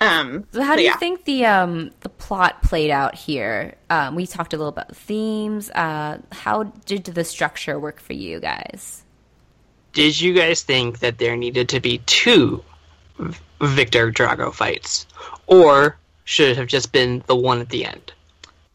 um, 0.00 0.46
So 0.52 0.62
how 0.62 0.72
but 0.72 0.76
do 0.76 0.82
you 0.82 0.88
yeah. 0.88 0.96
think 0.96 1.24
the 1.24 1.44
um 1.46 1.90
the 2.00 2.08
plot 2.08 2.62
played 2.62 2.90
out 2.90 3.14
here? 3.14 3.74
Um, 3.90 4.14
we 4.14 4.26
talked 4.26 4.52
a 4.54 4.56
little 4.56 4.68
about 4.68 4.88
the 4.88 4.94
themes. 4.94 5.70
Uh, 5.70 6.18
how 6.32 6.64
did 6.86 7.04
the 7.04 7.24
structure 7.24 7.78
work 7.78 8.00
for 8.00 8.12
you 8.12 8.38
guys? 8.40 9.04
Did 9.92 10.20
you 10.20 10.34
guys 10.34 10.62
think 10.62 11.00
that 11.00 11.18
there 11.18 11.36
needed 11.36 11.68
to 11.70 11.80
be 11.80 11.98
two 12.06 12.62
Victor 13.60 14.12
Drago 14.12 14.52
fights, 14.54 15.06
or 15.46 15.98
should 16.28 16.58
have 16.58 16.66
just 16.66 16.92
been 16.92 17.24
the 17.26 17.34
one 17.34 17.58
at 17.58 17.70
the 17.70 17.86
end? 17.86 18.12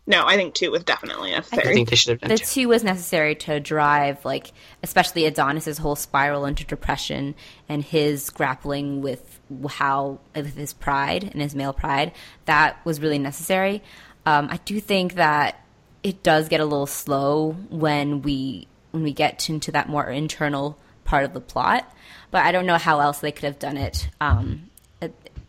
No, 0.07 0.25
I 0.25 0.37
think 0.37 0.55
two 0.55 0.71
was 0.71 0.83
definitely 0.83 1.35
I 1.35 1.41
think 1.41 1.89
they 1.89 1.95
should 1.95 2.09
have 2.09 2.21
done 2.21 2.29
the 2.29 2.37
two. 2.39 2.45
two 2.45 2.67
was 2.67 2.83
necessary 2.83 3.35
to 3.35 3.59
drive 3.59 4.25
like 4.25 4.51
especially 4.81 5.25
adonis's 5.25 5.77
whole 5.77 5.95
spiral 5.95 6.45
into 6.45 6.65
depression 6.65 7.35
and 7.69 7.83
his 7.83 8.31
grappling 8.31 9.01
with 9.01 9.39
how 9.69 10.19
with 10.35 10.57
his 10.57 10.73
pride 10.73 11.23
and 11.31 11.41
his 11.41 11.53
male 11.55 11.73
pride 11.73 12.11
that 12.45 12.83
was 12.85 12.99
really 12.99 13.19
necessary 13.19 13.81
um, 14.25 14.49
i 14.51 14.57
do 14.65 14.81
think 14.81 15.13
that 15.13 15.63
it 16.01 16.21
does 16.21 16.49
get 16.49 16.59
a 16.59 16.65
little 16.65 16.87
slow 16.87 17.51
when 17.69 18.23
we 18.23 18.67
when 18.91 19.03
we 19.03 19.13
get 19.13 19.47
into 19.49 19.71
that 19.71 19.87
more 19.87 20.09
internal 20.09 20.77
part 21.05 21.23
of 21.23 21.33
the 21.33 21.39
plot 21.39 21.89
but 22.29 22.43
i 22.43 22.51
don't 22.51 22.65
know 22.65 22.77
how 22.77 22.99
else 22.99 23.19
they 23.19 23.31
could 23.31 23.45
have 23.45 23.59
done 23.59 23.77
it 23.77 24.09
um, 24.19 24.69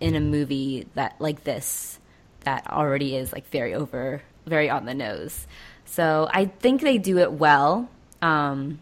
in 0.05 0.14
a 0.14 0.20
movie 0.20 0.86
that 0.94 1.14
like 1.20 1.44
this 1.44 1.98
that 2.40 2.68
already 2.70 3.16
is 3.16 3.32
like 3.32 3.48
very 3.50 3.74
over 3.74 4.22
very 4.46 4.68
on 4.68 4.84
the 4.84 4.94
nose 4.94 5.46
so 5.84 6.28
i 6.32 6.44
think 6.44 6.80
they 6.80 6.98
do 6.98 7.18
it 7.18 7.32
well 7.32 7.88
um, 8.22 8.78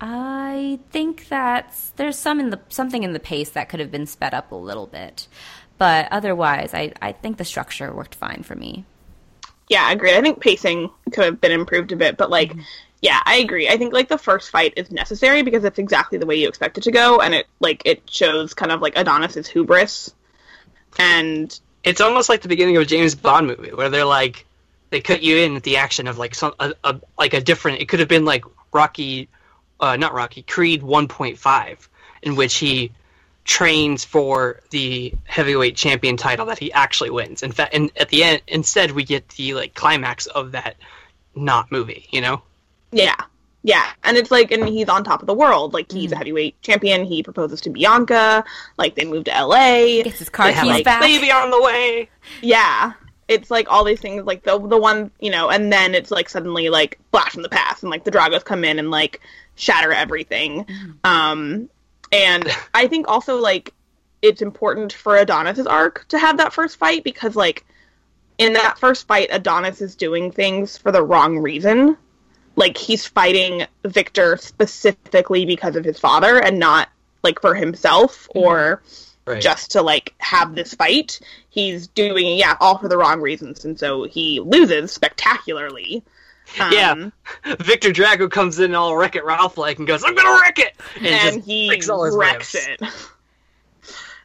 i 0.00 0.78
think 0.90 1.28
that 1.28 1.74
there's 1.96 2.18
some 2.18 2.40
in 2.40 2.50
the 2.50 2.60
something 2.68 3.02
in 3.02 3.12
the 3.12 3.20
pace 3.20 3.50
that 3.50 3.68
could 3.68 3.80
have 3.80 3.90
been 3.90 4.06
sped 4.06 4.34
up 4.34 4.52
a 4.52 4.56
little 4.56 4.86
bit 4.86 5.28
but 5.78 6.08
otherwise, 6.10 6.72
I, 6.72 6.92
I 7.02 7.12
think 7.12 7.36
the 7.36 7.44
structure 7.44 7.92
worked 7.92 8.14
fine 8.14 8.42
for 8.42 8.54
me. 8.54 8.84
Yeah, 9.68 9.84
I 9.84 9.92
agree. 9.92 10.14
I 10.14 10.20
think 10.20 10.40
pacing 10.40 10.90
could 11.12 11.24
have 11.24 11.40
been 11.40 11.52
improved 11.52 11.92
a 11.92 11.96
bit, 11.96 12.16
but 12.16 12.30
like, 12.30 12.50
mm-hmm. 12.50 12.60
Yeah, 13.02 13.20
I 13.24 13.36
agree. 13.36 13.68
I 13.68 13.76
think 13.76 13.92
like 13.92 14.08
the 14.08 14.18
first 14.18 14.50
fight 14.50 14.74
is 14.76 14.90
necessary 14.90 15.42
because 15.42 15.64
it's 15.64 15.78
exactly 15.78 16.18
the 16.18 16.26
way 16.26 16.36
you 16.36 16.48
expect 16.48 16.78
it 16.78 16.84
to 16.84 16.90
go, 16.90 17.20
and 17.20 17.34
it 17.34 17.46
like 17.60 17.82
it 17.84 18.02
shows 18.10 18.54
kind 18.54 18.72
of 18.72 18.80
like 18.80 18.96
Adonis's 18.96 19.46
hubris, 19.46 20.14
and 20.98 21.58
it's 21.84 22.00
almost 22.00 22.28
like 22.28 22.42
the 22.42 22.48
beginning 22.48 22.76
of 22.76 22.82
a 22.82 22.86
James 22.86 23.14
Bond 23.14 23.46
movie 23.46 23.72
where 23.72 23.90
they're 23.90 24.04
like 24.04 24.46
they 24.90 25.00
cut 25.00 25.22
you 25.22 25.36
in 25.36 25.56
at 25.56 25.62
the 25.62 25.76
action 25.76 26.06
of 26.06 26.18
like 26.18 26.34
some 26.34 26.54
a, 26.58 26.74
a 26.84 27.00
like 27.18 27.34
a 27.34 27.40
different. 27.40 27.80
It 27.80 27.88
could 27.88 28.00
have 28.00 28.08
been 28.08 28.24
like 28.24 28.44
Rocky, 28.72 29.28
uh, 29.78 29.96
not 29.96 30.14
Rocky, 30.14 30.42
Creed 30.42 30.82
1.5, 30.82 31.88
in 32.22 32.36
which 32.36 32.54
he 32.56 32.92
trains 33.44 34.04
for 34.04 34.60
the 34.70 35.14
heavyweight 35.24 35.76
champion 35.76 36.16
title 36.16 36.46
that 36.46 36.58
he 36.58 36.72
actually 36.72 37.10
wins. 37.10 37.42
In 37.42 37.52
fact, 37.52 37.74
and 37.74 37.90
at 37.96 38.08
the 38.08 38.24
end, 38.24 38.42
instead, 38.48 38.90
we 38.92 39.04
get 39.04 39.28
the 39.30 39.54
like 39.54 39.74
climax 39.74 40.26
of 40.26 40.52
that 40.52 40.76
not 41.34 41.70
movie. 41.70 42.06
You 42.10 42.22
know? 42.22 42.42
Yeah, 42.92 43.16
yeah, 43.66 43.90
and 44.04 44.16
it's 44.16 44.30
like, 44.30 44.52
and 44.52 44.68
he's 44.68 44.88
on 44.88 45.02
top 45.02 45.22
of 45.22 45.26
the 45.26 45.34
world. 45.34 45.74
Like 45.74 45.90
he's 45.90 46.10
mm. 46.10 46.14
a 46.14 46.16
heavyweight 46.16 46.62
champion. 46.62 47.04
He 47.04 47.24
proposes 47.24 47.60
to 47.62 47.70
Bianca. 47.70 48.44
Like 48.76 48.94
they 48.94 49.04
move 49.04 49.24
to 49.24 49.34
L.A. 49.34 50.04
Gets 50.04 50.20
his 50.20 50.28
car 50.28 50.52
keys 50.52 50.62
like, 50.62 50.84
back. 50.84 51.00
Baby 51.00 51.32
on 51.32 51.50
the 51.50 51.60
way. 51.60 52.08
Yeah, 52.42 52.92
it's 53.26 53.50
like 53.50 53.66
all 53.68 53.82
these 53.82 54.00
things. 54.00 54.24
Like 54.24 54.44
the 54.44 54.58
the 54.58 54.78
one, 54.78 55.10
you 55.18 55.30
know, 55.30 55.50
and 55.50 55.72
then 55.72 55.96
it's 55.96 56.12
like 56.12 56.28
suddenly 56.28 56.68
like 56.68 57.00
blast 57.10 57.32
from 57.32 57.42
the 57.42 57.48
past, 57.48 57.82
and 57.82 57.90
like 57.90 58.04
the 58.04 58.10
Dragos 58.12 58.44
come 58.44 58.64
in 58.64 58.78
and 58.78 58.92
like 58.92 59.20
shatter 59.56 59.92
everything. 59.92 60.64
Mm. 60.64 60.94
Um, 61.04 61.70
and 62.12 62.48
I 62.72 62.86
think 62.86 63.08
also 63.08 63.36
like 63.36 63.74
it's 64.22 64.42
important 64.42 64.92
for 64.92 65.16
Adonis's 65.16 65.66
arc 65.66 66.06
to 66.08 66.18
have 66.18 66.36
that 66.36 66.52
first 66.52 66.78
fight 66.78 67.02
because 67.02 67.34
like 67.34 67.66
in 68.38 68.52
that 68.52 68.78
first 68.78 69.06
fight 69.06 69.28
Adonis 69.32 69.80
is 69.80 69.96
doing 69.96 70.30
things 70.30 70.76
for 70.78 70.92
the 70.92 71.02
wrong 71.02 71.38
reason. 71.38 71.96
Like 72.56 72.76
he's 72.76 73.06
fighting 73.06 73.66
Victor 73.84 74.36
specifically 74.38 75.44
because 75.44 75.76
of 75.76 75.84
his 75.84 75.98
father 75.98 76.38
and 76.42 76.58
not 76.58 76.88
like 77.22 77.40
for 77.40 77.54
himself 77.54 78.28
mm-hmm. 78.28 78.38
or 78.38 78.82
right. 79.26 79.42
just 79.42 79.72
to 79.72 79.82
like 79.82 80.14
have 80.18 80.54
this 80.54 80.74
fight. 80.74 81.20
He's 81.50 81.86
doing 81.88 82.38
yeah, 82.38 82.56
all 82.60 82.78
for 82.78 82.88
the 82.88 82.96
wrong 82.96 83.20
reasons 83.20 83.64
and 83.64 83.78
so 83.78 84.04
he 84.04 84.40
loses 84.40 84.92
spectacularly. 84.92 86.02
Um, 86.60 86.72
yeah, 86.72 87.10
Victor 87.58 87.90
Drago 87.90 88.30
comes 88.30 88.60
in 88.60 88.74
all 88.74 88.96
Wreck 88.96 89.16
It 89.16 89.24
Ralph 89.24 89.58
like 89.58 89.78
and 89.78 89.86
goes, 89.86 90.04
"I'm 90.04 90.14
gonna 90.14 90.40
wreck 90.40 90.60
it," 90.60 90.76
and, 90.96 91.06
and 91.06 91.44
he 91.44 91.68
wrecks 92.12 92.54
it. 92.54 92.80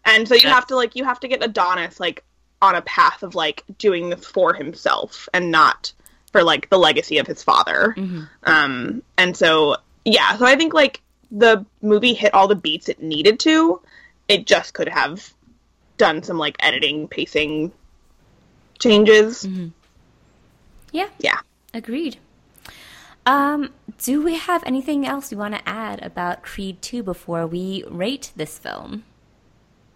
And 0.05 0.27
so 0.27 0.35
you 0.35 0.49
have 0.49 0.67
to 0.67 0.75
like 0.75 0.95
you 0.95 1.03
have 1.03 1.19
to 1.21 1.27
get 1.27 1.43
Adonis 1.43 1.99
like 1.99 2.23
on 2.61 2.75
a 2.75 2.81
path 2.81 3.23
of 3.23 3.35
like 3.35 3.63
doing 3.77 4.09
this 4.09 4.25
for 4.25 4.53
himself 4.53 5.27
and 5.33 5.51
not 5.51 5.93
for 6.31 6.43
like 6.43 6.69
the 6.69 6.77
legacy 6.77 7.17
of 7.17 7.27
his 7.27 7.43
father. 7.43 7.93
Mm-hmm. 7.97 8.23
Um, 8.43 9.03
and 9.17 9.35
so 9.35 9.77
yeah, 10.05 10.37
so 10.37 10.45
I 10.45 10.55
think 10.55 10.73
like 10.73 11.01
the 11.31 11.65
movie 11.81 12.13
hit 12.13 12.33
all 12.33 12.47
the 12.47 12.55
beats 12.55 12.89
it 12.89 13.01
needed 13.01 13.39
to. 13.41 13.81
It 14.27 14.45
just 14.45 14.73
could 14.73 14.89
have 14.89 15.33
done 15.97 16.23
some 16.23 16.37
like 16.37 16.55
editing, 16.59 17.07
pacing 17.07 17.71
changes. 18.79 19.43
Mm-hmm. 19.43 19.67
Yeah. 20.91 21.07
Yeah. 21.19 21.39
Agreed. 21.73 22.17
Um, 23.25 23.71
do 23.99 24.23
we 24.23 24.35
have 24.35 24.63
anything 24.65 25.05
else 25.05 25.31
you 25.31 25.37
want 25.37 25.53
to 25.53 25.69
add 25.69 26.03
about 26.03 26.41
Creed 26.41 26.81
2 26.81 27.03
before 27.03 27.45
we 27.45 27.83
rate 27.87 28.31
this 28.35 28.57
film? 28.57 29.03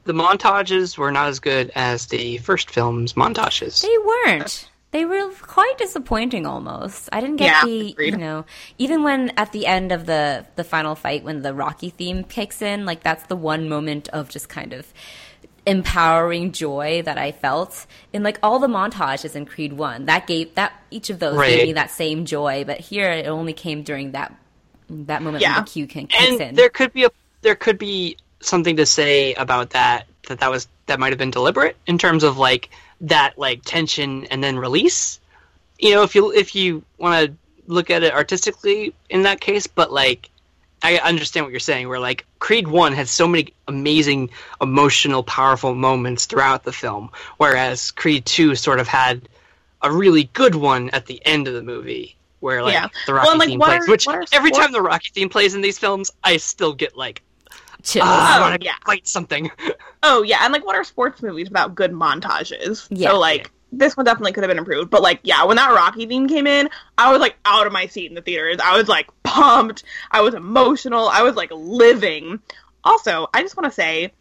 The 0.04 0.14
montages 0.14 0.98
were 0.98 1.12
not 1.12 1.30
as 1.30 1.40
good 1.40 1.72
as 1.74 2.06
the 2.06 2.38
first 2.38 2.70
film's 2.70 3.14
montages. 3.14 3.82
They 3.82 3.98
weren't. 3.98 4.70
They 4.96 5.04
were 5.04 5.30
quite 5.42 5.78
disappointing 5.78 6.46
almost. 6.46 7.10
I 7.12 7.20
didn't 7.20 7.36
get 7.36 7.48
yeah, 7.48 7.66
the, 7.66 7.92
agreed. 7.92 8.14
you 8.14 8.18
know, 8.18 8.46
even 8.78 9.04
when 9.04 9.34
at 9.36 9.52
the 9.52 9.68
end 9.68 9.92
of 9.92 10.06
the 10.06 10.46
the 10.56 10.64
final 10.64 10.96
fight 10.96 11.26
when 11.26 11.42
the 11.42 11.54
Rocky 11.54 11.90
theme 11.90 12.24
kicks 12.24 12.62
in, 12.62 12.86
like 12.86 13.04
that's 13.04 13.26
the 13.26 13.36
one 13.36 13.68
moment 13.68 14.08
of 14.14 14.30
just 14.30 14.48
kind 14.48 14.72
of 14.72 14.94
empowering 15.66 16.54
joy 16.54 17.02
that 17.04 17.18
I 17.18 17.34
felt 17.34 17.86
in 18.14 18.24
like 18.24 18.40
all 18.42 18.58
the 18.58 18.70
montages 18.70 19.36
in 19.36 19.46
Creed 19.46 19.74
1. 19.74 20.06
That 20.06 20.28
gave 20.28 20.56
that 20.56 20.72
each 20.92 21.10
of 21.10 21.20
those 21.20 21.36
right. 21.36 21.50
gave 21.50 21.68
me 21.68 21.74
that 21.74 21.92
same 21.92 22.24
joy, 22.24 22.64
but 22.64 22.80
here 22.80 23.12
it 23.12 23.28
only 23.28 23.52
came 23.52 23.84
during 23.84 24.14
that 24.14 24.34
that 24.90 25.22
moment 25.22 25.42
yeah. 25.42 25.56
when 25.56 25.66
the 25.66 25.72
cue 25.72 25.88
can 25.88 26.08
and 26.18 26.40
in. 26.40 26.56
there 26.56 26.70
could 26.70 26.94
be 26.94 27.04
a 27.04 27.10
there 27.42 27.56
could 27.56 27.78
be 27.78 28.16
something 28.40 28.78
to 28.78 28.86
say 28.86 29.34
about 29.34 29.72
that 29.72 30.08
that 30.30 30.40
that 30.40 30.50
was 30.50 30.70
that 30.86 31.02
might 31.02 31.10
have 31.10 31.20
been 31.20 31.32
deliberate 31.32 31.76
in 31.86 31.98
terms 31.98 32.24
of 32.24 32.38
like 32.38 32.70
that 33.02 33.38
like 33.38 33.62
tension 33.64 34.26
and 34.26 34.44
then 34.44 34.58
release. 34.58 35.20
You 35.80 35.92
know, 35.92 36.04
if 36.04 36.16
you 36.16 36.32
if 36.32 36.56
you 36.56 36.84
want 36.98 37.28
to 37.28 37.38
look 37.68 37.90
at 37.90 38.04
it 38.04 38.14
artistically 38.14 38.94
in 39.10 39.24
that 39.24 39.42
case, 39.42 39.68
but 39.68 39.92
like 39.92 40.30
I 40.82 40.98
understand 40.98 41.46
what 41.46 41.52
you're 41.52 41.60
saying. 41.60 41.90
Where 41.90 42.00
like 42.00 42.26
Creed 42.40 42.68
One 42.68 42.94
had 42.94 43.08
so 43.08 43.28
many 43.28 43.54
amazing, 43.68 44.30
emotional, 44.62 45.24
powerful 45.24 45.74
moments 45.74 46.26
throughout 46.26 46.64
the 46.64 46.72
film, 46.72 47.10
whereas 47.38 47.92
Creed 47.92 48.26
Two 48.26 48.56
sort 48.56 48.80
of 48.80 48.88
had 48.88 49.28
a 49.82 49.92
really 49.92 50.26
good 50.34 50.56
one 50.56 50.90
at 50.92 51.06
the 51.06 51.24
end 51.26 51.48
of 51.48 51.54
the 51.54 51.64
movie, 51.64 52.16
where 52.40 52.64
like 52.64 52.74
yeah. 52.74 52.88
the 53.08 53.14
Rocky 53.14 53.28
well, 53.28 53.38
like, 53.38 53.48
theme 53.48 53.60
plays. 53.60 53.88
Are, 53.88 53.92
which 53.92 54.08
every 54.32 54.52
time 54.52 54.72
the 54.72 54.82
Rocky 54.82 55.10
theme 55.14 55.30
plays 55.30 55.56
in 55.56 55.62
these 55.62 55.80
films, 55.80 56.12
I 56.24 56.38
still 56.38 56.74
get 56.74 56.96
like 56.96 57.22
chills. 57.86 58.06
Uh, 58.06 58.12
oh, 58.12 58.38
I 58.38 58.40
want 58.42 58.62
to 58.62 58.66
yeah. 58.66 58.76
fight 58.86 59.08
something. 59.08 59.52
Oh 60.08 60.22
yeah, 60.22 60.42
and 60.44 60.54
like 60.54 60.64
what 60.64 60.76
are 60.76 60.84
sports 60.84 61.24
movies 61.24 61.50
without 61.50 61.74
good 61.74 61.92
montages? 61.92 62.88
Yeah. 62.92 63.10
So 63.10 63.20
like 63.20 63.50
this 63.72 63.98
one 63.98 64.06
definitely 64.06 64.34
could 64.34 64.44
have 64.44 64.50
been 64.50 64.60
improved. 64.60 64.92
But 64.92 65.02
like, 65.02 65.20
yeah, 65.24 65.44
when 65.46 65.58
that 65.58 65.74
Rocky 65.74 66.06
theme 66.06 66.28
came 66.28 66.46
in, 66.46 66.70
I 66.96 67.12
was 67.12 67.20
like 67.20 67.36
out 67.44 67.66
of 67.66 67.74
my 67.74 67.88
seat 67.88 68.08
in 68.08 68.14
the 68.14 68.22
theaters. 68.22 68.58
I 68.64 68.78
was 68.78 68.88
like 68.88 69.08
pumped. 69.24 69.84
I 70.12 70.22
was 70.22 70.36
emotional. 70.36 71.08
I 71.08 71.24
was 71.24 71.36
like 71.36 71.50
living. 71.52 72.40
Also, 72.84 73.28
I 73.34 73.42
just 73.42 73.58
want 73.58 73.66
to 73.66 73.72
say, 73.72 74.14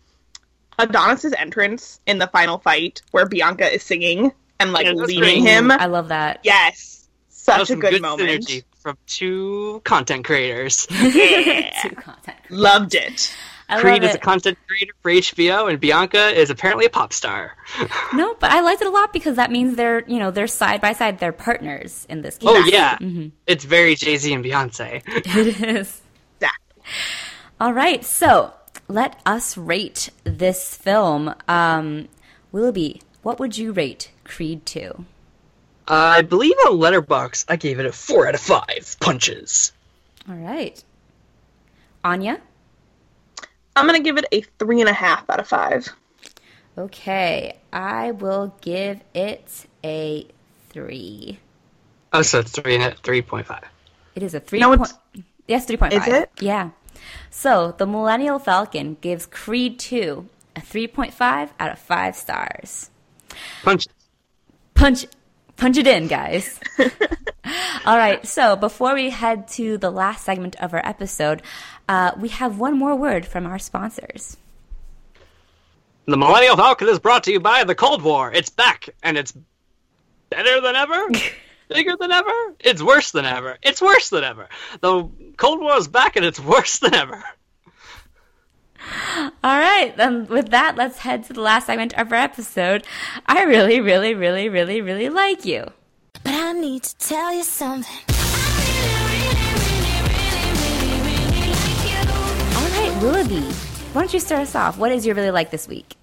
Adonis's 0.79 1.35
entrance 1.35 2.01
in 2.07 2.19
the 2.19 2.29
final 2.29 2.57
fight, 2.59 3.03
where 3.11 3.27
Bianca 3.27 3.71
is 3.71 3.83
singing 3.83 4.33
and 4.59 4.73
like 4.73 4.87
yeah, 4.87 4.93
leading 4.93 5.43
him. 5.43 5.71
I 5.71 5.87
love 5.87 6.09
that. 6.09 6.41
Yes, 6.43 7.09
such 7.29 7.71
a 7.71 7.77
good, 7.77 7.93
good 7.93 8.03
moment 8.03 8.65
from 8.79 8.97
two 9.07 9.81
content 9.85 10.25
creators. 10.25 10.87
Yeah, 10.91 11.71
two 11.83 11.91
content 11.91 12.39
creators. 12.47 12.51
loved 12.51 12.95
it. 12.95 13.35
I 13.75 13.81
Creed 13.81 14.05
is 14.05 14.15
a 14.15 14.19
content 14.19 14.59
creator 14.67 14.93
for 15.03 15.11
HBO, 15.11 15.69
and 15.69 15.81
Bianca 15.81 16.29
is 16.29 16.51
apparently 16.51 16.87
a 16.87 16.91
pop 16.91 17.13
star. 17.13 17.57
no, 18.15 18.35
but 18.35 18.51
I 18.51 18.61
liked 18.61 18.83
it 18.83 18.87
a 18.87 18.91
lot 18.91 19.13
because 19.13 19.37
that 19.37 19.51
means 19.51 19.77
they're 19.77 20.05
you 20.07 20.19
know 20.19 20.31
they're 20.31 20.47
side 20.47 20.81
by 20.81 20.93
side, 20.93 21.19
they're 21.19 21.33
partners 21.33 22.07
in 22.09 22.23
this. 22.23 22.39
Case. 22.39 22.49
Oh 22.51 22.65
yeah, 22.67 22.97
mm-hmm. 22.99 23.29
it's 23.47 23.65
very 23.65 23.95
Jay 23.95 24.17
Z 24.17 24.33
and 24.33 24.45
Beyonce. 24.45 25.03
it 25.07 25.61
is. 25.63 26.01
Exactly. 26.37 26.83
All 27.61 27.73
right, 27.73 28.05
so 28.05 28.55
let 28.89 29.21
us 29.27 29.57
rate 29.57 30.11
this 30.25 30.77
film. 30.77 31.35
Um, 31.49 32.09
Willoughby, 32.53 33.03
what 33.23 33.41
would 33.41 33.59
you 33.59 33.73
rate 33.73 34.13
Creed 34.25 34.65
two? 34.67 35.05
Uh, 35.89 36.17
I 36.19 36.23
believe 36.23 36.55
on 36.67 36.79
Letterboxd 36.79 37.47
I 37.49 37.57
gave 37.57 37.79
it 37.79 37.87
a 37.87 37.93
four 37.93 38.29
out 38.29 38.35
of 38.35 38.41
five 38.41 38.97
punches. 39.01 39.73
All 40.29 40.37
right, 40.37 40.83
Anya. 42.03 42.41
I'm 43.77 43.87
gonna 43.87 44.01
give 44.01 44.19
it 44.19 44.27
a 44.33 44.43
three 44.59 44.81
and 44.81 44.89
a 44.89 44.93
half 44.93 45.29
out 45.29 45.41
of 45.41 45.49
five. 45.49 45.89
Okay, 46.77 47.59
I 47.73 48.13
will 48.13 48.55
give 48.61 49.01
it 49.15 49.67
a 49.85 50.27
three. 50.71 51.39
Oh, 52.13 52.23
so 52.23 52.41
it's 52.41 52.53
three 52.53 52.79
three 53.03 53.23
point 53.23 53.47
five. 53.47 53.65
It 54.15 54.23
is 54.23 54.35
a 54.35 54.41
three. 54.41 54.61
No, 54.61 54.77
point, 54.77 54.93
yes, 55.47 55.67
three 55.67 55.77
point 55.77 55.93
five. 55.93 56.09
Is 56.09 56.15
it? 56.15 56.31
Yeah. 56.41 56.71
So 57.31 57.75
the 57.77 57.87
Millennial 57.87 58.39
Falcon 58.39 58.97
gives 59.01 59.27
Creed 59.27 59.79
two 59.79 60.29
a 60.57 60.61
three 60.61 60.87
point 60.87 61.15
five 61.15 61.53
out 61.59 61.73
of 61.73 61.79
five 61.79 62.17
stars. 62.17 62.91
Punch. 63.63 63.87
Punch. 64.75 65.07
Punch 65.57 65.77
it 65.77 65.87
in, 65.87 66.09
guys. 66.09 66.59
All 67.87 67.97
right. 67.97 68.27
So 68.27 68.57
before 68.57 68.95
we 68.95 69.11
head 69.11 69.47
to 69.49 69.79
the 69.79 69.91
last 69.91 70.25
segment 70.25 70.57
of 70.57 70.75
our 70.75 70.85
episode, 70.85 71.43
uh, 71.89 72.13
we 72.17 72.29
have 72.31 72.59
one 72.59 72.79
more 72.79 72.95
word 72.95 73.27
from 73.27 73.47
our 73.47 73.59
sponsors. 73.59 74.37
The 76.07 76.17
Millennial 76.17 76.57
Falcon 76.57 76.89
is 76.89 76.99
brought 76.99 77.25
to 77.25 77.33
you 77.33 77.41
by 77.41 77.65
the 77.65 77.75
Cold 77.75 78.03
War. 78.03 78.31
It's 78.33 78.51
back, 78.51 78.91
and 79.03 79.17
it's 79.17 79.33
better 80.29 80.61
than 80.61 80.77
ever, 80.77 81.09
bigger 81.69 81.97
than 81.99 82.13
ever. 82.13 82.31
It's 82.61 82.83
worse 82.83 83.11
than 83.13 83.25
ever. 83.25 83.57
It's 83.63 83.81
worse 83.81 84.11
than 84.11 84.23
ever. 84.23 84.49
The 84.81 85.09
Cold 85.37 85.61
War 85.61 85.77
is 85.77 85.89
back, 85.89 86.17
and 86.17 86.25
it's 86.25 86.41
worse 86.41 86.79
than 86.79 86.95
ever. 86.95 87.25
All 89.17 89.59
right, 89.59 89.97
then 89.97 90.27
with 90.27 90.51
that, 90.51 90.77
let's 90.77 90.99
head 90.99 91.25
to 91.25 91.33
the 91.33 91.41
last 91.41 91.67
segment 91.67 91.95
of 91.95 92.13
our 92.13 92.19
episode. 92.19 92.85
I 93.27 93.45
really, 93.45 93.81
really, 93.81 94.15
really, 94.15 94.49
really, 94.49 94.83
really 94.83 95.09
like 95.09 95.45
you. 95.47 95.71
But 96.23 96.35
I 96.35 96.53
need 96.53 96.83
to 96.83 96.97
tell 96.99 97.33
you 97.33 97.45
something. 97.45 98.24
Willoughby, 103.05 103.43
why 103.93 104.01
don't 104.01 104.15
you 104.15 104.19
start 104.19 104.41
us 104.41 104.55
off? 104.55 104.79
What 104.79 104.91
is 104.91 105.05
your 105.05 105.15
really 105.15 105.31
like 105.31 105.51
this 105.51 105.69
week? 105.69 105.95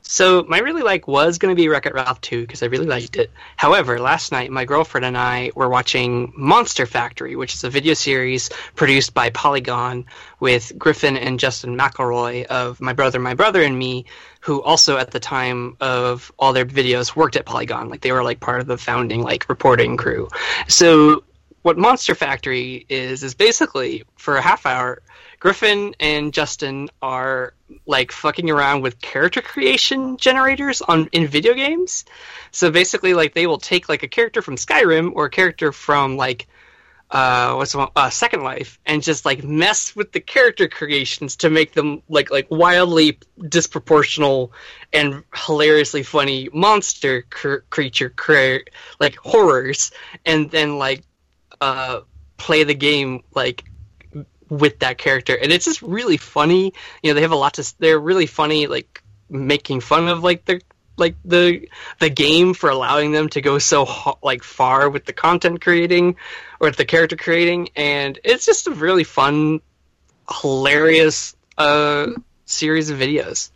So 0.00 0.42
my 0.48 0.60
really 0.60 0.80
like 0.80 1.06
was 1.06 1.36
going 1.36 1.54
to 1.54 1.60
be 1.60 1.68
Wreck 1.68 1.84
It 1.84 1.92
Ralph 1.92 2.18
2 2.22 2.40
because 2.40 2.62
I 2.62 2.66
really 2.66 2.86
liked 2.86 3.16
it. 3.16 3.30
However, 3.56 3.98
last 3.98 4.32
night 4.32 4.50
my 4.50 4.64
girlfriend 4.64 5.04
and 5.04 5.18
I 5.18 5.50
were 5.54 5.68
watching 5.68 6.32
Monster 6.34 6.86
Factory, 6.86 7.36
which 7.36 7.52
is 7.52 7.62
a 7.62 7.68
video 7.68 7.92
series 7.92 8.48
produced 8.74 9.12
by 9.12 9.28
Polygon 9.28 10.06
with 10.40 10.72
Griffin 10.78 11.18
and 11.18 11.38
Justin 11.38 11.76
McElroy 11.76 12.46
of 12.46 12.80
My 12.80 12.94
Brother, 12.94 13.18
My 13.18 13.34
Brother 13.34 13.62
and 13.62 13.78
Me, 13.78 14.06
who 14.40 14.62
also 14.62 14.96
at 14.96 15.10
the 15.10 15.20
time 15.20 15.76
of 15.78 16.32
all 16.38 16.54
their 16.54 16.64
videos 16.64 17.14
worked 17.14 17.36
at 17.36 17.44
Polygon. 17.44 17.90
Like 17.90 18.00
they 18.00 18.12
were 18.12 18.24
like 18.24 18.40
part 18.40 18.62
of 18.62 18.66
the 18.66 18.78
founding 18.78 19.20
like 19.20 19.46
reporting 19.50 19.98
crew. 19.98 20.30
So 20.68 21.22
what 21.60 21.76
Monster 21.76 22.14
Factory 22.14 22.86
is 22.88 23.22
is 23.22 23.34
basically 23.34 24.04
for 24.16 24.36
a 24.36 24.40
half 24.40 24.64
hour 24.64 25.02
Griffin 25.40 25.94
and 25.98 26.34
Justin 26.34 26.90
are 27.00 27.54
like 27.86 28.12
fucking 28.12 28.50
around 28.50 28.82
with 28.82 29.00
character 29.00 29.40
creation 29.40 30.18
generators 30.18 30.82
on 30.82 31.08
in 31.12 31.26
video 31.26 31.54
games. 31.54 32.04
So 32.52 32.70
basically, 32.70 33.14
like 33.14 33.32
they 33.32 33.46
will 33.46 33.58
take 33.58 33.88
like 33.88 34.02
a 34.02 34.08
character 34.08 34.42
from 34.42 34.56
Skyrim 34.56 35.12
or 35.14 35.24
a 35.24 35.30
character 35.30 35.72
from 35.72 36.18
like 36.18 36.46
uh, 37.10 37.54
what's 37.54 37.74
one, 37.74 37.88
uh, 37.96 38.10
Second 38.10 38.42
Life, 38.42 38.78
and 38.86 39.02
just 39.02 39.24
like 39.24 39.42
mess 39.42 39.96
with 39.96 40.12
the 40.12 40.20
character 40.20 40.68
creations 40.68 41.36
to 41.36 41.50
make 41.50 41.72
them 41.72 42.02
like 42.08 42.30
like 42.30 42.46
wildly 42.50 43.18
disproportional 43.40 44.50
and 44.92 45.24
hilariously 45.34 46.02
funny 46.02 46.50
monster 46.52 47.22
cr- 47.30 47.64
creature 47.70 48.10
cre- 48.10 48.68
like 49.00 49.16
horrors, 49.16 49.90
and 50.26 50.50
then 50.50 50.78
like 50.78 51.02
uh, 51.62 52.00
play 52.36 52.62
the 52.62 52.74
game 52.74 53.24
like 53.34 53.64
with 54.50 54.80
that 54.80 54.98
character, 54.98 55.34
and 55.34 55.50
it's 55.50 55.64
just 55.64 55.80
really 55.80 56.18
funny. 56.18 56.74
You 57.02 57.10
know, 57.10 57.14
they 57.14 57.22
have 57.22 57.32
a 57.32 57.36
lot 57.36 57.54
to. 57.54 57.74
They're 57.78 57.98
really 57.98 58.26
funny, 58.26 58.66
like 58.66 59.02
making 59.30 59.80
fun 59.80 60.08
of 60.08 60.22
like 60.22 60.44
the 60.44 60.60
like 60.96 61.16
the 61.24 61.68
the 61.98 62.10
game 62.10 62.52
for 62.52 62.68
allowing 62.68 63.12
them 63.12 63.28
to 63.30 63.40
go 63.40 63.58
so 63.58 64.18
like 64.22 64.42
far 64.42 64.90
with 64.90 65.06
the 65.06 65.12
content 65.12 65.62
creating 65.62 66.16
or 66.60 66.68
with 66.68 66.76
the 66.76 66.84
character 66.84 67.16
creating, 67.16 67.70
and 67.74 68.18
it's 68.22 68.44
just 68.44 68.66
a 68.66 68.72
really 68.72 69.04
fun, 69.04 69.60
hilarious 70.42 71.34
uh, 71.56 72.08
series 72.44 72.90
of 72.90 72.98
videos. 72.98 73.50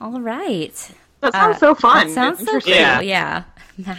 All 0.00 0.20
right. 0.20 0.90
That 1.20 1.32
sounds 1.32 1.56
uh, 1.56 1.58
so 1.58 1.74
fun. 1.74 2.06
That 2.06 2.14
sounds 2.14 2.44
so 2.44 2.60
cool. 2.60 2.72
Yeah. 2.72 3.00
yeah. 3.00 3.44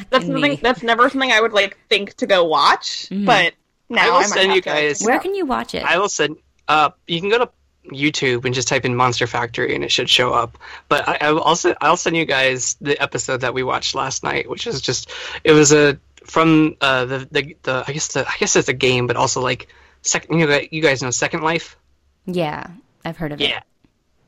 that's 0.09 0.25
something. 0.25 0.59
That's 0.61 0.83
never 0.83 1.09
something 1.09 1.31
I 1.31 1.41
would 1.41 1.53
like 1.53 1.77
think 1.89 2.15
to 2.15 2.25
go 2.25 2.45
watch, 2.45 3.09
mm-hmm. 3.09 3.25
but 3.25 3.53
now 3.91 4.07
I 4.07 4.09
will 4.09 4.17
I 4.17 4.23
send 4.23 4.53
you 4.53 4.61
guys. 4.61 5.01
Where 5.01 5.19
can 5.19 5.35
you 5.35 5.45
watch 5.45 5.75
it? 5.75 5.83
I 5.83 5.97
will 5.97 6.09
send. 6.09 6.37
Uh, 6.67 6.91
you 7.07 7.19
can 7.19 7.29
go 7.29 7.39
to 7.39 7.49
YouTube 7.85 8.45
and 8.45 8.53
just 8.53 8.67
type 8.67 8.85
in 8.85 8.95
Monster 8.95 9.27
Factory 9.27 9.73
and 9.75 9.83
it 9.83 9.91
should 9.91 10.09
show 10.09 10.33
up. 10.33 10.57
But 10.87 11.07
I, 11.07 11.17
I 11.21 11.31
will 11.31 11.41
also 11.41 11.73
I'll 11.81 11.97
send 11.97 12.15
you 12.15 12.25
guys 12.25 12.77
the 12.81 13.01
episode 13.01 13.41
that 13.41 13.53
we 13.53 13.63
watched 13.63 13.95
last 13.95 14.23
night, 14.23 14.49
which 14.49 14.67
is 14.67 14.81
just 14.81 15.09
it 15.43 15.51
was 15.51 15.71
a 15.71 15.99
from 16.25 16.77
uh, 16.81 17.05
the, 17.05 17.27
the 17.31 17.57
the 17.63 17.83
I 17.87 17.93
guess 17.93 18.09
the 18.09 18.27
I 18.27 18.35
guess 18.39 18.55
it's 18.55 18.69
a 18.69 18.73
game, 18.73 19.07
but 19.07 19.15
also 19.15 19.41
like 19.41 19.67
second. 20.01 20.39
You 20.39 20.47
know, 20.47 20.61
you 20.69 20.81
guys 20.81 21.01
know 21.01 21.11
Second 21.11 21.41
Life. 21.41 21.77
Yeah, 22.25 22.67
I've 23.03 23.17
heard 23.17 23.31
of 23.31 23.41
yeah. 23.41 23.57
it. 23.57 23.63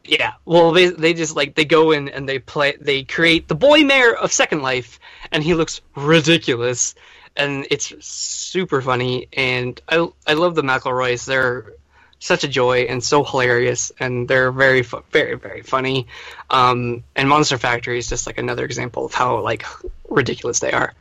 Yeah, 0.06 0.18
Yeah. 0.20 0.34
well, 0.46 0.72
they 0.72 0.88
they 0.88 1.14
just 1.14 1.36
like 1.36 1.56
they 1.56 1.66
go 1.66 1.92
in 1.92 2.10
and 2.10 2.28
they 2.28 2.40
play. 2.40 2.76
They 2.80 3.04
create 3.04 3.48
the 3.48 3.56
boy 3.56 3.84
mayor 3.84 4.14
of 4.14 4.34
Second 4.34 4.62
Life, 4.62 5.00
and 5.32 5.44
he 5.44 5.54
looks 5.54 5.82
ridiculous 5.96 6.96
and 7.36 7.66
it's 7.72 7.94
super 8.06 8.82
funny. 8.82 9.28
And 9.34 9.80
I 9.88 10.08
I 10.28 10.34
love 10.34 10.56
the 10.56 10.62
McElroys. 10.62 11.26
They're 11.26 11.74
such 12.20 12.44
a 12.44 12.48
joy 12.48 12.82
and 12.84 13.04
so 13.04 13.24
hilarious, 13.24 13.92
and 14.00 14.28
they're 14.28 14.52
very 14.52 14.84
fu- 14.84 15.04
very 15.12 15.36
very 15.36 15.62
funny. 15.62 16.08
Um, 16.50 17.04
and 17.16 17.28
Monster 17.28 17.58
Factory 17.58 17.98
is 17.98 18.08
just 18.08 18.28
like 18.28 18.38
another 18.38 18.66
example 18.66 19.06
of 19.06 19.14
how 19.14 19.40
like 19.42 19.66
ridiculous 20.10 20.60
they 20.60 20.72
are. 20.72 20.94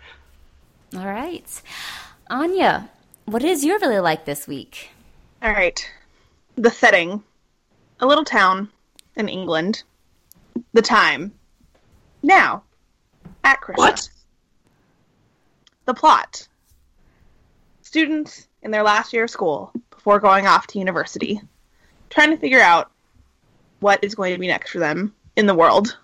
All 0.97 1.07
right, 1.07 1.63
Anya, 2.29 2.91
what 3.25 3.43
is 3.43 3.65
your 3.65 3.79
really 3.79 4.01
like 4.01 4.25
this 4.25 4.47
week? 4.47 4.91
All 5.43 5.53
right, 5.53 5.89
the 6.57 6.71
setting, 6.71 7.23
a 8.01 8.07
little 8.07 8.25
town 8.25 8.69
in 9.17 9.29
England. 9.29 9.85
The 10.75 10.83
time, 10.83 11.33
now, 12.23 12.63
at 13.45 13.61
Christmas. 13.61 13.79
What? 13.79 14.09
The 15.85 15.95
plot 15.95 16.49
students 17.93 18.49
in 18.63 18.71
their 18.71 18.83
last 18.83 19.13
year 19.13 19.25
of 19.25 19.31
school 19.31 19.71
before 19.91 20.19
going 20.19 20.47
off 20.47 20.67
to 20.69 20.79
university, 20.79 21.41
trying 22.09 22.31
to 22.31 22.37
figure 22.39 22.61
out 22.61 22.91
what 23.81 24.03
is 24.03 24.15
going 24.15 24.33
to 24.33 24.39
be 24.39 24.47
next 24.47 24.71
for 24.71 24.79
them 24.79 25.15
in 25.37 25.47
the 25.47 25.55
world. 25.55 25.99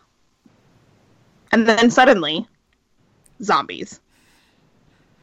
And 1.50 1.66
then 1.66 1.90
suddenly, 1.90 2.46
zombies. 3.42 4.00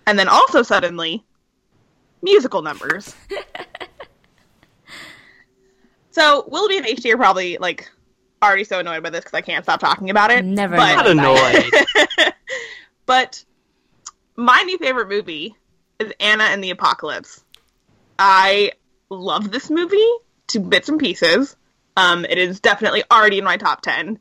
And 0.08 0.18
then 0.18 0.28
also 0.28 0.64
suddenly, 0.64 1.24
musical 2.24 2.62
numbers. 2.62 3.14
so, 6.12 6.46
Willoughby 6.48 6.78
and 6.78 6.86
HT 6.86 7.14
are 7.14 7.18
probably 7.18 7.58
like 7.58 7.92
already 8.42 8.64
so 8.64 8.80
annoyed 8.80 9.04
by 9.04 9.10
this 9.12 9.24
because 9.24 9.36
I 9.36 9.42
can't 9.42 9.64
stop 9.64 9.80
talking 9.80 10.10
about 10.10 10.32
it. 10.32 10.44
Never 10.44 10.76
but, 10.76 10.96
not 10.96 11.08
annoyed. 11.08 12.34
but 13.06 13.44
my 14.36 14.62
new 14.64 14.78
favorite 14.78 15.10
movie 15.10 15.56
is 16.00 16.12
Anna 16.20 16.46
and 16.46 16.64
the 16.64 16.72
Apocalypse. 16.72 17.44
I 18.20 18.74
love 19.10 19.52
this 19.52 19.70
movie 19.70 20.10
to 20.48 20.60
bits 20.60 20.90
and 20.90 21.00
pieces. 21.00 21.56
Um, 21.98 22.26
it 22.26 22.38
is 22.38 22.60
definitely 22.60 23.04
already 23.10 23.38
in 23.38 23.44
my 23.44 23.58
top 23.58 23.82
10 23.82 24.20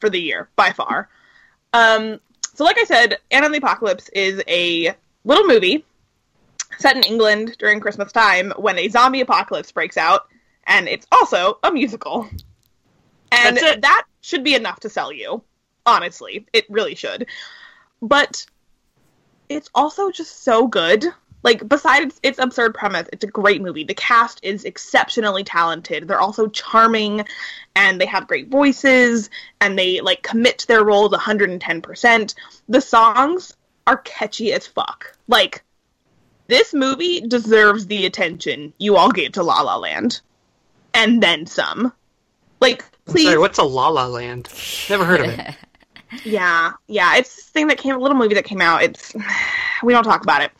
for 0.00 0.08
the 0.08 0.20
year, 0.20 0.48
by 0.54 0.70
far. 0.70 1.08
Um, 1.72 2.20
so, 2.54 2.64
like 2.64 2.78
I 2.78 2.84
said, 2.84 3.18
Anna 3.30 3.46
and 3.46 3.54
the 3.54 3.58
Apocalypse 3.58 4.08
is 4.10 4.42
a 4.46 4.94
little 5.24 5.46
movie 5.46 5.84
set 6.78 6.96
in 6.96 7.02
England 7.02 7.56
during 7.58 7.80
Christmas 7.80 8.12
time 8.12 8.52
when 8.56 8.78
a 8.78 8.88
zombie 8.88 9.20
apocalypse 9.20 9.72
breaks 9.72 9.96
out, 9.96 10.28
and 10.64 10.88
it's 10.88 11.06
also 11.10 11.58
a 11.62 11.72
musical. 11.72 12.28
And 13.30 13.58
that 13.58 14.04
should 14.20 14.44
be 14.44 14.54
enough 14.54 14.80
to 14.80 14.88
sell 14.88 15.12
you. 15.12 15.42
Honestly, 15.84 16.46
it 16.52 16.64
really 16.68 16.94
should. 16.94 17.26
But 18.00 18.46
it's 19.48 19.70
also 19.74 20.10
just 20.10 20.44
so 20.44 20.66
good. 20.66 21.04
Like, 21.44 21.68
besides 21.68 22.18
its 22.22 22.38
absurd 22.38 22.74
premise, 22.74 23.08
it's 23.12 23.24
a 23.24 23.28
great 23.28 23.62
movie. 23.62 23.84
The 23.84 23.94
cast 23.94 24.40
is 24.42 24.64
exceptionally 24.64 25.44
talented. 25.44 26.08
They're 26.08 26.20
also 26.20 26.48
charming, 26.48 27.24
and 27.76 28.00
they 28.00 28.06
have 28.06 28.26
great 28.26 28.48
voices, 28.48 29.30
and 29.60 29.78
they 29.78 30.00
like 30.00 30.22
commit 30.22 30.58
to 30.58 30.66
their 30.66 30.84
roles 30.84 31.12
110%. 31.12 32.34
The 32.68 32.80
songs 32.80 33.56
are 33.86 33.98
catchy 33.98 34.52
as 34.52 34.66
fuck. 34.66 35.16
Like, 35.28 35.62
this 36.48 36.74
movie 36.74 37.20
deserves 37.20 37.86
the 37.86 38.06
attention 38.06 38.72
you 38.78 38.96
all 38.96 39.10
gave 39.10 39.32
to 39.32 39.42
La 39.42 39.60
La 39.62 39.76
Land, 39.76 40.20
and 40.92 41.22
then 41.22 41.46
some. 41.46 41.92
Like, 42.60 42.84
please. 43.04 43.26
Sorry, 43.26 43.38
what's 43.38 43.58
a 43.58 43.64
La 43.64 43.88
La 43.88 44.06
Land? 44.06 44.48
Never 44.90 45.04
heard 45.04 45.20
of 45.20 45.28
it. 45.28 45.54
Yeah, 46.24 46.72
yeah, 46.86 47.16
it's 47.16 47.36
this 47.36 47.46
thing 47.46 47.66
that 47.68 47.78
came, 47.78 47.94
a 47.94 47.98
little 47.98 48.16
movie 48.16 48.34
that 48.34 48.44
came 48.44 48.60
out. 48.60 48.82
It's 48.82 49.14
we 49.82 49.92
don't 49.92 50.04
talk 50.04 50.22
about 50.22 50.42
it. 50.42 50.52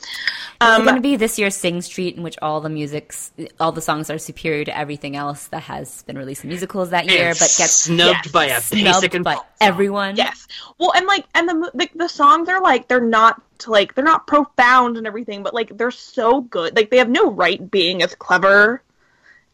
Um, 0.60 0.82
it's 0.82 0.84
going 0.84 0.96
to 0.96 1.02
be 1.02 1.16
this 1.16 1.38
year's 1.38 1.56
Sing 1.56 1.80
Street, 1.82 2.16
in 2.16 2.22
which 2.22 2.36
all 2.42 2.60
the 2.60 2.68
music's, 2.68 3.32
all 3.60 3.70
the 3.70 3.80
songs 3.80 4.10
are 4.10 4.18
superior 4.18 4.64
to 4.64 4.76
everything 4.76 5.14
else 5.14 5.46
that 5.48 5.62
has 5.62 6.02
been 6.02 6.18
released 6.18 6.42
in 6.42 6.48
musicals 6.48 6.90
that 6.90 7.08
year, 7.08 7.28
but 7.28 7.38
gets 7.38 7.74
snubbed 7.74 8.26
yes, 8.26 8.32
by 8.32 8.46
a 8.46 8.60
basic 8.70 9.22
by 9.22 9.38
everyone. 9.60 10.16
Yes, 10.16 10.48
well, 10.78 10.92
and 10.94 11.06
like, 11.06 11.26
and 11.34 11.48
the, 11.48 11.70
the 11.74 11.90
the 11.94 12.08
songs 12.08 12.48
are 12.48 12.60
like 12.60 12.88
they're 12.88 13.00
not 13.00 13.40
like 13.66 13.94
they're 13.94 14.04
not 14.04 14.26
profound 14.26 14.96
and 14.96 15.06
everything, 15.06 15.42
but 15.42 15.54
like 15.54 15.76
they're 15.76 15.90
so 15.90 16.40
good. 16.40 16.76
Like 16.76 16.90
they 16.90 16.98
have 16.98 17.08
no 17.08 17.30
right 17.30 17.70
being 17.70 18.02
as 18.02 18.14
clever 18.14 18.82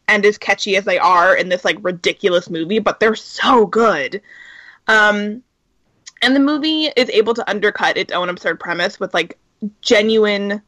and 0.07 0.25
as 0.25 0.37
catchy 0.37 0.75
as 0.75 0.85
they 0.85 0.97
are 0.97 1.35
in 1.35 1.49
this 1.49 1.65
like 1.65 1.77
ridiculous 1.81 2.49
movie, 2.49 2.79
but 2.79 2.99
they're 2.99 3.15
so 3.15 3.65
good. 3.65 4.21
Um, 4.87 5.43
and 6.21 6.35
the 6.35 6.39
movie 6.39 6.85
is 6.85 7.09
able 7.09 7.33
to 7.33 7.49
undercut 7.49 7.97
its 7.97 8.13
own 8.13 8.29
absurd 8.29 8.59
premise 8.59 8.99
with 8.99 9.13
like 9.13 9.37
genuine 9.81 10.61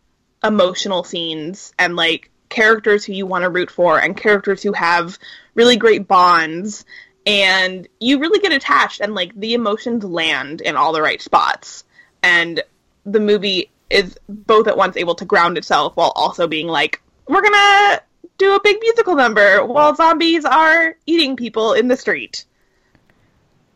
emotional 0.44 1.04
scenes 1.04 1.74
and 1.80 1.96
like 1.96 2.30
characters 2.50 3.04
who 3.04 3.14
you 3.14 3.26
want 3.26 3.44
to 3.44 3.50
root 3.50 3.70
for 3.70 4.00
and 4.00 4.16
characters 4.16 4.64
who 4.64 4.74
have 4.74 5.18
really 5.56 5.78
great 5.78 6.08
bonds. 6.08 6.86
And 7.26 7.88
you 8.00 8.20
really 8.20 8.40
get 8.40 8.54
attached 8.54 9.02
and 9.02 9.14
like 9.14 9.38
the 9.38 9.54
emotions 9.54 10.04
land 10.04 10.62
in 10.62 10.76
all 10.76 10.94
the 10.94 11.02
right 11.02 11.22
spots. 11.22 11.84
And 12.24 12.64
the 13.06 13.20
movie 13.20 13.70
is 13.90 14.18
both 14.28 14.68
at 14.68 14.78
once 14.78 14.98
able 14.98 15.16
to 15.16 15.26
ground 15.26 15.58
itself 15.58 15.96
while 15.96 16.12
also 16.16 16.48
being 16.48 16.68
like 16.68 17.02
we're 17.28 17.42
gonna 17.42 18.02
do 18.38 18.56
a 18.56 18.62
big 18.62 18.78
musical 18.82 19.16
number 19.16 19.66
while 19.66 19.96
zombies 19.96 20.46
are 20.46 20.96
eating 21.06 21.36
people 21.36 21.74
in 21.74 21.88
the 21.88 21.98
street. 21.98 22.46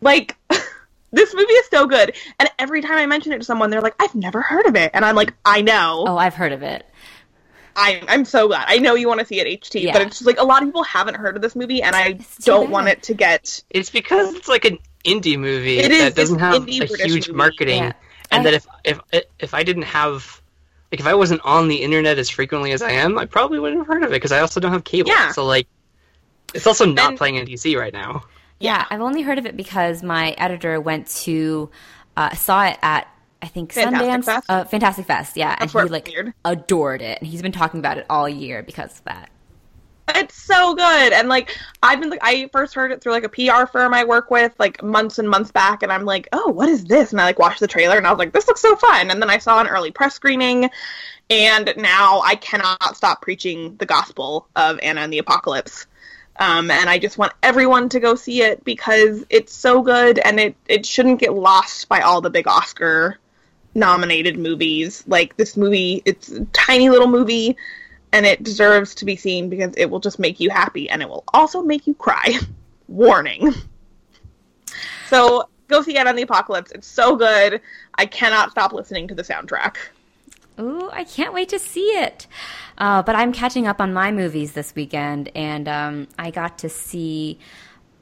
Like 0.02 0.38
This 1.12 1.34
movie 1.34 1.52
is 1.54 1.66
so 1.70 1.88
good. 1.88 2.16
And 2.40 2.50
every 2.58 2.82
time 2.82 2.98
I 2.98 3.06
mention 3.06 3.34
it 3.34 3.40
to 3.40 3.44
someone, 3.44 3.70
they're 3.70 3.82
like, 3.82 3.96
I've 4.00 4.16
never 4.16 4.42
heard 4.42 4.66
of 4.66 4.76
it. 4.76 4.92
And 4.94 5.04
I'm 5.04 5.16
like, 5.16 5.34
I 5.44 5.62
know. 5.62 6.06
Oh, 6.08 6.18
I've 6.18 6.36
heard 6.36 6.52
of 6.54 6.64
it. 6.64 6.86
I, 7.76 8.02
I'm 8.08 8.26
so 8.26 8.48
glad. 8.48 8.66
I 8.68 8.78
know 8.80 8.96
you 8.96 9.08
want 9.08 9.22
to 9.22 9.26
see 9.26 9.40
it 9.40 9.62
HT, 9.62 9.82
Yeah. 9.82 9.94
but 9.94 10.02
it's 10.04 10.18
just 10.20 10.26
like 10.28 10.40
a 10.40 10.44
lot 10.44 10.62
of 10.62 10.68
people 10.70 10.84
haven't 10.84 11.16
heard 11.16 11.36
of 11.36 11.42
this 11.42 11.56
movie, 11.56 11.82
and 11.82 11.96
I 11.96 12.20
don't 12.42 12.66
bad. 12.66 12.70
want 12.72 12.88
it 12.90 13.04
to 13.04 13.14
get. 13.14 13.64
It's 13.70 13.90
because 13.90 14.36
it's 14.36 14.48
like 14.50 14.66
an 14.66 14.78
indie 15.06 15.40
movie 15.40 15.80
It 15.80 15.92
is, 15.92 16.00
that 16.04 16.16
doesn't 16.16 16.40
have 16.40 16.56
a 16.56 16.60
British 16.60 17.00
huge 17.02 17.28
movie. 17.30 17.38
marketing, 17.38 17.84
Yeah. 17.84 17.94
and 18.30 18.42
I- 18.48 18.52
that 18.52 18.54
if 18.54 18.68
if 19.14 19.24
if 19.40 19.54
I 19.54 19.64
didn't 19.64 19.84
have 19.84 20.42
like 20.92 21.00
if 21.00 21.08
I 21.08 21.14
wasn't 21.16 21.42
on 21.46 21.70
the 21.70 21.78
internet 21.78 22.18
as 22.20 22.30
frequently 22.30 22.74
as 22.74 22.82
I 22.82 22.92
am, 22.92 23.18
I 23.18 23.26
probably 23.26 23.58
wouldn't 23.60 23.80
have 23.80 23.88
heard 23.88 24.04
of 24.04 24.10
it 24.10 24.16
because 24.16 24.34
I 24.34 24.40
also 24.42 24.60
don't 24.60 24.74
have 24.74 24.84
cable. 24.84 25.10
Yeah. 25.10 25.32
So 25.32 25.46
like, 25.46 25.68
it's 26.54 26.68
also 26.68 26.86
not 26.86 27.10
And- 27.12 27.18
playing 27.18 27.36
in 27.36 27.46
DC 27.46 27.78
right 27.80 27.94
now. 27.94 28.26
Yeah, 28.62 28.86
I've 28.90 29.02
only 29.02 29.22
heard 29.22 29.38
of 29.38 29.46
it 29.46 29.58
because 29.58 30.04
my 30.04 30.32
editor 30.32 30.80
went 30.80 31.08
to 31.08 31.70
uh, 32.18 32.34
saw 32.36 32.66
it 32.66 32.78
at 32.82 33.08
I 33.42 33.48
think 33.48 33.74
Fantastic 33.74 34.10
Sundance, 34.10 34.26
Fest? 34.26 34.46
Uh, 34.50 34.64
Fantastic 34.66 35.06
Fest. 35.06 35.38
Yeah, 35.38 35.56
and 35.60 35.70
he 35.70 35.80
like 35.80 36.06
premiered. 36.06 36.34
adored 36.46 37.02
it, 37.02 37.20
and 37.20 37.28
he's 37.28 37.42
been 37.42 37.52
talking 37.52 37.80
about 37.80 37.98
it 37.98 38.06
all 38.10 38.30
year 38.30 38.62
because 38.62 39.00
of 39.00 39.04
that. 39.06 39.30
It's 40.14 40.36
so 40.36 40.76
good, 40.76 41.14
and 41.14 41.30
like 41.30 41.58
I've 41.82 42.00
been, 42.00 42.10
like, 42.10 42.20
I 42.22 42.50
first 42.52 42.76
heard 42.76 42.92
it 42.92 43.02
through 43.02 43.14
like 43.14 43.24
a 43.24 43.30
PR 43.30 43.66
firm 43.66 43.94
I 43.94 44.04
work 44.04 44.30
with, 44.30 44.54
like 44.60 44.84
months 44.84 45.18
and 45.18 45.30
months 45.30 45.52
back, 45.52 45.82
and 45.82 45.92
I'm 45.92 46.06
like, 46.06 46.28
oh, 46.34 46.50
what 46.50 46.70
is 46.70 46.86
this? 46.86 47.12
And 47.12 47.22
I 47.22 47.24
like 47.24 47.40
watched 47.40 47.62
the 47.62 47.68
trailer, 47.68 47.98
and 47.98 48.06
I 48.06 48.12
was 48.12 48.20
like, 48.20 48.34
this 48.34 48.48
looks 48.48 48.62
so 48.62 48.76
fun. 48.76 49.10
And 49.10 49.22
then 49.22 49.30
I 49.30 49.38
saw 49.38 49.60
an 49.60 49.68
early 49.68 49.90
press 49.90 50.14
screening, 50.14 50.70
and 51.30 51.74
now 51.78 52.22
I 52.22 52.36
cannot 52.36 52.96
stop 52.96 53.22
preaching 53.22 53.76
the 53.78 53.86
gospel 53.86 54.48
of 54.56 54.80
Anna 54.84 55.02
and 55.02 55.14
the 55.14 55.20
Apocalypse. 55.20 55.88
Um, 56.42 56.72
and 56.72 56.90
I 56.90 56.98
just 56.98 57.20
want 57.20 57.34
everyone 57.44 57.90
to 57.90 58.00
go 58.00 58.16
see 58.16 58.42
it 58.42 58.66
because 58.66 59.24
it's 59.30 59.54
so 59.54 59.84
good, 59.84 60.18
and 60.18 60.40
it 60.40 60.56
it 60.68 60.88
shouldn't 60.88 61.20
get 61.20 61.36
lost 61.36 61.88
by 61.88 62.02
all 62.02 62.20
the 62.20 62.32
big 62.32 62.48
Oscar 62.48 63.20
nominated 63.76 64.40
movies. 64.40 65.04
Like 65.06 65.38
this 65.38 65.56
movie, 65.56 66.02
it's 66.04 66.32
a 66.32 66.44
tiny 66.46 66.90
little 66.90 67.08
movie, 67.08 67.58
and 68.12 68.26
it 68.26 68.42
deserves 68.42 68.96
to 68.96 69.06
be 69.06 69.18
seen 69.18 69.50
because 69.50 69.76
it 69.78 69.86
will 69.86 70.00
just 70.00 70.18
make 70.18 70.40
you 70.40 70.50
happy, 70.50 70.90
and 70.90 71.04
it 71.04 71.10
will 71.10 71.24
also 71.32 71.62
make 71.62 71.86
you 71.86 71.94
cry. 71.94 72.40
Warning. 72.88 73.54
So 75.10 75.48
go 75.68 75.84
see 75.84 75.96
it 75.96 76.08
on 76.08 76.16
the 76.16 76.24
Apocalypse. 76.24 76.72
It's 76.72 76.88
so 76.88 77.16
good. 77.18 77.62
I 77.94 78.08
cannot 78.08 78.50
stop 78.50 78.74
listening 78.74 79.08
to 79.10 79.14
the 79.14 79.22
soundtrack. 79.22 79.76
Ooh, 80.60 80.90
I 80.92 81.04
can't 81.04 81.34
wait 81.34 81.50
to 81.50 81.60
see 81.60 81.88
it. 81.88 82.28
Uh, 82.78 83.02
but 83.02 83.16
I'm 83.16 83.32
catching 83.32 83.68
up 83.68 83.80
on 83.80 83.94
my 83.94 84.12
movies 84.12 84.54
this 84.54 84.76
weekend, 84.76 85.30
and 85.36 85.68
um, 85.68 86.08
I 86.20 86.32
got 86.32 86.60
to 86.60 86.70
see 86.70 87.40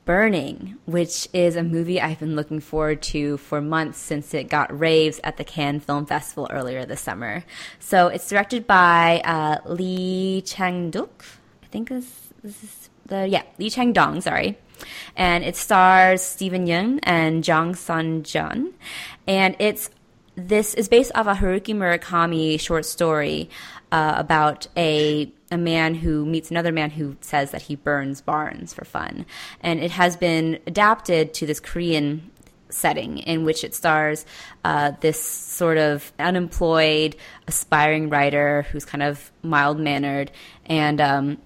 Burning, 0.06 0.78
which 0.86 1.28
is 1.34 1.56
a 1.56 1.62
movie 1.62 2.02
I've 2.02 2.20
been 2.20 2.36
looking 2.36 2.60
forward 2.60 3.04
to 3.04 3.38
for 3.38 3.62
months 3.62 4.00
since 4.00 4.34
it 4.34 4.50
got 4.50 4.78
raves 4.78 5.20
at 5.24 5.38
the 5.38 5.44
Cannes 5.44 5.82
Film 5.82 6.08
Festival 6.08 6.48
earlier 6.50 6.84
this 6.84 7.02
summer. 7.02 7.44
So 7.80 8.08
it's 8.08 8.28
directed 8.28 8.66
by 8.66 9.22
uh, 9.24 9.60
Lee 9.72 10.42
Chang-duk, 10.42 11.24
I 11.62 11.68
think 11.68 11.90
this, 11.90 12.34
this 12.42 12.64
is 12.64 12.90
the 13.06 13.28
yeah 13.28 13.44
Lee 13.60 13.70
Chang-dong, 13.70 14.22
sorry. 14.22 14.58
And 15.16 15.44
it 15.44 15.56
stars 15.56 16.24
Steven 16.24 16.66
Yeun 16.66 17.00
and 17.04 17.44
Jang 17.44 17.76
Sun-jun, 17.76 18.74
and 19.28 19.56
it's 19.60 19.92
this 20.48 20.74
is 20.74 20.88
based 20.88 21.12
off 21.16 21.28
a 21.28 21.34
Haruki 21.34 21.76
Murakami 21.76 22.60
short 22.60 22.86
story 22.86 23.50
uh, 23.92 24.14
about 24.18 24.68
a 24.78 25.32
a 25.52 25.58
man 25.58 25.96
who 25.96 26.26
meets 26.26 26.52
another 26.52 26.72
man 26.72 26.92
who 26.92 27.18
says 27.22 27.52
that 27.52 27.64
he 27.64 27.76
burns 27.76 28.22
barns 28.22 28.74
for 28.74 28.86
fun, 28.86 29.26
and 29.62 29.80
it 29.80 29.92
has 29.92 30.16
been 30.16 30.60
adapted 30.68 31.34
to 31.36 31.46
this 31.46 31.60
Korean 31.60 32.32
setting 32.70 33.18
in 33.20 33.46
which 33.46 33.64
it 33.64 33.74
stars 33.74 34.26
uh, 34.64 34.92
this 35.02 35.20
sort 35.20 35.78
of 35.78 36.12
unemployed 36.20 37.16
aspiring 37.48 38.10
writer 38.10 38.64
who's 38.72 38.86
kind 38.86 39.02
of 39.02 39.32
mild 39.42 39.80
mannered 39.80 40.32
and 40.68 41.02
um, 41.02 41.38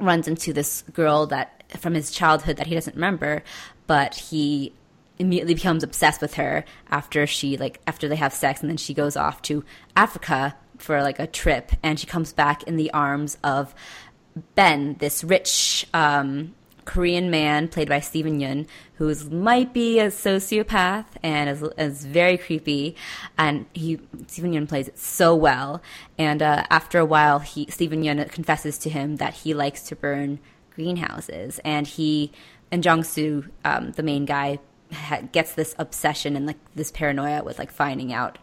runs 0.00 0.26
into 0.26 0.52
this 0.52 0.82
girl 0.92 1.26
that 1.26 1.62
from 1.78 1.94
his 1.94 2.10
childhood 2.10 2.56
that 2.56 2.66
he 2.66 2.74
doesn't 2.74 2.94
remember, 2.94 3.42
but 3.86 4.14
he 4.14 4.72
immediately 5.18 5.54
becomes 5.54 5.82
obsessed 5.82 6.20
with 6.20 6.34
her 6.34 6.64
after 6.90 7.26
she 7.26 7.56
like 7.56 7.80
after 7.86 8.08
they 8.08 8.16
have 8.16 8.32
sex 8.32 8.60
and 8.60 8.68
then 8.70 8.76
she 8.76 8.94
goes 8.94 9.16
off 9.16 9.40
to 9.42 9.64
Africa 9.96 10.56
for 10.78 11.02
like 11.02 11.18
a 11.18 11.26
trip 11.26 11.72
and 11.82 12.00
she 12.00 12.06
comes 12.06 12.32
back 12.32 12.62
in 12.64 12.76
the 12.76 12.90
arms 12.92 13.38
of 13.44 13.74
Ben, 14.54 14.96
this 14.98 15.22
rich 15.22 15.86
um, 15.94 16.54
Korean 16.84 17.30
man 17.30 17.68
played 17.68 17.88
by 17.88 18.00
Steven 18.00 18.40
Yeun, 18.40 18.66
who 18.94 19.08
is, 19.08 19.30
might 19.30 19.72
be 19.72 19.98
a 19.98 20.08
sociopath 20.08 21.06
and 21.22 21.48
is, 21.48 21.62
is 21.78 22.04
very 22.04 22.36
creepy. 22.36 22.96
And 23.38 23.66
he 23.72 24.00
Steven 24.26 24.52
Yeun 24.52 24.68
plays 24.68 24.88
it 24.88 24.98
so 24.98 25.34
well. 25.34 25.82
And 26.18 26.42
uh, 26.42 26.64
after 26.70 26.98
a 26.98 27.04
while, 27.04 27.38
he 27.38 27.66
Steven 27.70 28.02
Yeun 28.02 28.28
confesses 28.30 28.78
to 28.78 28.90
him 28.90 29.16
that 29.16 29.34
he 29.34 29.54
likes 29.54 29.82
to 29.84 29.96
burn 29.96 30.40
greenhouses, 30.74 31.60
and 31.64 31.86
he 31.86 32.32
and 32.72 32.82
Jong 32.82 33.04
Soo, 33.04 33.44
um, 33.64 33.92
the 33.92 34.02
main 34.02 34.24
guy, 34.24 34.58
ha- 34.94 35.22
gets 35.32 35.54
this 35.54 35.74
obsession 35.78 36.36
and 36.36 36.46
like 36.46 36.58
this 36.74 36.90
paranoia 36.90 37.42
with 37.44 37.58
like 37.58 37.70
finding 37.70 38.12
out 38.12 38.38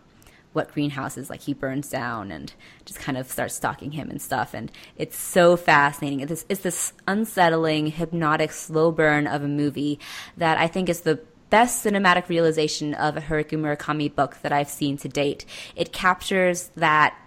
what 0.53 0.73
greenhouses 0.73 1.29
like 1.29 1.41
he 1.41 1.53
burns 1.53 1.89
down 1.89 2.31
and 2.31 2.53
just 2.85 2.99
kind 2.99 3.17
of 3.17 3.29
starts 3.31 3.55
stalking 3.55 3.91
him 3.91 4.09
and 4.09 4.21
stuff. 4.21 4.53
And 4.53 4.71
it's 4.97 5.17
so 5.17 5.55
fascinating. 5.55 6.19
It's 6.19 6.45
it's 6.49 6.61
this 6.61 6.93
unsettling 7.07 7.87
hypnotic 7.87 8.51
slow 8.51 8.91
burn 8.91 9.27
of 9.27 9.43
a 9.43 9.47
movie 9.47 9.99
that 10.37 10.57
i 10.57 10.67
think 10.67 10.89
is 10.89 11.01
the 11.01 11.19
best 11.49 11.85
cinematic 11.85 12.29
realization 12.29 12.93
of 12.93 13.17
a 13.17 13.21
haruki 13.21 13.57
murakami 13.57 14.13
book 14.13 14.37
that 14.41 14.51
i've 14.51 14.69
seen 14.69 14.97
to 14.97 15.09
date. 15.09 15.45
It 15.75 15.91
captures 15.91 16.71
that 16.75 17.17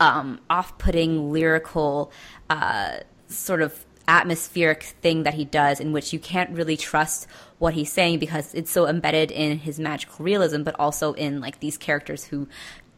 um, 0.00 0.40
off-putting 0.50 1.32
lyrical 1.32 2.12
uh, 2.50 2.98
sort 3.28 3.62
of 3.62 3.84
atmospheric 4.06 4.82
thing 4.82 5.22
that 5.22 5.34
he 5.34 5.44
does 5.44 5.80
in 5.80 5.92
which 5.92 6.12
you 6.12 6.18
can't 6.18 6.50
really 6.50 6.76
trust 6.76 7.26
what 7.58 7.74
he's 7.74 7.92
saying 7.92 8.18
because 8.18 8.54
it's 8.54 8.70
so 8.70 8.86
embedded 8.86 9.30
in 9.30 9.58
his 9.58 9.78
magical 9.78 10.24
realism 10.24 10.62
but 10.62 10.74
also 10.78 11.12
in 11.14 11.40
like 11.40 11.60
these 11.60 11.76
characters 11.78 12.24
who 12.24 12.48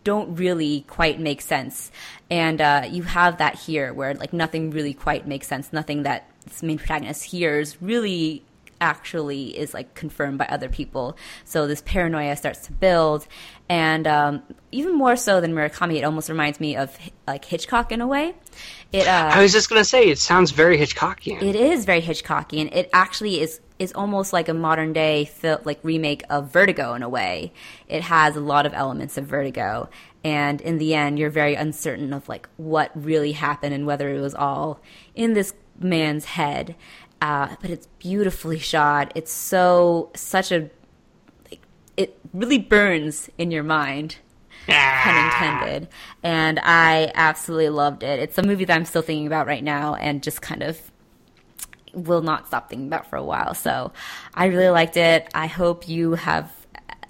don't 0.05 0.37
really 0.37 0.83
quite 0.83 1.19
make 1.19 1.41
sense 1.41 1.91
and 2.31 2.61
uh, 2.61 2.87
you 2.89 3.03
have 3.03 3.39
that 3.39 3.57
here 3.57 3.93
where 3.93 4.15
like 4.15 4.33
nothing 4.33 4.71
really 4.71 4.95
quite 4.95 5.27
makes 5.27 5.47
sense 5.47 5.73
nothing 5.73 6.05
that 6.05 6.31
this 6.45 6.63
main 6.63 6.79
protagonist 6.79 7.25
hears 7.25 7.81
really 7.83 8.45
actually 8.81 9.57
is 9.57 9.75
like 9.75 9.95
confirmed 9.95 10.39
by 10.39 10.47
other 10.47 10.69
people. 10.69 11.17
So 11.45 11.67
this 11.67 11.83
paranoia 11.83 12.37
starts 12.37 12.61
to 12.67 12.73
build, 12.73 13.27
and 13.69 14.07
um, 14.07 14.43
even 14.73 14.95
more 14.95 15.17
so 15.17 15.41
than 15.41 15.53
Murakami, 15.53 15.97
it 15.97 16.05
almost 16.05 16.29
reminds 16.29 16.61
me 16.61 16.77
of 16.77 16.97
like 17.27 17.45
Hitchcock 17.45 17.93
in 17.93 18.01
a 18.01 18.07
way. 18.07 18.35
It 18.93 19.07
uh, 19.07 19.31
I 19.35 19.43
was 19.43 19.53
just 19.53 19.69
gonna 19.69 19.85
say 19.85 20.09
it 20.09 20.19
sounds 20.19 20.51
very 20.51 20.79
Hitchcockian. 20.79 21.43
it 21.43 21.57
is 21.57 21.85
very 21.85 22.03
Hitchcockian. 22.03 22.63
And 22.63 22.75
it 22.75 22.91
actually 22.93 23.41
is 23.41 23.61
is 23.79 23.93
almost 23.95 24.33
like 24.33 24.49
a 24.49 24.55
modern 24.55 24.93
day 24.93 25.31
like 25.64 25.79
remake 25.83 26.22
of 26.31 26.51
Vertigo 26.51 26.95
in 26.95 27.03
a 27.03 27.09
way. 27.09 27.53
It 27.89 28.03
has 28.03 28.37
a 28.37 28.41
lot 28.41 28.66
of 28.66 28.74
elements 28.74 29.16
of 29.18 29.27
Vertigo, 29.27 29.89
and 30.24 30.61
in 30.61 30.79
the 30.79 30.95
end, 30.95 31.18
you're 31.18 31.31
very 31.31 31.55
uncertain 31.55 32.12
of 32.12 32.29
like 32.29 32.49
what 32.57 32.91
really 32.95 33.33
happened 33.33 33.74
and 33.74 33.87
whether 33.87 34.14
it 34.14 34.20
was 34.20 34.35
all 34.35 34.81
in 35.14 35.35
this 35.35 35.55
man's 35.79 36.24
head. 36.24 36.74
Uh, 37.20 37.57
but 37.62 37.70
it's 37.70 37.87
beautifully 37.99 38.59
shot. 38.59 39.12
It's 39.14 39.33
so 39.33 40.11
such 40.14 40.53
a 40.53 40.70
like, 41.51 41.61
it 41.97 42.18
really 42.35 42.59
burns 42.59 43.31
in 43.39 43.51
your 43.51 43.62
mind 43.62 44.16
pun 44.66 45.24
intended. 45.24 45.89
And 46.22 46.61
I 46.62 47.12
absolutely 47.14 47.70
loved 47.70 48.03
it. 48.03 48.18
It's 48.18 48.39
a 48.39 48.43
movie 48.43 48.64
that 48.64 48.74
I'm 48.74 48.85
still 48.85 49.03
thinking 49.03 49.27
about 49.27 49.47
right 49.47 49.64
now 49.64 49.95
and 49.95 50.22
just 50.22 50.43
kind 50.43 50.62
of 50.62 50.91
will 51.97 52.23
not 52.23 52.47
stop 52.47 52.69
thinking 52.69 52.87
about 52.87 53.09
for 53.11 53.17
a 53.17 53.25
while. 53.25 53.55
So 53.55 53.93
I 54.35 54.47
really 54.47 54.69
liked 54.71 54.97
it. 54.97 55.29
I 55.35 55.47
hope 55.47 55.89
you 55.89 56.13
have 56.15 56.53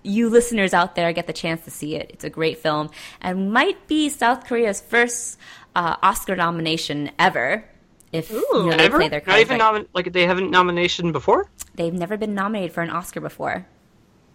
you 0.02 0.28
listeners 0.30 0.72
out 0.72 0.94
there 0.94 1.12
get 1.12 1.26
the 1.26 1.32
chance 1.32 1.64
to 1.64 1.70
see 1.70 1.96
it. 1.96 2.10
It's 2.14 2.22
a 2.24 2.30
great 2.30 2.58
film 2.58 2.90
and 3.20 3.52
might 3.52 3.88
be 3.88 4.08
South 4.08 4.46
Korea's 4.46 4.80
first 4.80 5.36
uh, 5.74 5.96
Oscar 6.02 6.36
nomination 6.36 7.10
ever. 7.18 7.64
If 8.12 8.30
you 8.30 8.46
know, 8.52 8.70
they 8.70 8.84
Ever? 8.84 8.98
play 8.98 9.08
their 9.08 9.18
Not 9.18 9.26
cards 9.26 9.40
even 9.40 9.58
right. 9.58 9.74
nomin- 9.82 9.88
like 9.92 10.12
they 10.12 10.24
haven't 10.26 10.50
nomination 10.52 11.10
before. 11.10 11.50
They've 11.74 11.92
never 11.92 12.16
been 12.16 12.34
nominated 12.34 12.72
for 12.72 12.82
an 12.82 12.90
Oscar 12.90 13.20
before. 13.20 13.66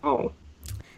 Oh, 0.04 0.34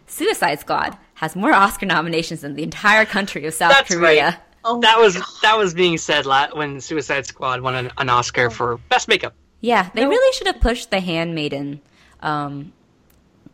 Suicide 0.06 0.58
Squad 0.60 0.98
has 1.14 1.36
more 1.36 1.52
Oscar 1.54 1.86
nominations 1.86 2.40
than 2.42 2.54
the 2.54 2.62
entire 2.64 3.04
country 3.06 3.46
of 3.46 3.54
South 3.54 3.70
That's 3.72 3.94
Korea. 3.94 4.24
right. 4.24 4.36
Oh 4.66 4.80
that 4.80 4.98
was 4.98 5.14
God. 5.16 5.24
that 5.42 5.56
was 5.58 5.72
being 5.74 5.98
said 5.98 6.26
when 6.54 6.80
Suicide 6.80 7.26
Squad 7.26 7.60
won 7.60 7.74
an, 7.74 7.90
an 7.96 8.08
Oscar 8.08 8.50
for 8.50 8.78
best 8.88 9.08
makeup. 9.08 9.34
Yeah, 9.64 9.88
they 9.94 10.02
No. 10.02 10.08
really 10.10 10.32
should 10.34 10.46
have 10.46 10.60
pushed 10.60 10.90
The 10.90 11.00
Handmaiden 11.00 11.80
um, 12.20 12.72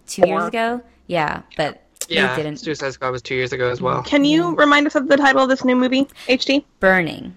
two 0.09 0.27
years 0.27 0.45
ago. 0.49 0.83
Yeah, 1.07 1.43
but 1.57 1.83
Yeah, 2.09 2.35
they 2.35 2.43
didn't. 2.43 2.59
Suicide 2.59 2.93
Squad 2.93 3.11
was 3.13 3.23
two 3.23 3.37
years 3.37 3.53
ago 3.53 3.71
as 3.71 3.81
well. 3.81 4.03
Can 4.03 4.25
you 4.25 4.57
remind 4.57 4.89
us 4.89 4.97
of 4.97 5.07
the 5.09 5.17
title 5.17 5.43
of 5.45 5.49
this 5.49 5.65
new 5.65 5.77
movie? 5.77 6.09
HT? 6.29 6.65
Burning. 6.81 7.37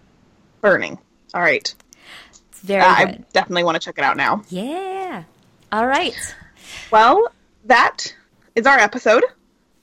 Burning. 0.61 0.97
All 1.35 1.41
right. 1.41 1.71
It's 2.29 2.41
very 2.61 2.81
Uh, 2.81 2.87
I 2.87 3.05
definitely 3.31 3.63
want 3.63 3.75
to 3.75 3.79
check 3.79 3.99
it 3.99 4.03
out 4.03 4.17
now. 4.17 4.41
Yeah. 4.49 5.23
All 5.71 5.85
right. 5.85 6.15
Well, 6.91 7.27
that 7.65 8.15
is 8.55 8.65
our 8.65 8.79
episode. 8.79 9.23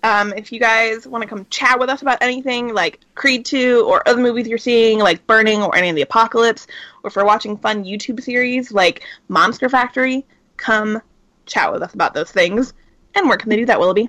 Um, 0.03 0.33
if 0.35 0.51
you 0.51 0.59
guys 0.59 1.07
want 1.07 1.23
to 1.23 1.29
come 1.29 1.47
chat 1.51 1.79
with 1.79 1.91
us 1.91 2.01
about 2.01 2.19
anything 2.23 2.73
like 2.73 3.01
Creed 3.15 3.45
2 3.45 3.85
or 3.87 4.07
other 4.09 4.21
movies 4.21 4.49
you're 4.49 4.59
seeing, 4.59 4.99
like 4.99 5.27
Burning 5.27 5.63
or 5.63 5.77
any 5.77 5.91
of 5.91 5.97
the 5.97 6.03
Apocalypse, 6.03 6.67
or 7.03 7.09
if 7.09 7.17
we're 7.17 7.25
watching 7.25 7.59
fun 7.59 7.85
YouTube 7.85 8.23
series 8.23 8.73
like 8.73 9.03
Monster 9.29 9.69
Factory, 9.69 10.25
come 10.57 11.03
chat 11.47 11.73
with 11.73 11.83
us 11.83 11.93
about 11.93 12.15
those 12.15 12.31
things. 12.31 12.73
And 13.15 13.29
where 13.29 13.37
can 13.37 13.51
they 13.51 13.57
do 13.57 13.67
that, 13.67 13.79
Willoughby? 13.79 14.09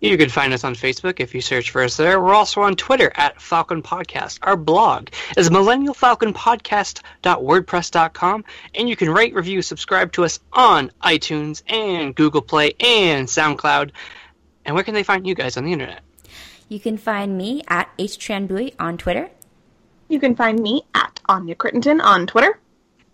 You 0.00 0.18
can 0.18 0.28
find 0.28 0.52
us 0.52 0.64
on 0.64 0.74
Facebook 0.74 1.18
if 1.18 1.34
you 1.34 1.40
search 1.40 1.70
for 1.70 1.82
us 1.82 1.96
there. 1.96 2.20
We're 2.20 2.34
also 2.34 2.60
on 2.60 2.76
Twitter 2.76 3.10
at 3.14 3.40
Falcon 3.40 3.82
Podcast. 3.82 4.38
Our 4.42 4.54
blog 4.54 5.08
is 5.34 5.48
millennialfalconpodcast.wordpress.com, 5.48 8.44
and 8.74 8.88
you 8.88 8.96
can 8.96 9.08
rate, 9.08 9.34
review, 9.34 9.62
subscribe 9.62 10.12
to 10.12 10.24
us 10.24 10.40
on 10.52 10.90
iTunes 11.02 11.62
and 11.68 12.14
Google 12.14 12.42
Play 12.42 12.74
and 12.80 13.26
SoundCloud. 13.26 13.92
And 14.64 14.74
where 14.74 14.84
can 14.84 14.94
they 14.94 15.02
find 15.02 15.26
you 15.26 15.34
guys 15.34 15.56
on 15.56 15.64
the 15.64 15.72
internet? 15.72 16.02
You 16.68 16.80
can 16.80 16.96
find 16.96 17.36
me 17.36 17.62
at 17.68 17.88
HTranBui 17.98 18.74
on 18.78 18.96
Twitter. 18.96 19.30
You 20.08 20.18
can 20.20 20.34
find 20.34 20.60
me 20.60 20.82
at 20.94 21.20
Anya 21.28 21.54
Crittenton 21.54 22.02
on 22.02 22.26
Twitter. 22.26 22.58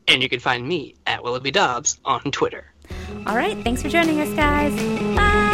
And 0.09 0.23
you 0.23 0.29
can 0.29 0.41
find 0.41 0.67
me 0.67 0.95
at 1.07 1.23
Willoughby 1.23 1.51
Dobbs 1.51 2.01
on 2.05 2.23
Twitter. 2.31 2.73
All 3.27 3.37
right. 3.37 3.57
Thanks 3.63 3.83
for 3.83 3.89
joining 3.89 4.21
us, 4.21 4.33
guys. 4.35 4.75
Bye. 5.15 5.51